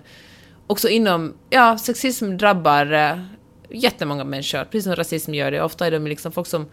också 0.66 0.88
inom... 0.88 1.34
Ja, 1.50 1.78
sexism 1.78 2.36
drabbar 2.36 2.92
eh, 2.92 3.18
jättemånga 3.70 4.24
människor, 4.24 4.64
precis 4.64 4.84
som 4.84 4.96
rasism 4.96 5.34
gör 5.34 5.50
det. 5.50 5.62
Ofta 5.62 5.86
är 5.86 5.90
de 5.90 6.06
liksom 6.06 6.32
folk 6.32 6.46
som... 6.46 6.66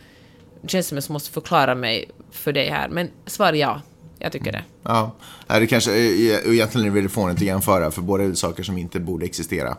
Det 0.62 0.70
känns 0.70 0.88
som 0.88 0.98
jag 0.98 1.10
måste 1.10 1.32
förklara 1.32 1.76
mig 1.76 2.10
för 2.32 2.54
dig 2.54 2.70
här, 2.70 2.90
men 2.90 3.10
svar 3.26 3.54
ja. 3.54 3.82
Jag 4.20 4.32
tycker 4.32 4.52
det. 4.52 4.64
Ja, 4.84 5.12
det 5.48 5.68
kanske, 5.68 5.92
eh, 5.92 6.54
egentligen 6.54 6.98
är 6.98 7.02
det 7.02 7.10
fånigt 7.10 7.38
att 7.38 7.42
jämföra, 7.46 7.92
för 7.92 8.02
båda 8.02 8.24
är 8.24 8.34
saker 8.34 8.64
som 8.64 8.78
inte 8.78 9.00
borde 9.00 9.26
existera. 9.26 9.78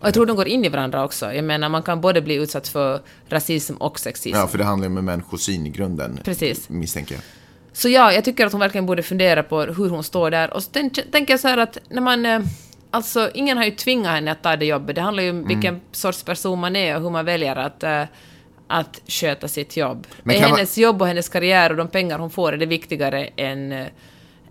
Och 0.00 0.06
jag 0.06 0.14
tror 0.14 0.26
de 0.26 0.36
går 0.36 0.48
in 0.48 0.64
i 0.64 0.68
varandra 0.68 1.04
också. 1.04 1.32
Jag 1.32 1.44
menar, 1.44 1.68
man 1.68 1.82
kan 1.82 2.00
både 2.00 2.22
bli 2.22 2.34
utsatt 2.34 2.68
för 2.68 3.00
rasism 3.28 3.74
och 3.76 3.98
sexism. 4.00 4.36
Ja, 4.38 4.46
för 4.46 4.58
det 4.58 4.64
handlar 4.64 4.88
ju 4.88 4.98
om 4.98 5.04
människosyn 5.04 5.66
i 5.66 5.70
grunden. 5.70 6.20
Precis. 6.24 6.68
Misstänker 6.68 7.14
jag. 7.14 7.22
Så 7.72 7.88
ja, 7.88 8.12
jag 8.12 8.24
tycker 8.24 8.46
att 8.46 8.52
hon 8.52 8.60
verkligen 8.60 8.86
borde 8.86 9.02
fundera 9.02 9.42
på 9.42 9.60
hur 9.62 9.88
hon 9.90 10.04
står 10.04 10.30
där. 10.30 10.52
Och 10.52 10.62
så 10.62 10.70
tän- 10.70 11.10
tänker 11.12 11.32
jag 11.32 11.40
så 11.40 11.48
här 11.48 11.58
att 11.58 11.78
när 11.88 12.02
man... 12.02 12.26
eh, 12.26 12.40
Alltså, 12.90 13.30
ingen 13.34 13.56
har 13.58 13.64
ju 13.64 13.70
tvingat 13.70 14.12
henne 14.12 14.32
att 14.32 14.42
ta 14.42 14.56
det 14.56 14.66
jobbet. 14.66 14.94
Det 14.96 15.00
handlar 15.02 15.22
ju 15.22 15.28
Mm. 15.28 15.42
om 15.42 15.48
vilken 15.48 15.80
sorts 15.92 16.22
person 16.22 16.58
man 16.58 16.76
är 16.76 16.96
och 16.96 17.02
hur 17.02 17.10
man 17.10 17.24
väljer 17.24 17.56
att, 17.56 17.82
eh, 17.82 18.02
att 18.68 19.00
sköta 19.06 19.48
sitt 19.48 19.76
jobb. 19.76 20.06
Men 20.22 20.36
är 20.36 20.40
kan 20.40 20.50
man- 20.50 20.58
hennes 20.58 20.78
jobb 20.78 21.02
och 21.02 21.08
hennes 21.08 21.28
karriär 21.28 21.70
och 21.70 21.76
de 21.76 21.88
pengar 21.88 22.18
hon 22.18 22.30
får, 22.30 22.52
är 22.52 22.56
det 22.56 22.66
viktigare 22.66 23.24
än, 23.36 23.72
eh, 23.72 23.86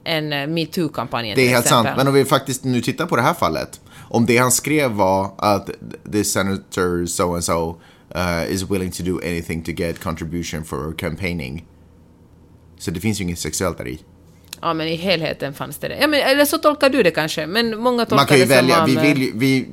än 0.03 0.33
eh, 0.33 0.47
metoo-kampanjen 0.47 1.35
Det 1.35 1.41
är 1.41 1.49
helt 1.49 1.65
exempel? 1.65 1.85
sant, 1.85 1.97
men 1.97 2.07
om 2.07 2.13
vi 2.13 2.25
faktiskt 2.25 2.63
nu 2.63 2.81
tittar 2.81 3.05
på 3.05 3.15
det 3.15 3.21
här 3.21 3.33
fallet. 3.33 3.81
Om 4.09 4.25
det 4.25 4.37
han 4.37 4.51
skrev 4.51 4.91
var 4.91 5.31
att 5.37 5.69
this 6.11 6.33
senator 6.33 7.05
so 7.05 7.33
and 7.33 7.43
so 7.43 7.79
uh, 8.15 8.53
is 8.53 8.63
willing 8.71 8.91
to 8.91 9.03
do 9.03 9.19
anything 9.23 9.63
to 9.63 9.71
get 9.71 9.99
contribution 9.99 10.63
for 10.63 10.93
campaigning. 10.97 11.65
Så 12.77 12.91
det 12.91 12.99
finns 12.99 13.19
ju 13.19 13.23
inget 13.23 13.39
sexuellt 13.39 13.77
där 13.77 13.87
i. 13.87 13.99
Ja, 14.61 14.73
men 14.73 14.87
i 14.87 14.95
helheten 14.95 15.53
fanns 15.53 15.77
det 15.77 15.87
det. 15.87 15.97
Ja, 16.01 16.07
men, 16.07 16.19
eller 16.21 16.45
så 16.45 16.57
tolkar 16.57 16.89
du 16.89 17.03
det 17.03 17.11
kanske, 17.11 17.47
men 17.47 17.79
många 17.79 18.05
tolkar 18.05 18.15
Man 18.15 18.25
kan 18.25 18.37
ju 18.37 18.45
det 18.45 18.57
som 18.57 18.67
välja, 18.67 18.83
om, 18.83 18.89
vi 18.89 18.95
eh, 18.95 19.01
vill 19.01 19.21
ju, 19.21 19.31
vi, 19.35 19.67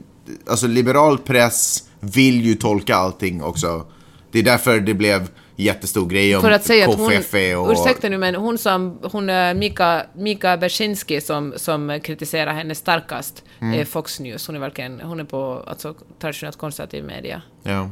alltså 0.47 0.67
liberal 0.67 1.19
press 1.19 1.89
vill 2.01 2.47
ju 2.47 2.55
tolka 2.55 2.97
allting 2.97 3.43
också. 3.43 3.87
Det 4.33 4.39
är 4.39 4.43
därför 4.43 4.81
det 4.81 4.95
blev 4.95 5.29
jättestor 5.57 6.09
grej 6.09 6.37
om 6.37 6.43
För 6.43 6.51
att 6.51 6.65
säga 6.65 6.87
KFF 6.87 7.35
och... 7.57 7.73
ursäkta 7.73 8.09
nu 8.09 8.19
men 8.19 8.35
hon 8.35 8.59
som, 8.59 8.99
hon 9.03 9.31
eh, 9.31 9.55
Mika, 9.55 10.07
Mika 10.17 10.57
Bersinski 10.57 11.21
som, 11.21 11.55
som 11.57 12.01
kritiserar 12.03 12.53
henne 12.53 12.75
starkast 12.75 13.45
Mm. 13.63 13.81
är 13.81 13.85
Fox 13.85 14.21
News. 14.21 14.47
Hon 14.47 14.57
är 14.57 14.61
verkligen, 14.61 15.01
hon 15.01 15.21
är 15.21 15.25
på 15.25 15.65
alltså, 15.67 15.95
traditionellt 16.21 16.59
konservativ 16.59 17.05
media. 17.05 17.43
Ja. 17.63 17.91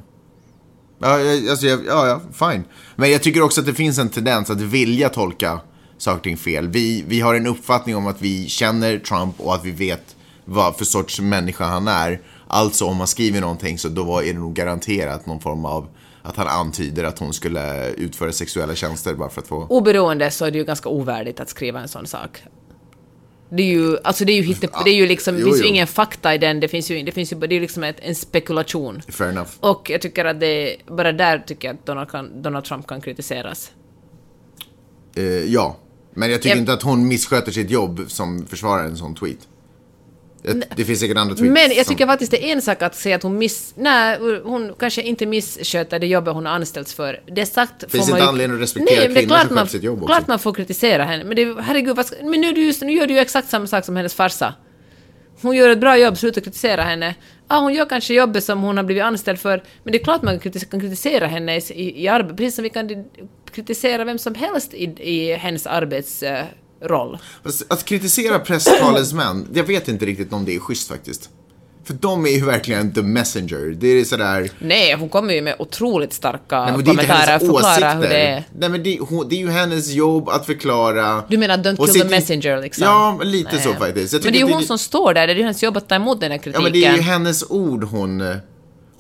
Ja, 0.98 1.18
alltså, 1.50 1.66
ja, 1.66 1.80
ja, 1.86 2.20
fine. 2.32 2.64
Men 2.96 3.10
jag 3.10 3.22
tycker 3.22 3.42
också 3.42 3.60
att 3.60 3.66
det 3.66 3.74
finns 3.74 3.98
en 3.98 4.08
tendens 4.08 4.50
att 4.50 4.60
vilja 4.60 5.08
tolka 5.08 5.60
saker 5.98 6.16
och 6.16 6.22
ting 6.22 6.36
fel. 6.36 6.68
Vi, 6.68 7.04
vi 7.08 7.20
har 7.20 7.34
en 7.34 7.46
uppfattning 7.46 7.96
om 7.96 8.06
att 8.06 8.22
vi 8.22 8.48
känner 8.48 8.98
Trump 8.98 9.40
och 9.40 9.54
att 9.54 9.64
vi 9.64 9.70
vet 9.70 10.16
vad 10.44 10.76
för 10.76 10.84
sorts 10.84 11.20
människa 11.20 11.64
han 11.64 11.88
är. 11.88 12.20
Alltså 12.46 12.84
om 12.84 12.96
man 12.96 13.06
skriver 13.06 13.40
någonting 13.40 13.78
så 13.78 13.88
då 13.88 14.18
är 14.18 14.32
det 14.32 14.38
nog 14.38 14.54
garanterat 14.54 15.26
någon 15.26 15.40
form 15.40 15.64
av 15.64 15.88
att 16.22 16.36
han 16.36 16.46
antyder 16.46 17.04
att 17.04 17.18
hon 17.18 17.32
skulle 17.32 17.90
utföra 17.90 18.32
sexuella 18.32 18.74
tjänster 18.74 19.14
bara 19.14 19.28
för 19.30 19.40
att 19.40 19.48
få... 19.48 19.66
Oberoende 19.68 20.30
så 20.30 20.44
är 20.44 20.50
det 20.50 20.58
ju 20.58 20.64
ganska 20.64 20.88
ovärdigt 20.88 21.40
att 21.40 21.48
skriva 21.48 21.80
en 21.80 21.88
sån 21.88 22.06
sak. 22.06 22.42
Det 23.52 23.62
är 23.62 23.66
ju, 23.66 23.98
alltså 24.04 24.24
det 24.24 24.32
är 24.32 24.42
ju 24.42 24.42
hittep- 24.54 24.84
det 24.84 24.90
är 24.90 24.94
ju 24.94 25.06
liksom, 25.06 25.38
Jo, 25.38 25.44
finns 25.46 25.60
ju 25.62 25.66
ingen 25.66 25.86
fakta 25.86 26.34
i 26.34 26.38
den, 26.38 26.60
det 26.60 26.68
finns 26.68 26.90
ju, 26.90 27.02
det 27.02 27.12
finns 27.12 27.32
ju, 27.32 27.36
det 27.36 27.46
är 27.46 27.52
ju 27.54 27.60
liksom 27.60 27.84
ett, 27.84 27.96
en 28.00 28.14
spekulation. 28.14 29.02
Fair 29.08 29.30
enough. 29.30 29.50
Och 29.60 29.90
jag 29.90 30.00
tycker 30.00 30.24
att 30.24 30.40
det, 30.40 30.76
bara 30.86 31.12
där 31.12 31.38
tycker 31.38 31.68
jag 31.68 31.74
att 31.74 31.86
Donald, 31.86 32.10
kan, 32.10 32.42
Donald 32.42 32.64
Trump 32.64 32.86
kan 32.86 33.00
kritiseras. 33.00 33.70
Eh, 35.16 35.24
ja. 35.24 35.76
Men 36.14 36.30
jag 36.30 36.42
tycker 36.42 36.56
Jag- 36.56 36.58
inte 36.62 36.72
att 36.72 36.82
hon 36.82 37.08
missköter 37.08 37.52
sitt 37.52 37.70
jobb 37.70 38.00
som 38.08 38.46
försvarar 38.46 38.84
en 38.84 38.96
sån 38.96 39.14
tweet. 39.14 39.38
Det 40.76 40.84
finns 40.84 41.00
säkert 41.00 41.16
andra 41.16 41.34
tweets 41.36 41.52
Men 41.54 41.76
jag 41.76 41.86
som- 41.86 41.94
tycker 41.94 42.06
faktiskt 42.06 42.30
det 42.30 42.44
är 42.48 42.52
en 42.52 42.62
sak 42.62 42.82
att 42.82 42.94
säga 42.94 43.16
att 43.16 43.22
hon 43.22 43.38
miss... 43.38 43.72
Nej, 43.76 44.18
hon 44.44 44.74
kanske 44.78 45.02
inte 45.02 45.26
missköter 45.26 45.98
det 45.98 46.06
jobbet 46.06 46.34
hon 46.34 46.46
har 46.46 46.52
anställts 46.52 46.94
för. 46.94 47.20
Det 47.34 47.40
är 47.40 47.44
sagt 47.46 47.90
Finns 47.90 47.92
får 47.92 47.98
man 47.98 48.18
inte 48.18 48.22
ju- 48.24 48.28
anledning 48.28 48.56
att 48.56 48.62
respektera 48.62 48.98
Nej, 49.00 49.14
kvinnor 49.14 49.28
klart 49.28 49.46
som 49.46 49.54
man, 49.54 49.68
sitt 49.68 49.82
jobb 49.82 49.98
också. 50.02 50.06
klart 50.06 50.26
man 50.26 50.38
får 50.38 50.52
kritisera 50.52 51.04
henne. 51.04 51.24
Men 51.24 51.36
det, 51.36 51.62
herregud, 51.62 51.96
vad 51.96 52.06
ska, 52.06 52.16
men 52.24 52.40
nu, 52.40 52.46
just, 52.52 52.82
nu 52.82 52.92
gör 52.92 53.06
du 53.06 53.14
ju 53.14 53.20
exakt 53.20 53.48
samma 53.48 53.66
sak 53.66 53.84
som 53.84 53.96
hennes 53.96 54.14
farsa. 54.14 54.54
Hon 55.42 55.56
gör 55.56 55.68
ett 55.70 55.78
bra 55.80 55.98
jobb, 55.98 56.18
sluta 56.18 56.40
kritisera 56.40 56.82
henne. 56.82 57.14
Ja, 57.48 57.58
hon 57.58 57.74
gör 57.74 57.84
kanske 57.84 58.14
jobbet 58.14 58.44
som 58.44 58.62
hon 58.62 58.76
har 58.76 58.84
blivit 58.84 59.02
anställd 59.04 59.38
för, 59.38 59.62
men 59.84 59.92
det 59.92 59.98
är 60.00 60.04
klart 60.04 60.22
man 60.22 60.38
kan 60.38 60.52
kritisera 60.80 61.26
henne 61.26 61.56
i, 61.56 61.60
i, 61.74 62.02
i 62.04 62.08
arbetet, 62.08 62.36
precis 62.36 62.54
som 62.54 62.62
vi 62.62 62.70
kan 62.70 63.04
kritisera 63.52 64.04
vem 64.04 64.18
som 64.18 64.34
helst 64.34 64.74
i, 64.74 64.84
i 64.98 65.32
hennes 65.34 65.66
arbetsroll. 65.66 66.44
Fast 67.44 67.72
Att 67.72 67.84
kritisera 67.84 68.38
presstalesmän, 68.38 69.48
jag 69.54 69.64
vet 69.64 69.88
inte 69.88 70.06
riktigt 70.06 70.32
om 70.32 70.44
det 70.44 70.54
är 70.54 70.58
schysst 70.58 70.88
faktiskt. 70.88 71.30
För 71.84 71.94
de 71.94 72.26
är 72.26 72.30
ju 72.30 72.44
verkligen 72.44 72.92
the 72.92 73.02
messenger. 73.02 73.76
Det 73.80 73.86
är 73.88 74.04
sådär... 74.04 74.50
Nej, 74.58 74.94
hon 74.94 75.08
kommer 75.08 75.34
ju 75.34 75.42
med 75.42 75.56
otroligt 75.58 76.12
starka 76.12 76.64
Nej, 76.64 76.72
men 76.72 76.84
det 76.84 76.90
är 76.90 76.92
inte 76.92 77.06
kommentarer, 77.06 77.26
hennes 77.26 77.52
förklara 77.52 77.92
hur 77.92 78.02
det 78.08 78.20
är. 78.20 78.44
Nej, 78.58 78.68
men 78.68 78.82
det, 78.82 78.98
hon, 79.00 79.28
det 79.28 79.34
är 79.34 79.38
ju 79.38 79.50
hennes 79.50 79.88
jobb 79.88 80.28
att 80.28 80.46
förklara. 80.46 81.24
Du 81.28 81.38
menar 81.38 81.56
don't 81.56 81.86
kill 81.86 82.00
the 82.02 82.08
messenger 82.08 82.62
liksom? 82.62 82.84
Ja, 82.84 83.20
lite 83.22 83.54
Nej. 83.54 83.64
så 83.64 83.74
faktiskt. 83.74 84.12
Men 84.12 84.32
det 84.32 84.40
är 84.40 84.46
ju 84.46 84.52
hon 84.52 84.62
som 84.62 84.78
står 84.78 85.14
där, 85.14 85.26
det 85.26 85.32
är 85.32 85.36
ju 85.36 85.42
hennes 85.42 85.62
jobb 85.62 85.76
att 85.76 85.88
ta 85.88 85.94
emot 85.94 86.20
den 86.20 86.30
här 86.30 86.38
Ja, 86.38 86.42
kritiken. 86.42 86.62
men 86.62 86.72
det 86.72 86.84
är 86.84 86.96
ju 86.96 87.02
hennes 87.02 87.50
ord 87.50 87.84
hon... 87.84 88.22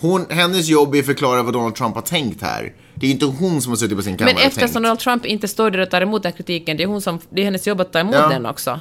hon 0.00 0.26
hennes 0.30 0.68
jobb 0.68 0.94
är 0.94 0.98
att 1.00 1.06
förklara 1.06 1.42
vad 1.42 1.52
Donald 1.52 1.74
Trump 1.74 1.94
har 1.94 2.02
tänkt 2.02 2.42
här. 2.42 2.72
Det 2.94 3.06
är 3.06 3.10
inte 3.10 3.26
hon 3.26 3.62
som 3.62 3.72
har 3.72 3.76
suttit 3.76 3.96
på 3.96 4.02
sin 4.02 4.16
kammare 4.16 4.34
Men 4.34 4.42
eftersom 4.46 4.60
tänkt. 4.68 4.74
Donald 4.74 4.98
Trump 4.98 5.26
inte 5.26 5.48
står 5.48 5.70
där 5.70 5.78
och 5.78 5.90
tar 5.90 6.00
emot 6.00 6.22
den 6.22 6.32
kritiken, 6.32 6.76
det 6.76 6.82
är, 6.82 6.86
hon 6.86 7.00
som, 7.02 7.18
det 7.30 7.40
är 7.40 7.44
hennes 7.44 7.66
jobb 7.66 7.80
att 7.80 7.92
ta 7.92 7.98
emot 7.98 8.14
Ja. 8.14 8.28
den 8.28 8.46
också. 8.46 8.80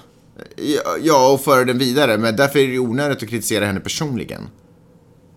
Ja, 1.02 1.32
och 1.34 1.42
föra 1.42 1.64
den 1.66 1.78
vidare. 1.78 2.18
Men 2.18 2.36
därför 2.36 2.60
är 2.60 2.68
det 2.68 2.80
onödigt 2.80 3.24
att 3.24 3.30
kritisera 3.30 3.66
henne 3.66 3.80
personligen. 3.80 4.48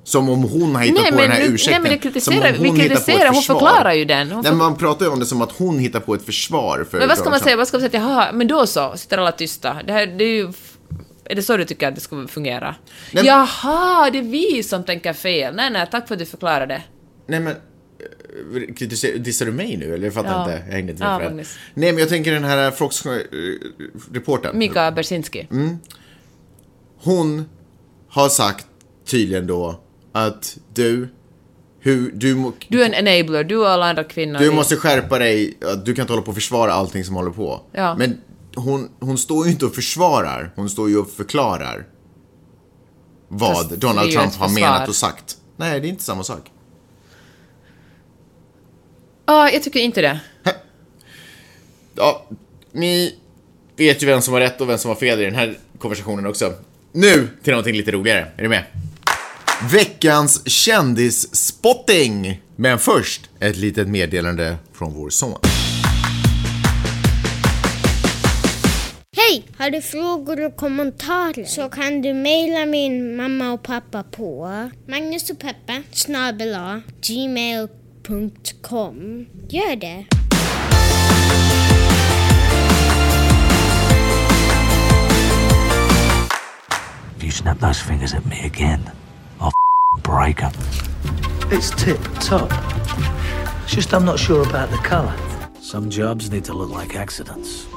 Som 0.04 0.28
om 0.28 0.42
hon 0.42 0.74
har 0.74 0.82
hittat 0.82 1.02
Nej, 1.02 1.12
på 1.12 1.18
den 1.18 1.30
här 1.30 1.40
du- 1.40 1.46
ursäkten. 1.54 1.82
nej, 1.82 1.90
men 1.90 1.98
kritiserar- 1.98 2.52
vi 2.52 2.68
hon 2.68 2.76
ett 2.80 2.82
kritiserar, 2.88 3.26
hon 3.26 3.34
försvar. 3.34 3.58
förklarar 3.60 3.92
ju 3.92 4.04
den. 4.04 4.30
Hon 4.30 4.36
Nej, 4.36 4.42
för- 4.44 4.50
men 4.50 4.58
man 4.58 4.76
pratar 4.76 5.06
ju 5.06 5.12
om 5.12 5.18
det 5.20 5.26
som 5.26 5.42
att 5.42 5.52
hon 5.52 5.78
hittar 5.78 6.00
på 6.00 6.14
ett 6.14 6.22
försvar 6.26 6.86
för 6.90 6.98
Men 6.98 7.08
vad 7.08 7.18
ska 7.18 7.30
man 7.30 7.40
säga? 7.40 7.56
Vad 7.56 7.68
ska 7.68 7.78
man 7.78 7.90
säga? 7.90 8.02
Jaha, 8.02 8.32
men 8.32 8.46
då 8.46 8.66
så, 8.66 8.92
sitter 8.96 9.18
alla 9.18 9.32
tysta. 9.32 9.76
Det 9.86 9.92
här, 9.92 10.06
det 10.06 10.24
är 10.24 10.28
ju... 10.36 10.52
Är 11.24 11.34
det 11.34 11.42
så 11.42 11.56
du 11.56 11.64
tycker 11.64 11.88
att 11.88 11.94
det 11.94 12.00
ska 12.00 12.26
fungera? 12.28 12.74
Nej, 13.12 13.26
Jaha, 13.26 14.10
det 14.10 14.18
är 14.18 14.22
vi 14.22 14.62
som 14.62 14.84
tänker 14.84 15.12
fel. 15.12 15.54
Nej, 15.54 15.70
nej, 15.70 15.86
tack 15.90 16.08
för 16.08 16.14
att 16.14 16.18
du 16.18 16.26
förklarade. 16.26 16.82
Nej 17.26 17.40
men, 17.40 17.52
eh, 17.52 19.18
dissar 19.18 19.46
du 19.46 19.52
mig 19.52 19.76
nu 19.76 19.94
eller? 19.94 20.04
Jag 20.04 20.14
fattar 20.14 20.30
Ja. 20.32 20.40
inte. 20.44 20.64
Jag 20.66 20.74
hängde 20.74 20.92
inte 20.92 21.04
Ja, 21.04 21.18
med. 21.18 21.26
Magnus. 21.28 21.56
Nej 21.74 21.92
men 21.92 21.98
jag 22.00 22.08
tänker 22.08 22.32
den 22.32 22.44
här 22.44 22.70
Fox-reportern. 22.70 24.58
Mika 24.58 24.90
Bersinski. 24.90 25.48
Mm. 25.50 25.76
Hon 26.98 27.44
har 28.08 28.28
sagt 28.28 28.66
tydligen 29.06 29.46
då 29.46 29.80
att 30.12 30.56
du, 30.74 31.08
hur, 31.80 32.10
du, 32.14 32.52
Du 32.68 32.82
är 32.82 32.86
en 32.92 33.06
enabler, 33.08 33.44
du 33.44 33.56
och 33.56 33.68
alla 33.68 33.86
andra 33.86 34.04
kvinnor. 34.04 34.38
du 34.38 34.50
måste 34.50 34.76
skärpa 34.76 35.18
dig, 35.18 35.58
du 35.84 35.94
kan 35.94 36.02
inte 36.02 36.12
hålla 36.12 36.22
på 36.22 36.28
och 36.28 36.34
försvara 36.34 36.72
allting 36.72 37.04
som 37.04 37.14
håller 37.14 37.30
på. 37.30 37.60
Ja. 37.72 37.94
Men 37.98 38.20
hon, 38.54 38.88
hon 39.00 39.18
står 39.18 39.46
ju 39.46 39.52
inte 39.52 39.66
och 39.66 39.74
försvarar, 39.74 40.52
hon 40.56 40.70
står 40.70 40.88
ju 40.88 40.98
och 40.98 41.10
förklarar 41.10 41.86
vad 43.28 43.56
Fast 43.56 43.70
Donald 43.70 44.12
Trump 44.12 44.34
har 44.34 44.48
menat 44.48 44.88
och 44.88 44.94
sagt. 44.94 45.36
Nej, 45.56 45.80
det 45.80 45.86
är 45.86 45.90
inte 45.90 46.04
samma 46.04 46.24
sak. 46.24 46.50
Ja, 49.26 49.50
jag 49.50 49.62
tycker 49.62 49.80
inte 49.80 50.00
det. 50.00 50.20
Ja, 51.94 52.26
ni 52.72 53.18
vet 53.76 54.02
ju 54.02 54.06
vem 54.06 54.22
som 54.22 54.34
har 54.34 54.40
rätt 54.40 54.60
och 54.60 54.68
vem 54.68 54.78
som 54.78 54.88
har 54.88 54.96
fel 54.96 55.20
i 55.20 55.24
den 55.24 55.34
här 55.34 55.58
konversationen 55.78 56.26
också. 56.26 56.52
Nu 56.92 57.28
till 57.42 57.50
någonting 57.50 57.76
lite 57.76 57.90
roligare. 57.90 58.32
Är 58.36 58.42
du 58.42 58.48
med? 58.48 58.64
Veckans 59.72 60.48
kändisspotting! 60.48 62.42
Men 62.56 62.78
först 62.78 63.30
ett 63.40 63.56
litet 63.56 63.88
meddelande 63.88 64.56
från 64.72 64.94
vår 64.94 65.10
son. 65.10 65.38
Hej! 69.32 69.44
Har 69.58 69.70
du 69.70 69.82
frågor 69.82 70.44
och 70.44 70.56
kommentarer 70.56 71.44
så 71.44 71.68
kan 71.68 72.02
du 72.02 72.14
mejla 72.14 72.66
min 72.66 73.16
mamma 73.16 73.52
och 73.52 73.62
pappa 73.62 74.02
på 74.02 74.48
Magnus 74.86 75.30
och 75.30 75.38
Peppe 75.38 75.82
snabel 75.92 76.56
gmail.com. 77.06 77.66
Gör 79.48 79.76
det! 79.76 80.04
If 87.16 87.24
you 87.24 87.30
snap 87.30 87.60
those 87.60 87.80
fingers 87.80 88.14
at 88.14 88.26
me 88.26 88.44
again, 88.44 88.90
I'll 89.40 89.52
break 90.02 90.36
them. 90.36 90.52
It's 91.50 91.70
tip 91.84 92.00
top. 92.20 92.52
It's 93.64 93.76
just 93.76 93.92
I'm 93.92 94.04
not 94.04 94.18
sure 94.18 94.42
about 94.42 94.70
the 94.70 94.88
colour. 94.88 95.14
Some 95.60 95.90
jobs 95.90 96.30
need 96.30 96.44
to 96.44 96.52
look 96.52 96.82
like 96.82 96.98
accidents. 97.00 97.71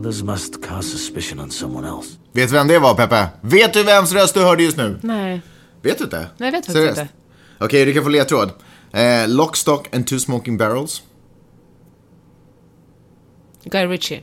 Others 0.00 0.22
must 0.22 0.62
cast 0.64 0.90
suspicion 0.90 1.40
on 1.40 1.50
someone 1.50 1.88
else. 1.88 2.10
Vet 2.32 2.48
du 2.48 2.54
vem 2.54 2.68
det 2.68 2.78
var, 2.78 2.94
Peppe? 2.94 3.28
Vet 3.40 3.72
du 3.74 3.82
vems 3.82 4.12
röst 4.12 4.34
du 4.34 4.40
hörde 4.40 4.62
just 4.62 4.76
nu? 4.76 4.98
Nej. 5.02 5.40
Vet 5.82 5.98
du 5.98 6.04
inte? 6.04 6.18
Nej, 6.18 6.28
jag 6.36 6.52
vet 6.52 6.66
faktiskt 6.66 6.88
inte. 6.88 7.08
Okej, 7.58 7.84
du 7.84 7.94
kan 7.94 8.02
få 8.02 8.08
ledtråd. 8.08 8.50
Eh, 8.92 9.28
Lock, 9.28 9.56
Stock 9.56 9.94
and 9.94 10.06
Two 10.06 10.18
Smoking 10.18 10.58
Barrels. 10.58 11.02
Guy 13.64 13.86
Ritchie. 13.86 14.22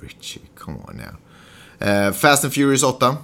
Richie, 0.00 0.42
come 0.58 0.78
on 0.88 0.96
now. 0.96 1.16
Eh, 1.88 2.12
Fast 2.12 2.44
and 2.44 2.52
Furious 2.52 2.82
8. 2.82 3.16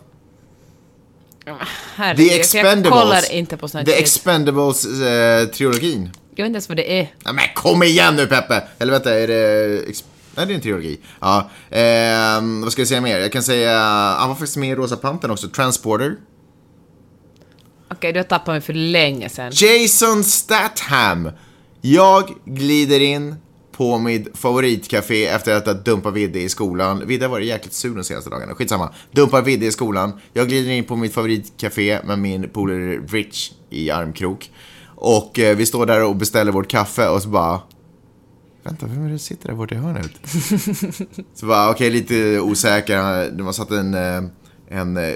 Herregud, 1.96 2.16
The 2.16 2.22
jag- 2.24 2.32
Jag 2.32 2.40
Expendables. 2.40 3.02
kollar 3.02 3.32
inte 3.32 3.56
på 3.56 3.68
sånt 3.68 3.86
The 3.86 3.92
shit. 3.92 4.00
Expendables-trilogin. 4.02 6.10
Jag 6.34 6.44
vet 6.44 6.46
inte 6.46 6.56
ens 6.56 6.68
vad 6.68 6.76
det 6.76 7.00
är. 7.00 7.14
Nej 7.24 7.34
men 7.34 7.44
kom 7.54 7.82
igen 7.82 8.16
nu 8.16 8.26
Peppe! 8.26 8.62
Eller 8.78 8.92
vänta, 8.92 9.14
är 9.18 9.28
det... 9.28 9.82
Nej, 10.36 10.46
det 10.46 10.52
är 10.52 10.54
en 10.54 10.60
trilogi. 10.60 11.00
Ja. 11.20 11.50
Ehm, 11.70 12.62
vad 12.62 12.72
ska 12.72 12.80
jag 12.80 12.88
säga 12.88 13.00
mer? 13.00 13.18
Jag 13.18 13.32
kan 13.32 13.42
säga... 13.42 13.78
Han 14.18 14.28
var 14.28 14.34
faktiskt 14.34 14.56
med 14.56 14.70
i 14.70 14.74
Rosa 14.74 14.96
Pantern 14.96 15.30
också. 15.30 15.48
Transporter. 15.48 16.16
Okej, 17.90 18.12
du 18.12 18.18
har 18.18 18.24
tappat 18.24 18.46
mig 18.46 18.60
för 18.60 18.72
länge 18.72 19.28
sedan. 19.28 19.52
Jason 19.54 20.24
Statham. 20.24 21.30
Jag 21.80 22.34
glider 22.44 23.00
in 23.00 23.34
på 23.72 23.98
mitt 23.98 24.38
favoritcafé 24.38 25.26
efter 25.26 25.54
att 25.54 25.66
ha 25.66 25.72
dumpat 25.72 26.14
Vidde 26.14 26.40
i 26.40 26.48
skolan. 26.48 27.06
Vidde 27.06 27.24
har 27.24 27.30
varit 27.30 27.46
jäkligt 27.46 27.74
sur 27.74 27.94
de 27.94 28.04
senaste 28.04 28.30
dagarna. 28.30 28.54
Skitsamma. 28.54 28.92
Dumpar 29.12 29.42
Vidde 29.42 29.66
i 29.66 29.72
skolan. 29.72 30.20
Jag 30.32 30.48
glider 30.48 30.70
in 30.70 30.84
på 30.84 30.96
mitt 30.96 31.14
favoritcafé 31.14 31.98
med 32.04 32.18
min 32.18 32.48
polare 32.48 32.96
Rich 32.96 33.52
i 33.70 33.90
armkrok. 33.90 34.50
Och 34.94 35.38
eh, 35.38 35.56
vi 35.56 35.66
står 35.66 35.86
där 35.86 36.04
och 36.04 36.16
beställer 36.16 36.52
vårt 36.52 36.68
kaffe 36.68 37.08
och 37.08 37.22
så 37.22 37.28
bara... 37.28 37.60
Vänta, 38.62 38.86
vem 38.86 39.04
är 39.04 39.08
det 39.10 39.18
som 39.18 39.24
sitter 39.24 39.48
där 39.48 39.54
borta 39.56 39.74
i 39.74 39.78
hörnet? 39.78 40.10
så 41.34 41.46
bara, 41.46 41.70
okej, 41.70 41.90
lite 41.90 42.40
osäker. 42.40 43.30
De 43.30 43.46
har 43.46 43.52
satt 43.52 43.70
en, 43.70 43.94
eh, 43.94 44.22
en 44.68 44.96
eh, 44.96 45.14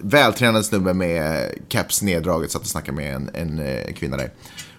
vältränad 0.00 0.64
snubbe 0.64 0.94
med 0.94 1.50
caps 1.68 2.02
neddraget 2.02 2.50
satt 2.50 2.62
och 2.62 2.68
snackade 2.68 2.96
med 2.96 3.14
en, 3.14 3.30
en 3.34 3.58
eh, 3.58 3.92
kvinna 3.92 4.16
där. 4.16 4.32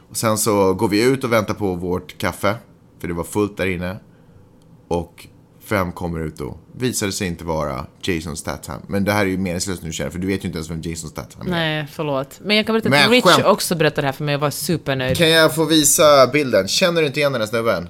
Och 0.09 0.17
sen 0.17 0.37
så 0.37 0.73
går 0.73 0.87
vi 0.87 1.03
ut 1.03 1.23
och 1.23 1.31
väntar 1.31 1.53
på 1.53 1.75
vårt 1.75 2.17
kaffe, 2.17 2.55
för 2.99 3.07
det 3.07 3.13
var 3.13 3.23
fullt 3.23 3.57
där 3.57 3.67
inne. 3.67 3.97
Och 4.87 5.27
vem 5.69 5.91
kommer 5.91 6.19
ut 6.19 6.37
då? 6.37 6.57
Visade 6.77 7.11
sig 7.11 7.27
inte 7.27 7.43
vara 7.45 7.85
Jason 8.01 8.37
Statham. 8.37 8.81
Men 8.87 9.03
det 9.03 9.11
här 9.11 9.21
är 9.21 9.29
ju 9.29 9.37
meningslöst 9.37 9.83
nu 9.83 9.91
känner 9.91 10.11
för 10.11 10.19
du 10.19 10.27
vet 10.27 10.43
ju 10.43 10.47
inte 10.47 10.57
ens 10.57 10.69
vem 10.69 10.81
Jason 10.81 11.09
Statham 11.09 11.47
är. 11.47 11.51
Nej, 11.51 11.87
förlåt. 11.93 12.39
Men 12.43 12.57
jag 12.57 12.65
kan 12.65 12.73
berätta 12.73 12.89
Men 12.89 13.03
att 13.05 13.11
Rich 13.11 13.23
skämt- 13.23 13.45
också 13.45 13.75
berättade 13.75 14.01
det 14.01 14.07
här 14.07 14.13
för 14.13 14.23
mig 14.23 14.35
och 14.35 14.41
var 14.41 14.49
supernöjd. 14.49 15.17
Kan 15.17 15.29
jag 15.29 15.55
få 15.55 15.65
visa 15.65 16.27
bilden? 16.27 16.67
Känner 16.67 17.01
du 17.01 17.07
inte 17.07 17.19
igen 17.19 17.31
den 17.31 17.41
här 17.41 17.47
snubben? 17.47 17.89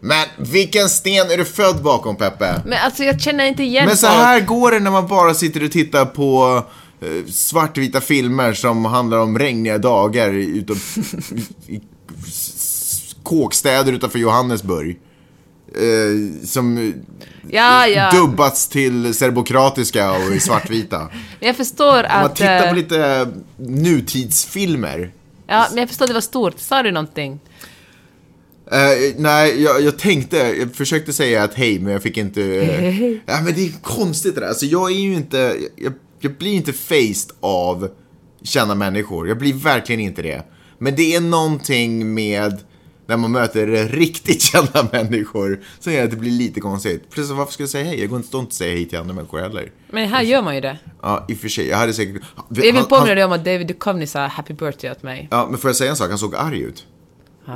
Men 0.00 0.26
vilken 0.38 0.88
sten 0.88 1.30
är 1.30 1.36
du 1.36 1.44
född 1.44 1.82
bakom 1.82 2.16
Peppe? 2.16 2.62
Men 2.66 2.78
alltså 2.84 3.04
jag 3.04 3.20
känner 3.20 3.44
inte 3.44 3.62
igen 3.62 3.86
Men 3.86 3.96
så 3.96 4.06
folk. 4.06 4.18
här 4.18 4.40
går 4.40 4.70
det 4.70 4.80
när 4.80 4.90
man 4.90 5.06
bara 5.06 5.34
sitter 5.34 5.64
och 5.64 5.70
tittar 5.72 6.04
på 6.04 6.62
eh, 7.00 7.26
svartvita 7.32 8.00
filmer 8.00 8.52
som 8.52 8.84
handlar 8.84 9.18
om 9.18 9.38
regniga 9.38 9.78
dagar 9.78 10.30
utav, 10.32 10.76
i, 11.66 11.80
kåkstäder 13.22 13.92
utanför 13.92 14.18
Johannesburg. 14.18 14.98
Eh, 15.74 16.44
som 16.46 16.94
Ja, 17.50 17.86
ja. 17.86 18.10
dubbats 18.10 18.68
till 18.68 19.14
serbokratiska 19.14 20.12
och 20.12 20.34
i 20.34 20.40
svartvita. 20.40 21.08
Jag 21.40 21.56
förstår 21.56 21.96
Om 21.96 22.10
man 22.14 22.24
att... 22.24 22.36
tittar 22.36 22.64
eh, 22.64 22.68
på 22.68 22.74
lite 22.74 23.28
nutidsfilmer. 23.56 25.12
Ja, 25.46 25.66
men 25.70 25.78
jag 25.78 25.88
förstår 25.88 26.04
att 26.04 26.08
det 26.10 26.14
var 26.14 26.20
stort. 26.20 26.58
Sa 26.58 26.82
du 26.82 26.90
någonting? 26.92 27.40
Eh, 28.72 29.14
nej, 29.16 29.62
jag, 29.62 29.82
jag 29.82 29.98
tänkte, 29.98 30.36
jag 30.36 30.74
försökte 30.74 31.12
säga 31.12 31.42
att 31.42 31.54
hej, 31.54 31.78
men 31.78 31.92
jag 31.92 32.02
fick 32.02 32.16
inte... 32.16 32.42
eh, 32.42 33.10
ja, 33.26 33.40
men 33.44 33.54
det 33.54 33.66
är 33.66 33.72
konstigt 33.82 34.34
det 34.34 34.40
där. 34.40 34.48
Alltså, 34.48 34.66
jag 34.66 34.90
är 34.90 34.96
ju 34.96 35.14
inte... 35.14 35.56
Jag, 35.76 35.92
jag 36.20 36.34
blir 36.36 36.52
inte 36.52 36.72
faced 36.72 37.36
av 37.40 37.88
kända 38.42 38.74
människor. 38.74 39.28
Jag 39.28 39.38
blir 39.38 39.54
verkligen 39.54 40.00
inte 40.00 40.22
det. 40.22 40.42
Men 40.78 40.96
det 40.96 41.14
är 41.14 41.20
någonting 41.20 42.14
med 42.14 42.60
när 43.06 43.16
man 43.16 43.32
möter 43.32 43.88
riktigt 43.88 44.42
kända 44.52 44.88
människor 44.92 45.60
som 45.78 45.92
gör 45.92 46.04
att 46.04 46.10
det 46.10 46.16
blir 46.16 46.30
lite 46.30 46.60
konstigt. 46.60 47.10
Plus, 47.10 47.30
varför 47.30 47.52
ska 47.52 47.62
jag 47.62 47.70
säga 47.70 47.84
hej? 47.84 48.00
Jag 48.00 48.08
går 48.08 48.16
inte 48.16 48.28
stå 48.28 48.40
inte 48.40 48.54
säga 48.54 48.74
hej 48.74 48.88
till 48.88 48.98
andra 48.98 49.14
människor 49.14 49.40
heller. 49.40 49.72
Men 49.90 50.08
här 50.08 50.22
gör 50.22 50.42
man 50.42 50.54
ju 50.54 50.60
det. 50.60 50.78
Ja, 51.02 51.24
i 51.28 51.34
och 51.34 51.38
för 51.38 51.48
sig. 51.48 51.68
Jag 51.68 51.76
hade 51.76 51.92
säkert... 51.92 52.22
Jag 52.48 52.72
vill 52.72 52.84
påminna 52.84 53.14
dig 53.14 53.24
om 53.24 53.32
att 53.32 53.44
David 53.44 53.66
Duchovny 53.66 54.06
sa 54.06 54.26
happy 54.26 54.54
birthday 54.54 54.90
åt 54.90 55.02
mig. 55.02 55.28
Ja, 55.30 55.46
men 55.50 55.58
får 55.58 55.68
jag 55.68 55.76
säga 55.76 55.90
en 55.90 55.96
sak? 55.96 56.08
Han 56.08 56.18
såg 56.18 56.34
arg 56.34 56.60
ut. 56.60 56.86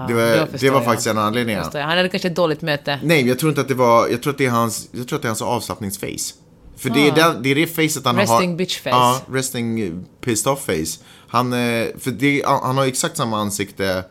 det 0.09 0.15
var, 0.15 0.59
det 0.61 0.71
var 0.71 0.81
faktiskt 0.81 1.07
en 1.07 1.17
jag. 1.17 1.65
Han 1.75 1.97
hade 1.97 2.09
kanske 2.09 2.29
ett 2.29 2.37
dåligt 2.37 2.63
möte. 2.63 3.01
Nej, 3.03 3.29
jag 3.29 3.39
tror 3.39 3.51
inte 3.51 3.61
att 3.61 3.69
det 3.69 3.75
var, 3.75 4.09
jag 4.09 4.23
tror 4.23 4.33
att 4.33 4.39
det 4.39 4.47
är 4.47 4.51
hans, 4.51 4.89
jag 4.93 5.09
tror 5.09 5.17
att 5.17 5.23
det 5.23 5.27
är 5.27 5.31
hans 5.31 5.43
avslappningsface. 5.43 6.35
För 6.81 6.91
det, 6.91 7.09
är 7.09 7.13
den, 7.13 7.43
det 7.43 7.51
är 7.51 7.55
det 7.55 7.67
facet 7.67 8.05
han 8.05 8.17
har. 8.17 8.23
Ah. 8.23 8.27
Resting 8.27 8.57
bitch 8.57 8.81
face. 8.81 8.91
Ja, 8.91 9.21
resting 9.29 10.05
pissed 10.21 10.53
off 10.53 10.65
face. 10.65 11.05
Han, 11.29 11.53
eh, 11.53 11.87
för 11.99 12.11
det, 12.11 12.43
han 12.47 12.77
har 12.77 12.87
exakt 12.87 13.17
samma 13.17 13.39
ansikte, 13.39 14.05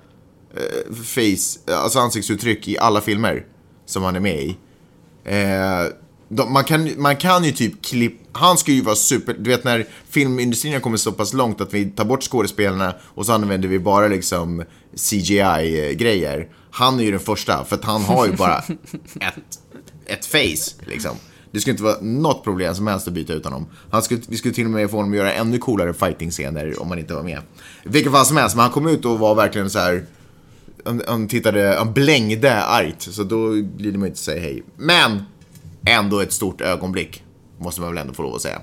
eh, 0.55 0.93
face, 0.95 1.73
alltså 1.73 1.99
ansiktsuttryck 1.99 2.67
i 2.67 2.77
alla 2.77 3.01
filmer 3.01 3.45
som 3.85 4.03
han 4.03 4.15
är 4.15 4.19
med 4.19 4.41
i. 4.41 4.57
Eh, 5.23 5.85
de, 6.29 6.53
man, 6.53 6.63
kan, 6.63 7.01
man 7.01 7.15
kan 7.15 7.43
ju 7.43 7.51
typ 7.51 7.85
klipp, 7.85 8.21
han 8.31 8.57
ska 8.57 8.71
ju 8.71 8.81
vara 8.81 8.95
super, 8.95 9.35
du 9.39 9.49
vet 9.49 9.63
när 9.63 9.87
filmindustrin 10.09 10.73
har 10.73 10.79
kommit 10.79 11.01
så 11.01 11.11
pass 11.11 11.33
långt 11.33 11.61
att 11.61 11.73
vi 11.73 11.85
tar 11.85 12.05
bort 12.05 12.23
skådespelarna 12.23 12.95
och 13.01 13.25
så 13.25 13.33
använder 13.33 13.67
vi 13.67 13.79
bara 13.79 14.07
liksom 14.07 14.63
CGI-grejer. 14.95 16.49
Han 16.71 16.99
är 16.99 17.03
ju 17.03 17.11
den 17.11 17.19
första, 17.19 17.65
för 17.65 17.75
att 17.75 17.85
han 17.85 18.01
har 18.01 18.25
ju 18.25 18.33
bara 18.33 18.57
ett, 19.19 19.59
ett 20.05 20.25
face 20.25 20.85
liksom. 20.85 21.15
Det 21.51 21.59
skulle 21.59 21.71
inte 21.71 21.83
vara 21.83 22.01
något 22.01 22.43
problem 22.43 22.75
som 22.75 22.87
helst 22.87 23.07
att 23.07 23.13
byta 23.13 23.33
ut 23.33 23.43
honom. 23.43 23.65
Han 23.91 24.03
skulle, 24.03 24.21
vi 24.27 24.37
skulle 24.37 24.53
till 24.53 24.65
och 24.65 24.71
med 24.71 24.89
få 24.89 24.97
honom 24.97 25.11
att 25.11 25.17
göra 25.17 25.33
ännu 25.33 25.57
coolare 25.57 25.93
fighting-scener 25.93 26.81
om 26.81 26.89
han 26.89 26.99
inte 26.99 27.13
var 27.13 27.23
med. 27.23 27.41
Vilket 27.83 28.11
fall 28.11 28.25
som 28.25 28.37
helst, 28.37 28.55
men 28.55 28.63
han 28.63 28.71
kom 28.71 28.87
ut 28.87 29.05
och 29.05 29.19
var 29.19 29.35
verkligen 29.35 29.69
så 29.69 29.79
här. 29.79 30.05
Han, 30.85 31.01
han 31.07 31.27
tittade, 31.27 31.75
han 31.77 31.93
blängde 31.93 32.63
argt, 32.63 33.01
så 33.01 33.23
då 33.23 33.49
blir 33.61 33.91
det 33.91 33.97
man 33.97 34.07
inte 34.07 34.19
säga 34.19 34.41
hej. 34.41 34.63
Men 34.77 35.21
ändå 35.85 36.19
ett 36.19 36.33
stort 36.33 36.61
ögonblick, 36.61 37.23
måste 37.57 37.81
man 37.81 37.89
väl 37.89 38.01
ändå 38.01 38.13
få 38.13 38.23
lov 38.23 38.35
att 38.35 38.41
säga. 38.41 38.61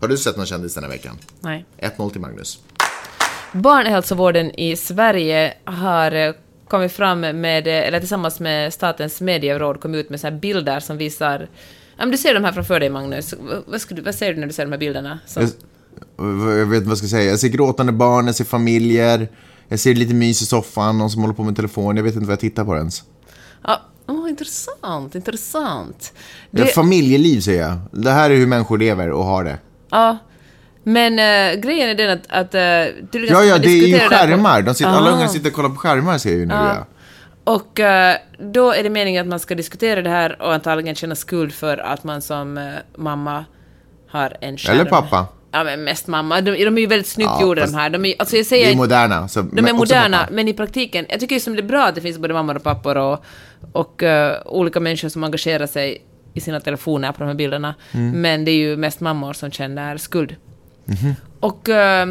Har 0.00 0.08
du 0.08 0.16
sett 0.16 0.36
någon 0.36 0.46
kändis 0.46 0.74
den 0.74 0.84
här 0.84 0.90
veckan? 0.90 1.18
Nej. 1.40 1.64
1-0 1.78 2.10
till 2.10 2.20
Magnus. 2.20 2.60
Barnhälsovården 3.52 4.60
i 4.60 4.76
Sverige 4.76 5.54
har 5.64 6.12
eh, 6.12 6.34
kommit 6.68 6.92
fram 6.92 7.20
med, 7.20 7.66
eh, 7.66 7.88
eller 7.88 7.98
tillsammans 7.98 8.40
med 8.40 8.74
Statens 8.74 9.20
medieråd, 9.20 9.80
kommit 9.80 10.04
ut 10.04 10.10
med 10.10 10.20
så 10.20 10.26
här 10.26 10.34
bilder 10.34 10.80
som 10.80 10.98
visar... 10.98 11.48
Ja, 11.96 12.06
du 12.06 12.16
ser 12.16 12.34
de 12.34 12.44
här 12.44 12.52
framför 12.52 12.80
dig, 12.80 12.90
Magnus. 12.90 13.34
Vad, 13.66 13.80
du, 13.90 14.02
vad 14.02 14.14
ser 14.14 14.34
du 14.34 14.40
när 14.40 14.46
du 14.46 14.52
ser 14.52 14.64
de 14.64 14.72
här 14.72 14.78
bilderna? 14.78 15.18
Som, 15.26 15.42
Jag, 15.42 16.58
jag 16.58 16.66
vet 16.66 16.76
inte 16.76 16.88
vad 16.88 16.90
jag 16.90 16.98
ska 16.98 17.06
säga. 17.06 17.30
Jag 17.30 17.38
ser 17.38 17.48
gråtande 17.48 17.92
barn, 17.92 18.26
jag 18.26 18.34
ser 18.34 18.44
familjer, 18.44 19.28
jag 19.68 19.80
ser 19.80 19.94
lite 19.94 20.14
mys 20.14 20.42
i 20.42 20.46
soffan, 20.46 20.98
någon 20.98 21.10
som 21.10 21.22
håller 21.22 21.34
på 21.34 21.42
med 21.42 21.56
telefon. 21.56 21.96
Jag 21.96 22.04
vet 22.04 22.14
inte 22.14 22.26
vad 22.26 22.32
jag 22.32 22.40
tittar 22.40 22.64
på 22.64 22.76
ens. 22.76 23.02
ja, 23.66 23.80
åh, 24.06 24.30
intressant, 24.30 25.14
intressant. 25.14 26.12
Det... 26.50 26.62
Det, 26.62 26.66
Familjeliv 26.66 27.40
säger 27.40 27.62
jag. 27.62 27.78
Det 27.90 28.10
här 28.10 28.30
är 28.30 28.36
hur 28.36 28.46
människor 28.46 28.78
lever 28.78 29.10
och 29.10 29.24
har 29.24 29.44
det. 29.44 29.58
ja, 29.90 30.18
men 30.82 31.12
uh, 31.12 31.60
grejen 31.60 31.88
är 31.88 31.94
den 31.94 32.10
att... 32.10 32.26
att 32.28 32.54
uh, 32.54 32.60
Ja, 32.60 33.34
ska 33.34 33.44
ja, 33.44 33.54
man 33.54 33.60
det 33.60 33.68
är 33.68 33.86
ju 33.86 33.98
skärmar. 33.98 34.62
De 34.62 34.74
sitter, 34.74 34.90
alla 34.90 35.10
ungar 35.10 35.26
sitter 35.26 35.48
och 35.48 35.54
kollar 35.54 35.68
på 35.68 35.76
skärmar 35.76 36.18
ser 36.18 36.30
jag 36.30 36.38
ju 36.38 36.46
nu. 36.46 36.54
Ja. 36.54 36.86
Och 37.46 37.80
eh, 37.80 38.16
då 38.38 38.72
är 38.72 38.82
det 38.82 38.90
meningen 38.90 39.22
att 39.22 39.28
man 39.28 39.38
ska 39.38 39.54
diskutera 39.54 40.02
det 40.02 40.10
här 40.10 40.42
och 40.42 40.54
antagligen 40.54 40.94
känna 40.94 41.14
skuld 41.14 41.52
för 41.52 41.78
att 41.78 42.04
man 42.04 42.22
som 42.22 42.58
eh, 42.58 42.74
mamma 42.96 43.44
har 44.08 44.36
en 44.40 44.58
skärm. 44.58 44.74
Eller 44.74 44.90
pappa. 44.90 45.26
Ja, 45.50 45.64
men 45.64 45.84
mest 45.84 46.06
mamma. 46.06 46.40
De, 46.40 46.50
de 46.50 46.76
är 46.76 46.80
ju 46.80 46.86
väldigt 46.86 47.06
snyggt 47.06 47.30
Ja, 47.30 47.42
gjorda 47.42 47.66
de 47.66 47.74
här. 47.74 47.90
De 47.90 48.04
är, 48.04 48.14
alltså 48.18 48.36
jag 48.36 48.46
säger, 48.46 48.72
är 48.72 48.76
moderna. 48.76 49.28
Så, 49.28 49.42
de 49.42 49.66
är 49.66 49.72
moderna, 49.72 50.28
men 50.30 50.48
i 50.48 50.54
praktiken, 50.54 51.06
jag 51.08 51.20
tycker 51.20 51.34
ju 51.34 51.40
som 51.40 51.56
det 51.56 51.60
är 51.60 51.68
bra 51.68 51.84
att 51.86 51.94
det 51.94 52.00
finns 52.00 52.18
både 52.18 52.34
mammor 52.34 52.56
och 52.56 52.62
pappor 52.62 52.96
och, 52.96 53.24
och 53.72 54.02
eh, 54.02 54.42
olika 54.44 54.80
människor 54.80 55.08
som 55.08 55.24
engagerar 55.24 55.66
sig 55.66 56.02
i 56.34 56.40
sina 56.40 56.60
telefoner 56.60 57.12
på 57.12 57.18
de 57.18 57.26
här 57.26 57.34
bilderna. 57.34 57.74
Mm. 57.92 58.20
Men 58.20 58.44
det 58.44 58.50
är 58.50 58.56
ju 58.56 58.76
mest 58.76 59.00
mammor 59.00 59.32
som 59.32 59.50
känner 59.50 59.96
skuld. 59.96 60.36
Mhm. 60.84 61.14
Och, 61.40 61.68
eh, 61.68 62.06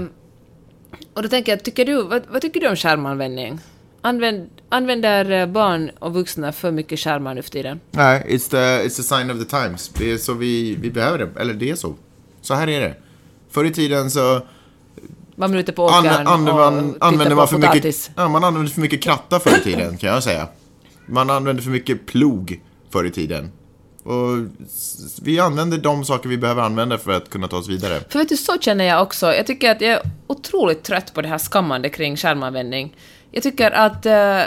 och 1.13 1.23
då 1.23 1.29
tänker 1.29 1.51
jag, 1.51 1.63
tycker 1.63 1.85
du, 1.85 2.03
vad, 2.03 2.21
vad 2.29 2.41
tycker 2.41 2.59
du 2.59 2.67
om 2.67 2.75
skärmanvändning? 2.75 3.59
Använd, 4.01 4.49
använder 4.69 5.31
eh, 5.31 5.45
barn 5.45 5.91
och 5.99 6.13
vuxna 6.13 6.51
för 6.51 6.71
mycket 6.71 6.99
skärmar 6.99 7.33
nu 7.33 7.41
för 7.41 7.49
tiden? 7.49 7.79
Nej, 7.91 8.25
it's 8.27 8.49
the, 8.51 8.87
it's 8.87 8.95
the 8.95 9.03
sign 9.03 9.31
of 9.31 9.39
the 9.39 9.45
times. 9.45 9.89
Det 9.89 10.11
är 10.11 10.17
så 10.17 10.33
vi, 10.33 10.75
vi 10.75 10.91
behöver 10.91 11.17
det. 11.17 11.41
Eller 11.41 11.53
det 11.53 11.69
är 11.69 11.75
så. 11.75 11.95
Så 12.41 12.53
här 12.53 12.67
är 12.69 12.81
det. 12.81 12.95
Förr 13.55 13.65
i 13.65 13.71
tiden 13.71 14.11
så 14.11 14.21
Var 15.35 15.47
man 15.47 15.55
ute 15.55 15.71
på 15.71 15.87
an, 15.87 16.05
åkern 16.05 16.27
och 16.27 16.39
man, 16.39 16.95
använde 16.99 17.35
man 17.35 17.47
för 17.47 17.55
potatis? 17.55 17.83
mycket, 17.83 18.11
ja, 18.15 18.27
man 18.27 18.43
använde 18.43 18.71
för 18.71 18.81
mycket 18.81 19.03
kratta 19.03 19.39
förr 19.39 19.57
i 19.57 19.61
tiden 19.61 19.97
kan 19.97 20.09
jag 20.09 20.23
säga. 20.23 20.47
Man 21.05 21.29
använde 21.29 21.61
för 21.61 21.69
mycket 21.69 22.05
plog 22.05 22.61
förr 22.89 23.05
i 23.05 23.11
tiden. 23.11 23.51
Och 24.03 24.37
vi 25.21 25.39
använder 25.39 25.77
de 25.77 26.05
saker 26.05 26.29
vi 26.29 26.37
behöver 26.37 26.61
använda 26.61 26.97
för 26.97 27.11
att 27.11 27.29
kunna 27.29 27.47
ta 27.47 27.57
oss 27.57 27.69
vidare. 27.69 27.99
För 28.09 28.19
vet 28.19 28.29
du, 28.29 28.37
så 28.37 28.57
känner 28.61 28.85
jag 28.85 29.01
också. 29.01 29.33
Jag 29.33 29.47
tycker 29.47 29.71
att 29.71 29.81
jag 29.81 29.91
är 29.91 30.01
otroligt 30.27 30.83
trött 30.83 31.13
på 31.13 31.21
det 31.21 31.27
här 31.27 31.37
skammande 31.37 31.89
kring 31.89 32.17
skärmanvändning. 32.17 32.95
Jag 33.31 33.43
tycker 33.43 33.71
att... 33.71 34.05
Eh, 34.05 34.41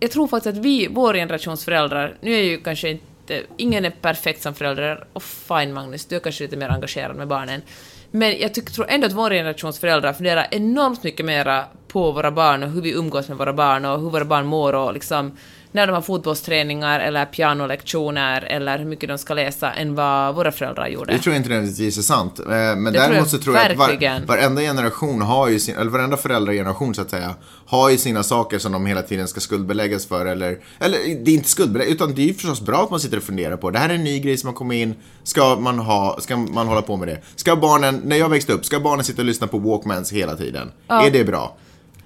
jag 0.00 0.10
tror 0.10 0.28
faktiskt 0.28 0.56
att 0.56 0.64
vi, 0.64 0.88
vår 0.90 1.14
generations 1.14 1.64
föräldrar, 1.64 2.16
nu 2.20 2.34
är 2.34 2.42
ju 2.42 2.60
kanske 2.60 2.90
inte... 2.90 3.04
Eh, 3.30 3.40
ingen 3.56 3.84
är 3.84 3.90
perfekt 3.90 4.42
som 4.42 4.54
förälder, 4.54 5.04
och 5.12 5.22
fine 5.22 5.72
Magnus, 5.72 6.06
du 6.06 6.16
är 6.16 6.20
kanske 6.20 6.44
lite 6.44 6.56
mer 6.56 6.68
engagerad 6.68 7.16
med 7.16 7.28
barnen. 7.28 7.62
Men 8.10 8.38
jag 8.38 8.54
tycker, 8.54 8.72
tror 8.72 8.86
ändå 8.88 9.06
att 9.06 9.12
vår 9.12 9.30
generations 9.30 9.78
föräldrar 9.78 10.12
funderar 10.12 10.46
enormt 10.50 11.02
mycket 11.02 11.26
mera 11.26 11.64
på 11.88 12.12
våra 12.12 12.30
barn 12.30 12.62
och 12.62 12.70
hur 12.70 12.80
vi 12.80 12.92
umgås 12.92 13.28
med 13.28 13.38
våra 13.38 13.52
barn 13.52 13.84
och 13.84 14.00
hur 14.00 14.10
våra 14.10 14.24
barn 14.24 14.46
mår 14.46 14.72
och 14.72 14.92
liksom 14.92 15.36
när 15.72 15.86
de 15.86 15.92
har 15.92 16.02
fotbollsträningar 16.02 17.00
eller 17.00 17.24
pianolektioner 17.24 18.42
eller 18.42 18.78
hur 18.78 18.84
mycket 18.84 19.08
de 19.08 19.18
ska 19.18 19.34
läsa 19.34 19.72
än 19.72 19.94
vad 19.94 20.34
våra 20.34 20.52
föräldrar 20.52 20.88
gjorde. 20.88 21.12
Det 21.12 21.18
tror 21.18 21.34
jag 21.34 21.40
inte 21.40 21.48
nödvändigtvis 21.48 21.98
är 21.98 22.02
sant. 22.02 22.40
Eh, 22.40 22.46
Men 22.46 22.84
tror 22.84 22.92
däremot 22.92 23.28
så 23.28 23.38
tror 23.38 23.56
jag 23.56 23.70
att 23.70 23.76
var, 23.76 24.26
varenda 24.26 24.62
generation 24.62 25.22
har 25.22 25.48
ju 25.48 25.58
sin, 25.60 25.76
eller 25.76 25.90
varenda 25.90 26.16
föräldrageneration 26.16 26.94
så 26.94 27.02
att 27.02 27.10
säga, 27.10 27.34
har 27.66 27.90
ju 27.90 27.98
sina 27.98 28.22
saker 28.22 28.58
som 28.58 28.72
de 28.72 28.86
hela 28.86 29.02
tiden 29.02 29.28
ska 29.28 29.40
skuldbeläggas 29.40 30.06
för 30.06 30.26
eller, 30.26 30.58
eller 30.80 30.98
det 31.24 31.30
är 31.30 31.34
inte 31.34 31.48
skuldbeläggas, 31.48 31.94
utan 31.94 32.14
det 32.14 32.22
är 32.22 32.26
ju 32.26 32.34
förstås 32.34 32.60
bra 32.60 32.82
att 32.82 32.90
man 32.90 33.00
sitter 33.00 33.16
och 33.16 33.22
funderar 33.22 33.56
på, 33.56 33.70
det 33.70 33.78
här 33.78 33.88
är 33.88 33.94
en 33.94 34.04
ny 34.04 34.18
grej 34.18 34.36
som 34.36 34.46
har 34.46 34.54
kommit 34.54 34.82
in, 34.82 34.94
ska 35.22 35.56
man 35.56 35.78
ha, 35.78 36.18
ska 36.20 36.36
man 36.36 36.66
hålla 36.66 36.82
på 36.82 36.96
med 36.96 37.08
det? 37.08 37.18
Ska 37.36 37.56
barnen, 37.56 38.00
när 38.04 38.16
jag 38.16 38.28
växte 38.28 38.52
upp, 38.52 38.64
ska 38.64 38.80
barnen 38.80 39.04
sitta 39.04 39.22
och 39.22 39.26
lyssna 39.26 39.46
på 39.46 39.58
Walkmans 39.58 40.12
hela 40.12 40.36
tiden? 40.36 40.72
Är 40.88 41.10
det 41.10 41.24
bra? 41.24 41.56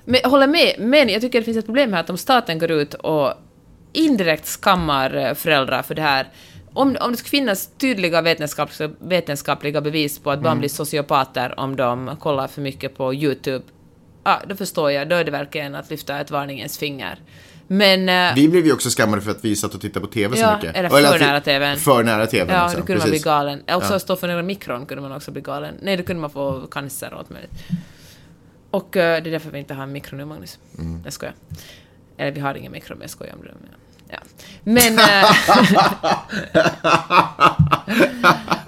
Men, 0.05 0.21
håller 0.25 0.47
med, 0.47 0.75
men 0.79 1.09
jag 1.09 1.21
tycker 1.21 1.39
det 1.39 1.45
finns 1.45 1.57
ett 1.57 1.67
problem 1.67 1.93
här 1.93 2.01
att 2.01 2.11
om 2.11 2.19
staten 2.19 2.59
går 2.59 2.71
ut 2.71 2.95
och 2.95 3.33
indirekt 3.93 4.47
skammar 4.47 5.16
eh, 5.16 5.34
föräldrar 5.34 5.82
för 5.82 5.95
det 5.95 6.03
här, 6.03 6.28
om, 6.72 6.97
om 7.01 7.11
det 7.11 7.16
skulle 7.16 7.30
finnas 7.30 7.70
tydliga 7.78 8.22
vetenskapliga, 8.22 8.91
vetenskapliga 9.01 9.80
bevis 9.80 10.18
på 10.18 10.30
att 10.30 10.43
barn 10.43 10.59
blir 10.59 10.68
sociopater 10.68 11.61
om 11.61 11.76
de 11.76 12.16
kollar 12.20 12.49
för 12.49 12.61
mycket 12.61 12.97
på 12.97 13.14
YouTube, 13.14 13.64
ja, 14.24 14.41
då 14.49 14.57
förstår 14.57 14.91
jag, 14.91 15.09
då 15.09 15.16
är 15.16 15.24
det 15.24 15.30
verkligen 15.30 15.74
att 15.74 15.91
lyfta 15.91 16.20
ett 16.20 16.30
varningens 16.30 16.78
finger. 16.78 17.18
Men... 17.66 18.09
eh, 18.09 18.34
Vi 18.34 18.49
blev 18.49 18.66
ju 18.66 18.72
också 18.72 18.91
skammade 18.91 19.22
för 19.22 19.30
att 19.30 19.45
vi 19.45 19.57
satt 19.57 19.74
och 19.74 19.80
tittade 19.80 20.07
på 20.07 20.12
TV 20.12 20.36
så 20.36 20.43
Ja, 20.43 20.57
mycket. 20.57 20.76
eller 20.76 20.88
för 20.88 21.18
vi- 21.18 21.24
nära 21.24 21.41
TVn. 21.41 21.76
För 21.76 22.03
nära 22.03 22.26
TVn 22.26 22.49
Ja, 22.55 22.64
också. 22.64 22.76
då 22.78 22.82
kunde 22.86 22.99
man 22.99 23.05
bli 23.05 23.11
precis. 23.11 23.24
galen. 23.24 23.62
Också 23.72 23.99
stå 24.01 24.16
för 24.16 24.28
några 24.28 24.43
mikron 24.43 24.86
kunde 24.86 25.03
man 25.03 25.12
också 25.12 25.30
bli 25.30 25.41
galen. 25.43 25.74
Nej, 25.82 25.97
då 25.97 26.03
kunde 26.03 26.20
man 26.20 26.30
få 26.30 26.66
cancer 26.70 27.12
och 27.12 27.18
allt 27.18 27.30
möjligt. 27.30 27.51
Och 28.70 28.97
eh, 28.97 29.22
det 29.22 29.28
är 29.30 29.32
därför 29.32 29.51
vi 29.51 29.59
inte 29.59 29.74
har 29.74 29.82
en 29.82 29.93
mikro 29.93 30.16
nu, 30.16 30.24
Magnus. 30.24 30.59
Mm. 30.78 31.01
Jag 31.05 31.12
skojar. 31.12 31.34
Eller 32.21 32.33
vi 32.33 32.41
har 32.41 32.55
ingen 32.55 32.73
mikro, 32.73 32.95
men 32.95 33.01
jag 33.01 33.11
skojar 33.11 33.35
om 33.35 33.43
det. 33.43 33.55
Men, 33.61 33.71
ja. 34.09 34.18
men, 34.64 34.99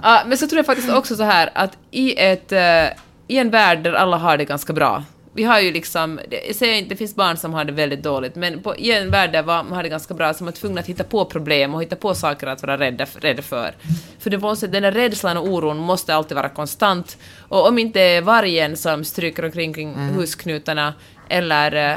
ja, 0.03 0.23
men 0.27 0.39
så 0.39 0.47
tror 0.47 0.59
jag 0.59 0.67
faktiskt 0.67 0.91
också 0.91 1.17
så 1.17 1.23
här 1.23 1.51
att 1.55 1.79
i, 1.91 2.21
ett, 2.21 2.53
eh, 2.53 2.85
i 3.27 3.39
en 3.39 3.51
värld 3.51 3.83
där 3.83 3.93
alla 3.93 4.17
har 4.17 4.37
det 4.37 4.45
ganska 4.45 4.73
bra, 4.73 5.05
vi 5.35 5.45
har 5.45 5.61
ju 5.61 5.73
liksom, 5.73 6.21
jag 6.47 6.57
säger 6.57 6.75
inte, 6.75 6.89
det 6.89 6.97
finns 6.97 7.15
barn 7.15 7.37
som 7.37 7.55
har 7.55 7.65
det 7.65 7.73
väldigt 7.73 8.03
dåligt, 8.03 8.35
men 8.35 8.63
på, 8.63 8.77
i 8.77 8.93
en 8.93 9.11
värld 9.11 9.33
där 9.33 9.43
man 9.43 9.73
har 9.73 9.83
det 9.83 9.89
ganska 9.89 10.15
bra 10.15 10.35
så 10.35 10.43
är 10.43 10.45
man 10.45 10.53
tvungen 10.53 10.79
att 10.79 10.87
hitta 10.87 11.05
på 11.05 11.25
problem 11.25 11.75
och 11.75 11.83
hitta 11.83 11.97
på 11.97 12.15
saker 12.15 12.47
att 12.47 12.63
vara 12.63 12.79
rädda, 12.79 13.07
rädda 13.21 13.43
för. 13.43 13.75
För 14.19 14.31
det 14.31 14.39
måste, 14.39 14.67
den 14.67 14.83
där 14.83 14.93
rädslan 14.93 15.37
och 15.37 15.47
oron 15.47 15.77
måste 15.77 16.15
alltid 16.15 16.37
vara 16.37 16.49
konstant. 16.49 17.19
Och 17.39 17.69
om 17.69 17.79
inte 17.79 18.21
vargen 18.21 18.77
som 18.77 19.05
stryker 19.05 19.45
omkring 19.45 19.75
kring 19.75 19.95
husknutarna, 19.95 20.95
eller 21.29 21.91
eh, 21.91 21.97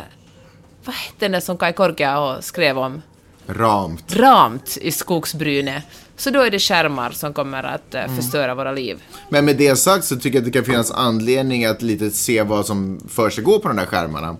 vad 0.85 0.95
hette 0.95 1.27
den 1.27 1.41
som 1.41 1.57
Kai 1.57 1.73
Korkia 1.73 2.41
skrev 2.41 2.77
om? 2.77 3.01
Ramt. 3.47 4.15
Ramt 4.15 4.77
i 4.81 4.91
skogsbrynet. 4.91 5.83
Så 6.17 6.29
då 6.29 6.41
är 6.41 6.51
det 6.51 6.59
skärmar 6.59 7.11
som 7.11 7.33
kommer 7.33 7.63
att 7.63 7.95
eh, 7.95 8.15
förstöra 8.15 8.55
våra 8.55 8.71
liv. 8.71 9.03
Men 9.29 9.45
med 9.45 9.55
det 9.57 9.75
sagt 9.75 10.05
så 10.05 10.15
tycker 10.15 10.29
jag 10.29 10.37
att 10.37 10.45
det 10.45 10.51
kan 10.59 10.65
finnas 10.65 10.91
anledning 10.91 11.65
att 11.65 11.81
lite 11.81 12.11
se 12.11 12.43
vad 12.43 12.65
som 12.65 12.99
för 13.09 13.29
sig 13.29 13.43
på 13.43 13.59
de 13.63 13.75
där 13.77 13.85
skärmarna. 13.85 14.37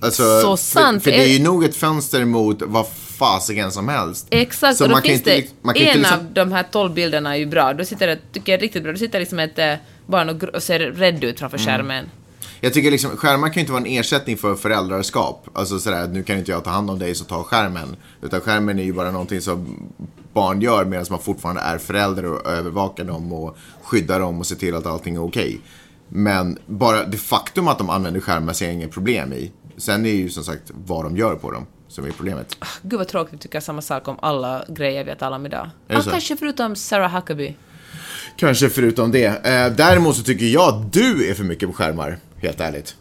Alltså, 0.00 0.22
Så 0.40 0.56
sant. 0.56 1.04
För, 1.04 1.10
för 1.10 1.18
det 1.18 1.24
är 1.24 1.28
ju 1.28 1.36
Är- 1.36 1.44
nog 1.44 1.64
ett 1.64 1.76
fönster 1.76 2.24
mot 2.24 2.62
vad 2.62 2.86
fasiken 3.18 3.72
som 3.72 3.88
helst. 3.88 4.26
Exakt, 4.30 4.76
Så 4.78 4.84
och 4.84 4.88
då 4.88 4.94
man 4.94 5.02
kan 5.02 5.08
finns 5.08 5.20
inte 5.20 5.36
det, 5.36 5.46
man 5.62 5.74
kan 5.74 5.82
inte 5.82 5.92
en 5.94 5.98
liksom- 6.00 6.18
av 6.18 6.24
de 6.32 6.52
här 6.52 6.62
tolv 6.62 6.92
bilderna 6.94 7.34
är 7.34 7.38
ju 7.38 7.46
bra. 7.46 7.72
Då 7.74 7.84
sitter 7.84 8.06
det, 8.06 8.18
tycker 8.32 8.52
jag 8.52 8.62
riktigt 8.62 8.82
bra, 8.82 8.92
då 8.92 8.98
sitter 8.98 9.20
liksom 9.20 9.38
ett 9.38 9.58
eh, 9.58 9.74
barn 10.06 10.28
och, 10.28 10.42
och 10.42 10.62
ser 10.62 10.78
rädd 10.80 11.24
ut 11.24 11.38
framför 11.38 11.58
Mm. 11.58 11.66
skärmen. 11.66 12.10
Jag 12.64 12.72
tycker 12.72 12.90
liksom, 12.90 13.16
skärmar 13.16 13.48
kan 13.48 13.54
ju 13.54 13.60
inte 13.60 13.72
vara 13.72 13.82
en 13.82 13.86
ersättning 13.86 14.36
för 14.36 14.54
föräldraskap. 14.54 15.48
Alltså 15.52 15.78
sådär, 15.78 16.08
nu 16.08 16.22
kan 16.22 16.38
inte 16.38 16.50
jag 16.50 16.64
ta 16.64 16.70
hand 16.70 16.90
om 16.90 16.98
dig 16.98 17.14
så 17.14 17.24
ta 17.24 17.42
skärmen. 17.42 17.96
Utan 18.22 18.40
skärmen 18.40 18.78
är 18.78 18.82
ju 18.82 18.92
bara 18.92 19.10
någonting 19.10 19.40
som 19.40 19.76
barn 20.32 20.60
gör 20.60 20.84
medan 20.84 21.06
man 21.10 21.18
fortfarande 21.18 21.60
är 21.60 21.78
förälder 21.78 22.24
och 22.24 22.46
övervakar 22.46 23.04
dem 23.04 23.32
och 23.32 23.56
skyddar 23.82 24.20
dem 24.20 24.38
och 24.38 24.46
ser 24.46 24.56
till 24.56 24.74
att 24.74 24.86
allting 24.86 25.14
är 25.14 25.22
okej. 25.24 25.60
Men 26.08 26.58
bara 26.66 27.04
det 27.04 27.16
faktum 27.16 27.68
att 27.68 27.78
de 27.78 27.90
använder 27.90 28.20
skärmar 28.20 28.52
ser 28.52 28.64
jag 28.64 28.74
inget 28.74 28.90
problem 28.90 29.32
i. 29.32 29.52
Sen 29.76 30.06
är 30.06 30.10
ju 30.10 30.30
som 30.30 30.44
sagt 30.44 30.70
vad 30.86 31.04
de 31.04 31.16
gör 31.16 31.34
på 31.34 31.50
dem 31.50 31.66
som 31.88 32.04
är 32.04 32.10
problemet. 32.10 32.56
Gud 32.82 32.98
vad 32.98 33.08
tråkigt 33.08 33.34
att 33.34 33.40
tycka 33.40 33.60
samma 33.60 33.82
sak 33.82 34.08
om 34.08 34.16
alla 34.22 34.64
grejer 34.68 35.04
vi 35.04 35.14
talar 35.16 35.36
om 35.36 35.46
idag. 35.46 35.70
det 35.86 35.94
Ja, 35.94 36.02
så? 36.02 36.10
kanske 36.10 36.36
förutom 36.36 36.76
Sarah 36.76 37.14
Huckabee. 37.14 37.54
Kanske 38.36 38.70
förutom 38.70 39.10
det. 39.10 39.26
Eh, 39.26 39.72
däremot 39.76 40.16
så 40.16 40.22
tycker 40.22 40.46
jag 40.46 40.74
att 40.74 40.92
du 40.92 41.30
är 41.30 41.34
för 41.34 41.44
mycket 41.44 41.68
på 41.68 41.74
skärmar, 41.74 42.18
helt 42.44 42.60
ärligt. 42.60 42.96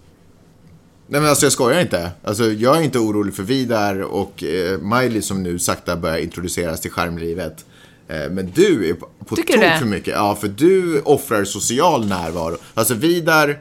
Nej 1.08 1.22
men 1.22 1.30
alltså 1.30 1.46
jag 1.46 1.54
skojar 1.54 1.82
inte. 1.82 2.12
Alltså 2.24 2.52
jag 2.52 2.78
är 2.78 2.82
inte 2.82 3.00
orolig 3.00 3.36
för 3.36 3.44
Vidar 3.44 4.00
och 4.02 4.44
eh, 4.44 4.80
Miley 4.80 5.22
som 5.22 5.44
nu 5.44 5.60
sakta 5.60 5.96
börjar 5.96 6.18
introduceras 6.18 6.82
till 6.82 6.92
skärmlivet. 6.92 7.66
Eh, 8.08 8.30
Men 8.32 8.52
du 8.56 8.90
är 8.90 8.94
på, 8.94 9.36
tok 9.36 9.50
för 9.80 9.86
mycket. 9.86 10.14
Ja, 10.14 10.36
för 10.36 10.48
du 10.48 11.02
offrar 11.02 11.44
social 11.44 12.06
närvaro. 12.08 12.58
Alltså 12.74 12.94
Vidar 12.94 13.60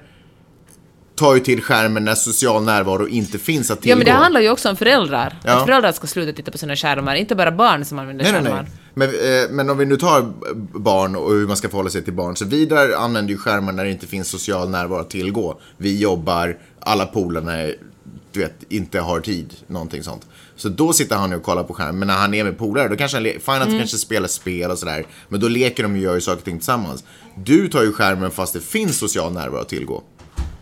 tar 1.14 1.34
ju 1.34 1.40
till 1.40 1.62
skärmen 1.62 2.04
när 2.04 2.14
social 2.14 2.64
närvaro 2.64 3.08
inte 3.08 3.38
finns 3.38 3.70
att 3.70 3.80
tillgå. 3.82 3.92
Ja, 3.92 3.96
men 3.96 4.04
det 4.06 4.12
handlar 4.12 4.40
ju 4.40 4.50
också 4.50 4.70
om 4.70 4.76
föräldrar. 4.76 5.38
Ja. 5.44 5.52
Att 5.58 5.64
föräldrar 5.66 5.92
ska 5.92 6.06
sluta 6.06 6.32
titta 6.36 6.50
på 6.50 6.58
sina 6.58 6.76
skärmar, 6.76 7.14
inte 7.14 7.34
bara 7.34 7.52
barn 7.52 7.84
som 7.84 7.98
använder 7.98 8.24
Nej, 8.24 8.32
nej, 8.32 8.42
skärmar. 8.42 8.62
nej. 8.62 8.72
Men, 8.94 9.08
eh, 9.08 9.50
men 9.50 9.70
om 9.70 9.78
vi 9.78 9.84
nu 9.84 9.96
tar 9.96 10.32
barn 10.78 11.16
och 11.16 11.30
hur 11.30 11.46
man 11.46 11.56
ska 11.56 11.68
förhålla 11.68 11.90
sig 11.90 12.04
till 12.04 12.12
barn. 12.12 12.36
Så 12.36 12.44
Vidar 12.44 12.92
använder 12.92 13.32
ju 13.32 13.38
skärmar 13.38 13.72
när 13.72 13.84
det 13.84 13.90
inte 13.90 14.06
finns 14.06 14.28
social 14.28 14.70
närvaro 14.70 15.00
att 15.00 15.10
tillgå. 15.10 15.60
Vi 15.76 15.98
jobbar, 15.98 16.58
alla 16.80 17.06
polarna 17.06 17.52
du 18.32 18.40
vet, 18.40 18.54
inte 18.68 19.00
har 19.00 19.20
tid, 19.20 19.54
någonting 19.66 20.02
sånt. 20.02 20.26
Så 20.56 20.68
då 20.68 20.92
sitter 20.92 21.16
han 21.16 21.32
och 21.32 21.42
kollar 21.42 21.62
på 21.62 21.74
skärmen. 21.74 21.98
Men 21.98 22.08
när 22.08 22.14
han 22.14 22.34
är 22.34 22.44
med 22.44 22.58
polare, 22.58 22.88
då 22.88 22.96
kanske 22.96 23.16
han, 23.46 23.62
att 23.62 23.68
Mm. 23.68 23.78
kanske 23.78 23.98
spelar 23.98 24.28
spel 24.28 24.70
och 24.70 24.78
sådär. 24.78 25.06
Men 25.28 25.40
då 25.40 25.48
leker 25.48 25.82
de 25.82 25.92
och 25.92 25.98
gör 25.98 26.14
ju 26.14 26.20
saker 26.20 26.38
och 26.38 26.44
ting 26.44 26.58
tillsammans. 26.58 27.04
Du 27.36 27.68
tar 27.68 27.82
ju 27.82 27.92
skärmen 27.92 28.30
fast 28.30 28.52
det 28.52 28.60
finns 28.60 28.98
social 28.98 29.32
närvaro 29.32 29.60
att 29.60 29.68
tillgå. 29.68 30.02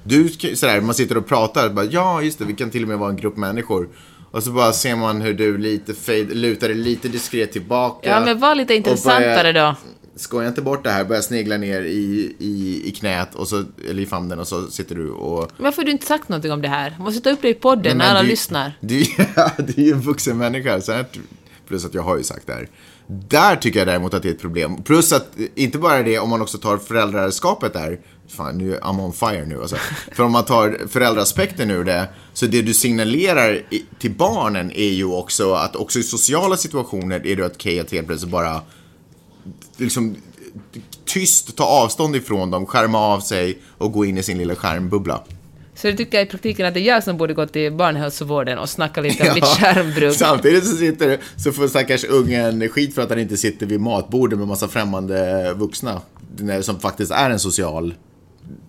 Du, 0.04 0.28
sådär, 0.28 0.80
man 0.80 0.94
sitter 0.94 1.16
och 1.16 1.26
pratar, 1.26 1.68
bara, 1.68 1.84
ja 1.84 2.22
just 2.22 2.38
det, 2.38 2.44
vi 2.44 2.54
kan 2.54 2.70
till 2.70 2.82
och 2.82 2.88
med 2.88 2.98
vara 2.98 3.10
en 3.10 3.16
grupp 3.16 3.36
människor. 3.36 3.88
Och 4.30 4.42
så 4.42 4.50
bara 4.50 4.72
ser 4.72 4.96
man 4.96 5.20
hur 5.20 5.34
du 5.34 5.58
lite 5.58 5.94
fade, 5.94 6.34
lutar 6.34 6.68
dig 6.68 6.76
lite 6.76 7.08
diskret 7.08 7.52
tillbaka. 7.52 8.08
Ja, 8.10 8.20
men 8.20 8.38
var 8.38 8.54
lite 8.54 8.74
intressantare 8.74 9.52
börjar- 9.52 9.70
då. 9.70 9.76
Skoja 10.16 10.48
inte 10.48 10.62
bort 10.62 10.84
det 10.84 10.90
här, 10.90 11.04
börja 11.04 11.22
snegla 11.22 11.56
ner 11.56 11.82
i, 11.82 12.34
i, 12.38 12.82
i 12.88 12.90
knät, 12.90 13.34
och 13.34 13.48
så, 13.48 13.64
eller 13.90 14.02
i 14.02 14.06
famnen 14.06 14.38
och 14.38 14.48
så 14.48 14.66
sitter 14.70 14.94
du 14.94 15.10
och... 15.10 15.50
Varför 15.56 15.82
har 15.82 15.86
du 15.86 15.90
inte 15.92 16.06
sagt 16.06 16.28
någonting 16.28 16.52
om 16.52 16.62
det 16.62 16.68
här? 16.68 16.96
Måste 16.98 17.20
ta 17.20 17.30
upp 17.30 17.42
det 17.42 17.48
i 17.48 17.54
podden 17.54 17.98
när 17.98 18.10
alla 18.10 18.22
du, 18.22 18.28
lyssnar. 18.28 18.72
Du, 18.80 19.00
ja, 19.36 19.50
du 19.58 19.82
är 19.82 19.86
ju 19.86 19.92
en 19.92 20.00
vuxen 20.00 20.38
människa, 20.38 20.80
så 20.80 20.92
här, 20.92 21.04
plus 21.68 21.84
att 21.84 21.94
jag 21.94 22.02
har 22.02 22.16
ju 22.16 22.22
sagt 22.22 22.46
det 22.46 22.52
här. 22.52 22.68
Där 23.06 23.56
tycker 23.56 23.78
jag 23.78 23.88
däremot 23.88 24.14
att 24.14 24.22
det 24.22 24.28
är 24.28 24.32
ett 24.32 24.40
problem. 24.40 24.82
Plus 24.82 25.12
att, 25.12 25.26
inte 25.54 25.78
bara 25.78 26.02
det, 26.02 26.18
om 26.18 26.30
man 26.30 26.42
också 26.42 26.58
tar 26.58 26.76
föräldraskapet 26.78 27.72
där. 27.72 28.00
Fan, 28.30 28.58
nu 28.58 28.78
I'm 28.78 29.00
on 29.00 29.12
fire 29.12 29.44
nu 29.46 29.60
alltså. 29.60 29.76
För 30.12 30.22
om 30.22 30.32
man 30.32 30.44
tar 30.44 30.78
föräldraaspekten 30.88 31.70
ur 31.70 31.84
det, 31.84 32.08
så 32.32 32.46
det 32.46 32.62
du 32.62 32.74
signalerar 32.74 33.62
i, 33.70 33.84
till 33.98 34.10
barnen 34.10 34.72
är 34.72 34.90
ju 34.90 35.04
också 35.04 35.52
att 35.52 35.76
också 35.76 35.98
i 35.98 36.02
sociala 36.02 36.56
situationer 36.56 37.26
är 37.26 37.36
det 37.36 37.46
att 37.46 37.92
helt 37.92 38.06
plötsligt 38.06 38.32
bara 38.32 38.60
liksom 39.76 40.16
tyst 41.04 41.56
ta 41.56 41.64
avstånd 41.64 42.16
ifrån 42.16 42.50
dem, 42.50 42.66
skärma 42.66 42.98
av 42.98 43.20
sig 43.20 43.58
och 43.78 43.92
gå 43.92 44.04
in 44.04 44.18
i 44.18 44.22
sin 44.22 44.38
lilla 44.38 44.54
skärmbubbla. 44.54 45.22
Så 45.74 45.86
du 45.86 45.96
tycker 45.96 46.20
i 46.20 46.26
praktiken 46.26 46.66
att 46.66 46.74
det 46.74 46.80
är 46.80 46.84
jag 46.84 47.04
som 47.04 47.16
borde 47.16 47.34
gå 47.34 47.46
till 47.46 47.72
barnhälsovården 47.72 48.58
och 48.58 48.68
snacka 48.68 49.00
lite 49.00 49.28
om 49.28 49.34
mitt 49.34 49.44
skärmbruk? 49.58 50.14
Samtidigt 50.14 50.66
så, 50.66 50.76
sitter, 50.76 51.18
så 51.36 51.52
får 51.52 51.68
stackars 51.68 52.04
ungen 52.04 52.68
skit 52.68 52.94
för 52.94 53.02
att 53.02 53.10
han 53.10 53.18
inte 53.18 53.36
sitter 53.36 53.66
vid 53.66 53.80
matbordet 53.80 54.38
med 54.38 54.48
massa 54.48 54.68
främmande 54.68 55.52
vuxna. 55.52 56.00
Som 56.62 56.80
faktiskt 56.80 57.12
är 57.12 57.30
en 57.30 57.38
social, 57.38 57.94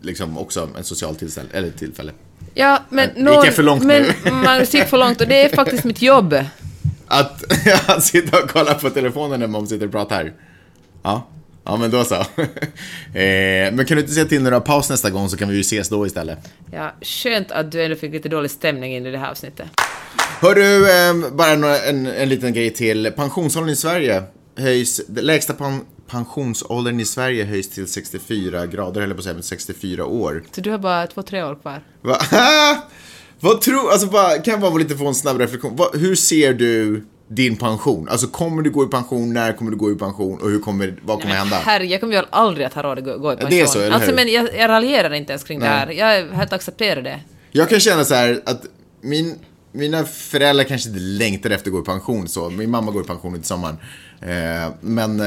liksom 0.01 0.38
också 0.38 0.69
en 0.78 0.84
social 0.84 1.15
tillställ, 1.15 1.45
eller 1.53 1.72
tillfälle. 1.72 2.11
Ja, 2.53 2.84
men 2.89 3.09
Gick 3.09 3.28
jag 3.28 3.53
för 3.53 3.63
långt 3.63 3.84
men 3.84 4.03
nu? 4.24 4.32
Magnus 4.32 4.74
gick 4.74 4.88
för 4.88 4.97
långt 4.97 5.22
och 5.22 5.28
det 5.28 5.45
är 5.45 5.49
faktiskt 5.49 5.84
mitt 5.84 6.01
jobb. 6.01 6.34
Att, 7.07 7.43
att 7.89 8.03
sitta 8.03 8.43
och 8.43 8.49
kolla 8.49 8.74
på 8.74 8.89
telefonen 8.89 9.39
när 9.39 9.47
man 9.47 9.67
sitter 9.67 9.86
och 9.86 9.91
pratar. 9.91 10.34
Ja, 11.03 11.28
ja 11.63 11.78
men 11.78 11.91
då 11.91 12.03
så. 12.03 12.15
eh, 12.15 12.26
men 13.74 13.86
kan 13.86 13.97
du 13.97 13.99
inte 13.99 14.13
säga 14.13 14.26
till 14.26 14.43
när 14.43 14.51
du 14.51 14.55
har 14.55 14.61
paus 14.61 14.89
nästa 14.89 15.09
gång 15.09 15.30
så 15.30 15.38
kan 15.38 15.49
vi 15.49 15.55
ju 15.55 15.61
ses 15.61 15.89
då 15.89 16.07
istället. 16.07 16.39
Ja, 16.72 16.93
skönt 17.01 17.51
att 17.51 17.72
du 17.72 17.84
ändå 17.84 17.95
fick 17.95 18.11
lite 18.11 18.30
dålig 18.30 18.51
stämning 18.51 18.95
in 18.95 19.05
i 19.05 19.11
det 19.11 19.17
här 19.17 19.32
avsnittet. 19.32 19.67
Hör 20.39 20.55
du, 20.55 20.91
eh, 20.91 21.32
bara 21.32 21.55
några, 21.55 21.80
en, 21.80 22.07
en 22.07 22.30
liten 22.30 22.53
grej 22.53 22.69
till. 22.69 23.11
Pensionsåldern 23.15 23.69
i 23.69 23.76
Sverige 23.76 24.24
höjs, 24.55 25.01
lägsta 25.07 25.53
pen, 25.53 25.82
pensionsåldern 26.12 26.99
i 26.99 27.05
Sverige 27.05 27.45
höjs 27.45 27.70
till 27.70 27.88
64 27.88 28.66
grader, 28.66 29.01
eller 29.01 29.16
på 29.16 29.20
att 29.20 29.24
säga, 29.24 29.34
men 29.34 29.43
64 29.43 30.05
år. 30.05 30.43
Så 30.51 30.62
du 30.62 30.72
har 30.72 30.78
bara 30.78 31.07
två, 31.07 31.22
tre 31.22 31.43
år 31.43 31.55
kvar. 31.55 31.84
Va? 32.01 32.18
Vad 33.39 33.62
tror, 33.62 33.91
alltså 33.91 34.07
bara, 34.07 34.38
kan 34.38 34.51
jag 34.51 34.62
bara 34.62 34.74
lite 34.74 34.97
få 34.97 35.07
en 35.07 35.16
snabb 35.16 35.38
reflektion. 35.39 35.76
Vad, 35.76 35.95
hur 35.95 36.16
ser 36.16 36.53
du 36.53 37.05
din 37.28 37.55
pension? 37.55 38.09
Alltså 38.09 38.28
kommer 38.28 38.62
du 38.62 38.72
gå 38.72 38.84
i 38.84 38.88
pension, 38.88 39.34
när 39.34 39.53
kommer 39.53 39.72
du 39.72 39.78
gå 39.78 39.91
i 39.91 39.95
pension 39.95 40.41
och 40.41 40.49
hur 40.49 40.59
kommer, 40.59 40.95
vad 41.05 41.22
kommer 41.22 41.36
hända? 41.36 41.55
Herre, 41.55 41.86
jag 41.86 41.99
kommer 41.99 42.14
ju 42.14 42.24
aldrig 42.30 42.66
att 42.66 42.74
ha 42.74 42.84
råd 42.84 42.97
att 42.97 43.03
gå, 43.03 43.18
gå 43.18 43.34
i 43.34 43.36
pension. 43.36 43.49
det 43.49 43.62
är 43.62 43.66
så, 43.66 43.80
eller 43.80 43.91
alltså, 43.91 44.09
hur? 44.09 44.16
men 44.16 44.28
jag, 44.28 44.55
jag 44.55 44.70
raljerar 44.70 45.14
inte 45.14 45.32
ens 45.32 45.43
kring 45.43 45.59
det 45.59 45.70
Nej. 45.70 45.78
här. 45.78 45.91
Jag 45.91 46.28
helt 46.28 46.53
accepterar 46.53 47.01
det. 47.01 47.20
Jag 47.51 47.70
kan 47.70 47.80
känna 47.80 48.05
så 48.05 48.16
här 48.16 48.41
att 48.45 48.66
min, 49.01 49.36
mina 49.72 50.03
föräldrar 50.03 50.64
kanske 50.64 50.89
inte 50.89 51.01
längtar 51.01 51.49
efter 51.49 51.68
att 51.68 51.74
gå 51.74 51.82
i 51.82 51.86
pension 51.86 52.28
så. 52.28 52.49
Min 52.49 52.70
mamma 52.70 52.91
går 52.91 53.03
i 53.03 53.07
pension 53.07 53.34
till 53.34 53.43
sommaren. 53.43 53.78
Eh, 54.22 54.74
men 54.82 55.24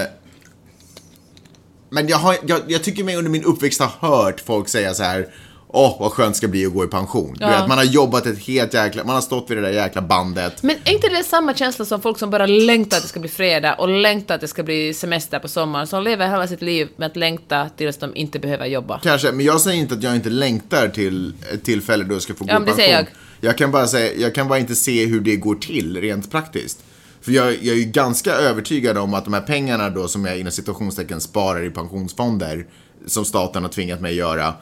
men 1.94 2.08
jag, 2.08 2.16
har, 2.16 2.36
jag, 2.46 2.60
jag 2.68 2.82
tycker 2.82 3.04
mig 3.04 3.16
under 3.16 3.30
min 3.30 3.44
uppväxt 3.44 3.80
ha 3.80 3.90
hört 4.00 4.40
folk 4.40 4.68
säga 4.68 4.94
så 4.94 5.02
här. 5.02 5.28
Åh, 5.76 5.96
vad 6.00 6.12
skönt 6.12 6.34
det 6.34 6.36
ska 6.38 6.48
bli 6.48 6.66
att 6.66 6.72
gå 6.72 6.84
i 6.84 6.86
pension. 6.86 7.34
Du 7.38 7.44
Ja. 7.44 7.50
vet, 7.50 7.68
man 7.68 7.78
har 7.78 7.84
jobbat 7.84 8.26
ett 8.26 8.38
helt 8.38 8.74
jäkla, 8.74 9.04
man 9.04 9.14
har 9.14 9.22
stått 9.22 9.50
vid 9.50 9.56
det 9.56 9.60
där 9.60 9.70
jäkla 9.70 10.02
bandet. 10.02 10.62
Men 10.62 10.76
är 10.84 10.92
inte 10.92 11.08
det 11.08 11.24
samma 11.24 11.54
känsla 11.54 11.84
som 11.84 12.02
folk 12.02 12.18
som 12.18 12.30
bara 12.30 12.46
längtar 12.46 12.96
att 12.96 13.02
det 13.02 13.08
ska 13.08 13.20
bli 13.20 13.28
fredag 13.28 13.74
och 13.74 13.88
längtar 13.88 14.34
att 14.34 14.40
det 14.40 14.48
ska 14.48 14.62
bli 14.62 14.94
semester 14.94 15.38
på 15.38 15.48
sommaren, 15.48 15.86
som 15.86 16.02
lever 16.02 16.28
hela 16.30 16.48
sitt 16.48 16.62
liv 16.62 16.88
med 16.96 17.06
att 17.06 17.16
längta 17.16 17.68
tills 17.76 17.96
de 17.96 18.16
inte 18.16 18.38
behöver 18.38 18.66
jobba? 18.66 19.00
Kanske, 19.02 19.32
men 19.32 19.46
jag 19.46 19.60
säger 19.60 19.80
inte 19.80 19.94
att 19.94 20.02
jag 20.02 20.14
inte 20.14 20.30
längtar 20.30 20.88
till 20.88 21.32
ett 21.52 21.64
tillfälle 21.64 22.04
då 22.04 22.14
jag 22.14 22.22
ska 22.22 22.34
få 22.34 22.44
gå 22.44 22.50
Ja, 22.50 22.56
i 22.56 22.58
men 22.58 22.64
det 22.66 22.70
pension. 22.72 22.84
säger 22.84 22.94
jag. 22.98 23.06
Jag 23.40 23.58
kan 23.58 23.70
bara 23.70 23.86
säga, 23.86 24.12
jag 24.18 24.34
kan 24.34 24.48
bara 24.48 24.58
inte 24.58 24.74
se 24.74 25.06
hur 25.06 25.20
det 25.20 25.36
går 25.36 25.54
till 25.54 26.00
rent 26.00 26.30
praktiskt. 26.30 26.78
För 27.24 27.32
jag, 27.32 27.52
jag 27.52 27.76
är 27.76 27.80
ju 27.80 27.84
ganska 27.84 28.32
övertygad 28.32 28.98
om 28.98 29.14
att 29.14 29.24
de 29.24 29.34
här 29.34 29.40
pengarna 29.40 29.90
då 29.90 30.08
som 30.08 30.24
jag 30.24 30.38
inom 30.38 30.52
situationstecken 30.52 31.20
sparar 31.20 31.64
i 31.64 31.70
pensionsfonder, 31.70 32.66
som 33.06 33.24
staten 33.24 33.62
har 33.62 33.70
tvingat 33.70 34.00
mig 34.00 34.14
göra, 34.14 34.46
eh, 34.46 34.54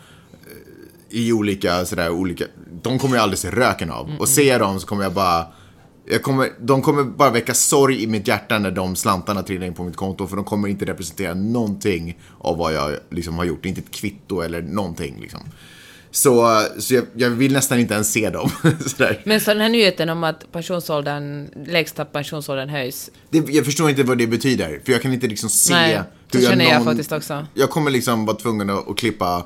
i 1.10 1.32
olika 1.32 1.84
sådär 1.84 2.10
olika, 2.10 2.44
de 2.82 2.98
kommer 2.98 3.16
jag 3.16 3.22
aldrig 3.22 3.38
se 3.38 3.50
röken 3.50 3.90
av. 3.90 4.10
Och 4.18 4.28
ser 4.28 4.48
jag 4.48 4.60
dem 4.60 4.80
så 4.80 4.86
kommer 4.86 5.02
jag 5.02 5.12
bara, 5.12 5.46
jag 6.06 6.22
kommer, 6.22 6.48
de 6.60 6.82
kommer 6.82 7.04
bara 7.04 7.30
väcka 7.30 7.54
sorg 7.54 8.02
i 8.02 8.06
mitt 8.06 8.28
hjärta 8.28 8.58
när 8.58 8.70
de 8.70 8.96
slantarna 8.96 9.42
trillar 9.42 9.66
in 9.66 9.74
på 9.74 9.84
mitt 9.84 9.96
konto 9.96 10.26
för 10.26 10.36
de 10.36 10.44
kommer 10.44 10.68
inte 10.68 10.84
representera 10.84 11.34
någonting 11.34 12.18
av 12.38 12.58
vad 12.58 12.72
jag 12.72 12.96
liksom 13.10 13.38
har 13.38 13.44
gjort. 13.44 13.66
Inte 13.66 13.80
ett 13.80 13.90
kvitto 13.90 14.40
eller 14.40 14.62
någonting 14.62 15.20
liksom. 15.20 15.40
Så, 16.14 16.62
så 16.78 16.94
jag, 16.94 17.04
jag 17.14 17.30
vill 17.30 17.52
nästan 17.52 17.78
inte 17.78 17.94
ens 17.94 18.12
se 18.12 18.30
dem. 18.30 18.50
Men 19.24 19.40
så 19.40 19.50
den 19.50 19.60
här 19.60 19.68
nyheten 19.68 20.08
om 20.08 20.24
att 20.24 20.52
pensionsåldern, 20.52 21.48
lägsta 21.66 22.04
pensionsåldern 22.04 22.68
höjs, 22.68 23.10
Det, 23.30 23.38
jag 23.48 23.64
förstår 23.64 23.90
inte 23.90 24.02
vad 24.02 24.18
det 24.18 24.26
betyder, 24.26 24.80
för 24.84 24.92
jag 24.92 25.02
kan 25.02 25.12
inte 25.12 25.26
liksom 25.26 25.50
se 25.50 25.74
Nej, 25.74 26.00
det 26.30 26.40
känner 26.40 26.64
jag 26.64 26.84
faktiskt 26.84 27.12
också. 27.12 27.46
Jag 27.54 27.70
kommer 27.70 27.90
liksom 27.90 28.26
vara 28.26 28.36
tvungen 28.36 28.70
att, 28.70 28.88
att 28.88 28.96
klippa 28.96 29.44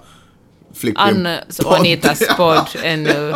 Annes 0.94 1.58
och 1.58 1.78
Anitas 1.78 2.22
podd 2.36 2.68
ännu 2.82 3.32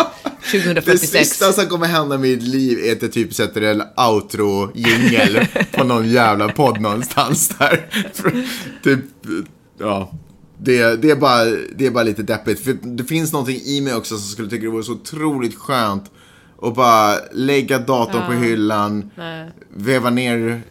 Det 0.52 0.58
2046. 0.58 1.12
sista 1.12 1.52
som 1.52 1.66
kommer 1.66 1.86
hända 1.86 2.14
i 2.14 2.18
mitt 2.18 2.42
liv 2.42 2.78
är 2.84 2.92
att 2.92 3.02
jag 3.02 3.12
typ 3.12 3.34
sätter 3.34 3.62
en 3.62 3.82
outro-jingel 3.96 5.46
på 5.72 5.84
någon 5.84 6.10
jävla 6.10 6.48
podd 6.48 6.80
någonstans 6.80 7.48
där. 7.48 7.86
typ, 8.82 9.00
ja. 9.78 10.12
Det, 10.62 11.02
det, 11.02 11.11
är 11.11 11.16
bara, 11.16 11.44
det 11.74 11.86
är 11.86 11.90
bara 11.90 12.04
lite 12.04 12.22
deppigt. 12.22 12.64
För 12.64 12.72
det 12.82 13.04
finns 13.04 13.32
någonting 13.32 13.61
i 13.64 13.80
mig 13.80 13.94
också 13.94 14.16
som 14.18 14.28
skulle 14.28 14.50
tycka 14.50 14.62
det 14.62 14.68
vore 14.70 14.82
så 14.84 14.92
otroligt 14.92 15.58
skönt 15.58 16.11
att 16.62 16.74
bara 16.74 17.16
lägga 17.32 17.78
datorn 17.78 18.26
på 18.26 18.32
hyllan, 18.32 19.11
Nej. 19.14 19.48
veva 19.70 20.11
ner 20.11 20.62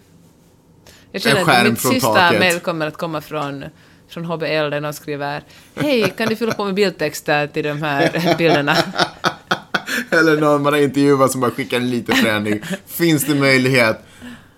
Jag 1.11 1.21
känner 1.21 1.39
en 1.39 1.45
skärm 1.45 1.65
att 1.65 1.71
mitt 1.71 1.81
från 1.81 1.91
sista 1.91 2.13
taket. 2.13 2.39
mejl 2.39 2.59
kommer 2.59 2.87
att 2.87 2.97
komma 2.97 3.21
från, 3.21 3.65
från 4.09 4.25
HBL 4.25 4.45
där 4.45 4.81
de 4.81 4.93
skriver 4.93 5.43
Hej, 5.75 6.13
kan 6.17 6.29
du 6.29 6.35
fylla 6.35 6.53
på 6.53 6.65
med 6.65 6.73
bildtexter 6.73 7.47
till 7.47 7.63
de 7.63 7.81
här 7.81 8.35
bilderna? 8.37 8.75
Eller 10.09 10.37
någon 10.41 10.63
man 10.63 10.73
har 10.73 10.79
intervjuat 10.79 11.31
som 11.31 11.41
bara 11.41 11.51
skickar 11.51 11.77
en 11.77 11.89
liten 11.89 12.15
förändring. 12.15 12.61
Finns 12.87 13.25
det 13.25 13.35
möjlighet? 13.35 14.05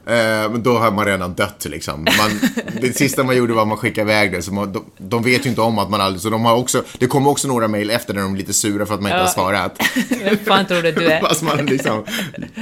Eh, 0.06 0.52
men 0.52 0.64
då 0.64 0.78
har 0.78 0.92
man 0.92 1.06
redan 1.06 1.34
dött 1.34 1.66
liksom. 1.70 2.00
Man, 2.18 2.40
det 2.82 2.98
sista 2.98 3.24
man 3.24 3.38
gjorde 3.38 3.54
var 3.54 3.62
att 3.62 3.68
man 3.68 3.78
skickade 3.78 4.12
iväg 4.12 4.32
det. 4.32 4.42
Så 4.42 4.54
man, 4.54 4.74
de, 4.74 4.86
de 4.98 5.24
vet 5.24 5.46
ju 5.46 5.50
inte 5.50 5.62
om 5.62 5.80
att 5.80 5.90
man 5.90 6.02
aldrig... 6.02 6.22
Så 6.22 6.30
de 6.30 6.46
har 6.46 6.56
också, 6.56 6.84
det 6.98 7.08
kommer 7.08 7.30
också 7.30 7.48
några 7.48 7.68
mejl 7.68 7.90
efter 7.90 8.14
där 8.14 8.22
de 8.22 8.34
är 8.34 8.38
lite 8.38 8.54
sura 8.54 8.86
för 8.86 8.94
att 8.94 9.02
man 9.02 9.10
inte 9.12 9.18
Ja. 9.18 9.24
har 9.24 9.32
svarat. 9.32 9.80
Vem 10.24 10.38
fan 10.38 10.66
tror 10.66 10.82
du 10.82 10.92
du 10.92 11.06
är? 11.12 11.22
Fast 11.28 11.42
man 11.42 11.66
liksom... 11.66 12.04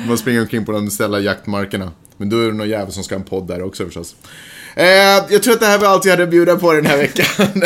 Man 0.08 0.18
springer 0.18 0.42
omkring 0.42 0.66
på 0.66 0.72
de 0.72 0.90
ställa 0.92 1.20
jaktmarkerna. 1.20 1.92
Men 2.18 2.30
då 2.30 2.40
är 2.40 2.46
det 2.46 2.54
någon 2.54 2.70
jävel 2.70 2.92
som 2.94 3.04
ska 3.04 3.16
ha 3.16 3.20
en 3.20 3.26
podd 3.28 3.48
där 3.48 3.64
också 3.64 3.86
förstås. 3.86 4.16
Eh, 4.80 5.26
jag 5.30 5.44
tror 5.44 5.54
att 5.54 5.60
det 5.60 5.66
här 5.66 5.80
var 5.80 5.88
allt 5.88 6.06
jag 6.06 6.12
hade 6.12 6.24
att 6.24 6.30
bjuda 6.30 6.56
på 6.56 6.74
den 6.74 6.86
här 6.86 6.98
veckan. 6.98 7.26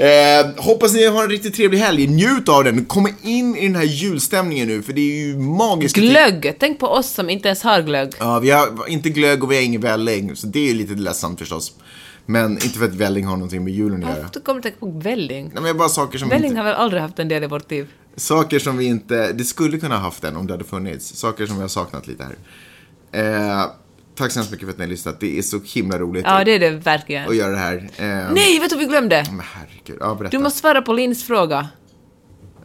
eh, 0.00 0.64
hoppas 0.64 0.94
ni 0.94 1.06
har 1.06 1.22
en 1.24 1.30
riktigt 1.30 1.54
trevlig 1.54 1.78
helg. 1.78 2.06
Njut 2.06 2.48
av 2.48 2.64
den. 2.64 2.84
Kom 2.84 3.08
in 3.22 3.56
i 3.56 3.66
den 3.66 3.76
här 3.76 3.84
julstämningen 3.84 4.68
nu, 4.68 4.82
för 4.82 4.92
det 4.92 5.00
är 5.00 5.26
ju 5.26 5.36
magiskt. 5.36 5.96
Glögg! 5.96 6.56
Tänk 6.58 6.78
på 6.78 6.86
oss 6.86 7.10
som 7.10 7.30
inte 7.30 7.48
ens 7.48 7.62
har 7.62 7.82
glögg. 7.82 8.12
Ja, 8.18 8.38
vi 8.38 8.50
har 8.50 8.88
inte 8.88 9.10
glögg 9.10 9.44
och 9.44 9.50
vi 9.50 9.56
har 9.56 9.62
ingen 9.62 9.80
välling, 9.80 10.36
så 10.36 10.46
det 10.46 10.58
är 10.58 10.68
ju 10.68 10.74
lite 10.74 10.94
ledsamt 10.94 11.38
förstås. 11.38 11.72
Men 12.26 12.52
inte 12.52 12.78
för 12.78 12.84
att 12.84 12.94
välling 12.94 13.24
har 13.24 13.36
någonting 13.36 13.64
med 13.64 13.72
julen 13.72 14.04
att 14.04 14.16
göra. 14.16 14.28
Du 14.32 14.40
kommer 14.40 14.60
tänka 14.60 14.78
på 14.78 14.90
välling. 14.90 15.50
Nej, 15.54 15.62
men 15.62 15.78
bara 15.78 15.88
saker 15.88 16.18
som, 16.18 16.28
Välling 16.28 16.46
inte, 16.46 16.58
har 16.60 16.64
väl 16.64 16.74
aldrig 16.74 17.02
haft 17.02 17.18
en 17.18 17.28
del 17.28 17.44
i 17.44 17.46
vårt 17.46 17.70
liv? 17.70 17.88
saker 18.16 18.58
som 18.58 18.76
vi 18.76 18.84
inte... 18.84 19.32
Det 19.32 19.44
skulle 19.44 19.78
kunna 19.78 19.94
ha 19.96 20.02
haft 20.02 20.22
den 20.22 20.36
om 20.36 20.46
det 20.46 20.52
hade 20.52 20.64
funnits. 20.64 21.16
Saker 21.16 21.46
som 21.46 21.56
vi 21.56 21.62
har 21.62 21.68
saknat 21.68 22.06
lite 22.06 22.24
här. 22.24 22.36
Eh, 23.12 23.66
tack 24.20 24.32
så 24.32 24.38
hemskt 24.38 24.52
mycket 24.52 24.66
för 24.66 24.72
att 24.72 24.78
ni 24.78 24.84
har 24.84 24.90
lyssnat. 24.90 25.20
Det 25.20 25.38
är 25.38 25.42
så 25.42 25.60
himla 25.64 25.98
roligt 25.98 26.24
Ja, 26.26 26.44
det 26.44 26.50
är 26.52 26.58
det 26.58 26.70
verkligen. 26.70 27.28
att 27.28 27.36
göra 27.36 27.50
det 27.50 27.56
här. 27.56 27.76
Eh, 27.96 28.32
Nej, 28.34 28.58
vet 28.60 28.70
du 28.70 28.76
vad 28.76 28.84
vi 28.84 28.90
glömde? 28.90 29.24
Men 29.30 29.40
herregud, 29.54 29.96
ja 30.00 30.14
berätta. 30.14 30.36
Du 30.36 30.42
måste 30.42 30.58
svara 30.58 30.82
på 30.82 30.92
Linns 30.92 31.26
fråga. 31.26 31.68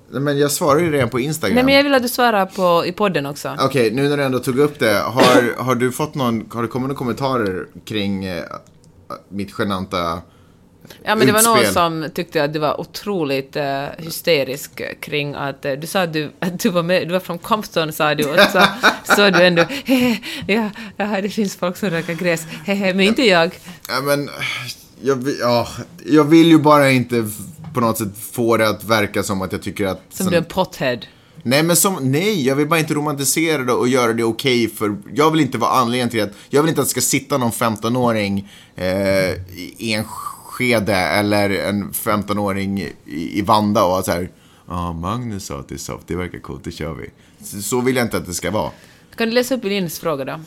Men 0.10 0.38
jag 0.40 0.52
svarar 0.52 0.80
ju 0.80 0.92
redan 0.92 1.10
på 1.10 1.20
Instagram. 1.20 1.56
Nej, 1.56 1.64
men 1.64 1.74
jag 1.74 1.84
vill 1.84 1.94
att 1.94 2.02
du 2.04 2.10
svarar 2.10 2.46
på, 2.46 2.86
i 2.86 2.92
podden 2.92 3.26
också. 3.26 3.56
Okej, 3.60 3.92
nu 3.92 4.10
när 4.10 4.18
du 4.18 4.24
ändå 4.24 4.40
tog 4.40 4.60
upp 4.60 4.80
det. 4.80 4.94
Har, 4.94 5.64
har 5.64 5.76
du 5.76 5.92
fått 5.92 6.16
någon, 6.16 6.46
har 6.54 6.62
det 6.62 6.68
kommit 6.68 6.88
några 6.88 6.98
kommentarer 6.98 7.68
kring 7.86 8.26
eh, 8.26 8.44
mitt 9.30 9.52
genanta 9.52 10.22
Ja, 11.04 11.16
men 11.16 11.28
det 11.28 11.34
var 11.34 11.42
någon 11.42 11.58
utspel? 11.58 11.74
som 11.74 12.10
tyckte 12.14 12.44
att 12.44 12.54
du 12.54 12.60
var 12.60 12.82
otroligt 12.82 13.56
uh, 13.56 13.64
hysterisk 13.98 14.82
kring 15.00 15.36
att 15.36 15.66
uh, 15.66 15.72
du 15.72 15.88
sa 15.88 16.02
att 16.02 16.14
du, 16.14 16.32
att 16.40 16.60
du 16.60 16.70
var 16.70 16.84
med, 16.84 17.08
du 17.08 17.14
var 17.14 17.20
från 17.20 17.38
Compton 17.38 17.94
sa 17.94 18.16
du 18.16 18.26
och 18.26 18.40
så 18.40 18.62
sa 19.16 19.32
du 19.32 19.46
ändå 19.46 19.64
hehe, 19.86 20.20
ja, 20.48 20.70
ja, 20.98 21.22
det 21.22 21.30
finns 21.30 21.56
folk 21.56 21.78
som 21.78 21.90
röker 21.90 22.14
gräs, 22.14 22.46
hehe, 22.66 22.94
men 22.94 23.06
inte 23.06 23.24
jag. 23.24 23.60
Ja, 23.88 24.02
men 24.02 24.30
jag, 25.02 25.30
ja, 25.40 25.68
jag 26.06 26.24
vill 26.24 26.48
ju 26.48 26.58
bara 26.58 26.92
inte 26.92 27.30
på 27.74 27.82
något 27.82 27.98
sätt 27.98 28.18
få 28.32 28.58
det 28.58 28.70
att 28.70 28.84
verka 28.84 29.24
som 29.24 29.42
att 29.42 29.52
jag 29.52 29.62
tycker 29.62 29.86
att... 29.86 30.02
Som 30.10 30.28
du 30.28 30.34
är 30.34 30.38
en 30.38 30.46
pothead. 30.46 31.00
Nej, 31.44 31.64
men 31.64 31.76
som, 31.76 32.12
nej, 32.12 32.48
jag 32.48 32.56
vill 32.56 32.68
bara 32.68 32.80
inte 32.80 32.94
romantisera 32.94 33.64
det 33.64 33.74
och 33.74 33.88
göra 33.88 34.14
det 34.14 34.24
okej 34.24 34.70
för, 34.70 34.98
jag 35.14 35.32
vill 35.32 35.42
inte 35.42 35.58
vara 35.58 35.72
anledningen 35.72 36.10
till 36.10 36.24
att, 36.24 36.32
jag 36.50 36.62
vill 36.62 36.70
inte 36.70 36.82
att 36.82 36.88
det 36.88 36.92
ska 36.92 37.02
sitta 37.02 37.38
någon 37.38 37.52
15-åring 37.52 38.52
eh, 38.76 39.32
i 39.78 39.94
Enskede 40.60 40.96
eller 40.96 41.50
en 41.50 41.92
15-åring 41.92 42.82
i, 42.82 43.40
i 43.40 43.42
Vanda 43.42 43.84
och 43.84 44.06
så 44.06 44.12
här, 44.12 44.30
ja, 44.68 44.94
Magnus 44.94 45.46
sa 45.46 45.60
att 45.60 45.68
det 45.68 45.76
är 45.76 45.80
soft, 45.80 46.08
det 46.08 46.16
verkar 46.16 46.40
coolt, 46.40 46.64
det 46.64 46.72
kör 46.72 46.94
vi. 46.94 47.10
Så, 47.46 47.62
så 47.62 47.82
vill 47.82 47.96
jag 47.96 48.06
inte 48.06 48.18
att 48.18 48.26
det 48.26 48.34
ska 48.34 48.52
vara. 48.52 48.72
Kan 49.16 49.28
du 49.28 49.34
läsa 49.34 49.56
upp 49.56 49.64
Linns 49.64 50.00
fråga 50.00 50.26
då? 50.26 50.40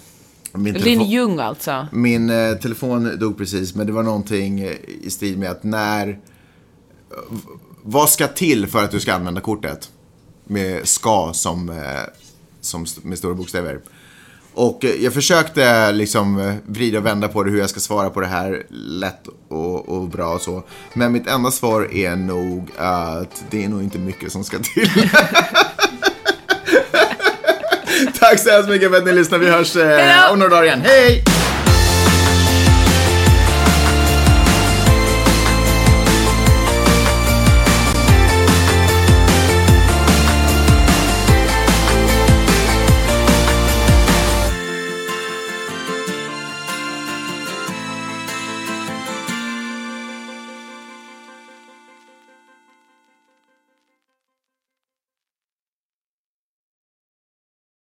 Min 0.59 0.75
Linn 0.75 1.03
Ljung 1.03 1.39
alltså. 1.39 1.87
Min 1.93 2.31
eh, 2.31 2.55
telefon 2.55 3.19
dog 3.19 3.39
precis, 3.39 3.75
men 3.75 3.87
det 3.87 3.93
var 3.93 4.03
någonting 4.03 4.61
eh, 4.61 4.77
i 5.03 5.11
stil 5.11 5.39
med 5.39 5.51
att 5.51 5.63
när... 5.65 6.09
eh, 6.09 6.17
Vad 7.83 8.11
ska 8.11 8.27
till 8.27 8.67
för 8.67 8.85
att 8.85 8.91
du 8.91 9.01
ska 9.01 9.15
använda 9.15 9.41
kortet? 9.41 9.91
Med 10.45 10.89
ska 10.89 11.31
som, 11.35 11.69
eh, 11.69 11.77
som 12.61 12.87
med 13.03 13.19
stora 13.19 13.35
bokstäver. 13.35 13.81
Och 14.59 14.85
eh, 14.85 14.91
jag 15.05 15.15
försökte 15.15 15.93
liksom 15.93 16.41
eh, 16.41 16.55
vrida 16.67 16.99
och 16.99 17.07
vända 17.07 17.29
på 17.29 17.43
det, 17.43 17.51
hur 17.51 17.59
jag 17.59 17.71
ska 17.71 17.81
svara 17.81 18.11
på 18.11 18.21
det 18.21 18.27
här 18.27 18.63
lätt 18.71 19.23
och, 19.49 19.89
och 19.89 20.09
bra 20.09 20.35
och 20.35 20.41
så. 20.41 20.63
Men 20.93 21.13
mitt 21.13 21.27
enda 21.27 21.51
svar 21.51 21.95
är 21.95 22.17
nog 22.17 22.71
att 22.77 23.45
det 23.51 23.65
är 23.65 23.69
nog 23.69 23.83
inte 23.83 23.99
mycket 23.99 24.33
som 24.33 24.45
ska 24.45 24.59
till. 24.59 24.91
Tack 28.19 28.39
så 28.39 28.51
hemskt 28.51 28.69
mycket 28.69 28.91
för 28.91 28.99
att 28.99 29.05
ni 29.05 29.13
lyssnade. 29.13 29.45
Vi 29.45 29.51
hörs 29.51 29.77
eh, 29.77 30.33
om 30.33 30.39
några 30.39 30.51
dagar 30.51 30.65
igen. 30.65 30.83
Hej! 30.85 31.25